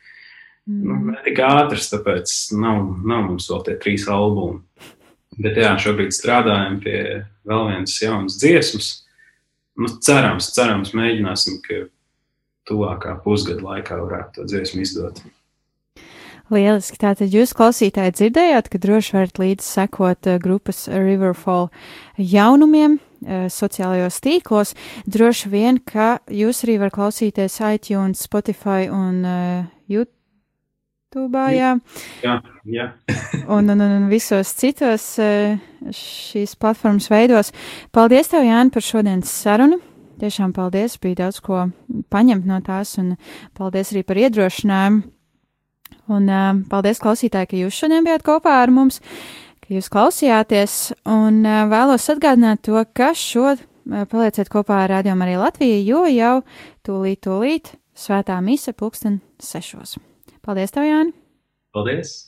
Mm. 0.68 1.14
ne 1.14 1.20
tik 1.24 1.38
ātrs, 1.40 1.88
tāpēc 1.88 2.32
nav, 2.60 2.82
nav 3.00 3.22
mums 3.24 3.46
vēl 3.48 3.62
tie 3.64 3.76
trīs 3.80 4.04
albumi. 4.12 4.60
Bet 5.40 5.56
jā, 5.56 5.70
šobrīd 5.80 6.12
strādājam 6.12 6.76
pie 6.82 6.98
vēl 7.48 7.70
vienas 7.70 7.94
jaunas 8.02 8.36
dziesmas. 8.36 8.90
Nu, 9.78 9.90
cerams, 10.02 10.50
cerams, 10.56 10.94
mēģināsim, 10.96 11.60
ka 11.62 11.84
tuvākā 12.68 13.16
pusgada 13.24 13.62
laikā 13.64 13.98
varētu 14.00 14.40
to 14.40 14.46
dziesmu 14.50 14.82
izdot. 14.84 15.20
Lieliski. 16.48 16.96
Tātad 16.96 17.32
jūs 17.32 17.52
klausītāji 17.56 18.14
dzirdējāt, 18.16 18.70
ka 18.72 18.80
droši 18.80 19.14
varat 19.18 19.40
līdzi 19.40 19.66
sekot 19.66 20.28
uh, 20.30 20.38
grupas 20.40 20.86
Riverfall 20.88 21.68
jaunumiem 22.16 22.96
uh, 22.96 23.46
sociālajos 23.52 24.16
tīklos. 24.24 24.72
Droši 25.04 25.52
vien, 25.52 25.80
ka 25.84 26.18
jūs 26.32 26.64
arī 26.64 26.78
varat 26.80 26.96
klausīties 26.96 27.60
iTunes, 27.68 28.24
Spotify 28.24 28.88
un 28.88 29.20
uh, 29.28 29.68
YouTube. 29.92 31.44
Jā, 31.52 31.76
Jā, 32.24 32.40
jā. 32.68 32.88
un, 33.56 33.70
un, 33.72 33.82
un 33.82 34.08
visos 34.10 34.52
citos 34.58 35.10
uh, 35.22 35.58
šīs 35.94 36.56
platformas 36.60 37.08
veidos. 37.12 37.52
Paldies, 37.94 38.30
tev, 38.32 38.46
Jāni, 38.46 38.72
par 38.74 38.84
šodienas 38.84 39.32
sarunu. 39.32 39.80
Tiešām 40.18 40.50
paldies, 40.50 40.96
bija 40.98 41.20
daudz 41.22 41.38
ko 41.44 41.68
paņemt 42.10 42.46
no 42.48 42.58
tās, 42.66 42.96
un 42.98 43.12
paldies 43.54 43.92
arī 43.94 44.02
par 44.06 44.18
iedrošinājumu. 44.18 45.04
Un 46.12 46.30
uh, 46.32 46.48
paldies, 46.70 47.00
klausītāji, 47.02 47.50
ka 47.50 47.60
jūs 47.60 47.82
šodien 47.82 48.06
bijāt 48.06 48.24
kopā 48.26 48.58
ar 48.62 48.72
mums, 48.74 48.98
ka 49.62 49.74
jūs 49.76 49.90
klausījāties. 49.92 50.78
Un 51.08 51.42
uh, 51.46 51.64
vēlos 51.70 52.08
atgādināt 52.12 52.64
to, 52.66 52.80
ka 52.96 53.12
šo 53.16 53.52
uh, 53.54 53.60
palieciet 54.10 54.50
kopā 54.52 54.84
ar 54.84 54.96
Radio 54.98 55.16
Mariju 55.18 55.44
Latviju, 55.44 55.82
jo 55.86 56.04
jau 56.12 56.34
tūlīt, 56.86 57.22
tūlīt 57.28 57.74
svētā 57.98 58.40
mise 58.44 58.74
pulksten 58.76 59.20
sešos. 59.42 59.98
Paldies, 60.44 60.74
tev, 60.74 60.88
Jāni! 60.88 61.14
Paldies! 61.74 62.27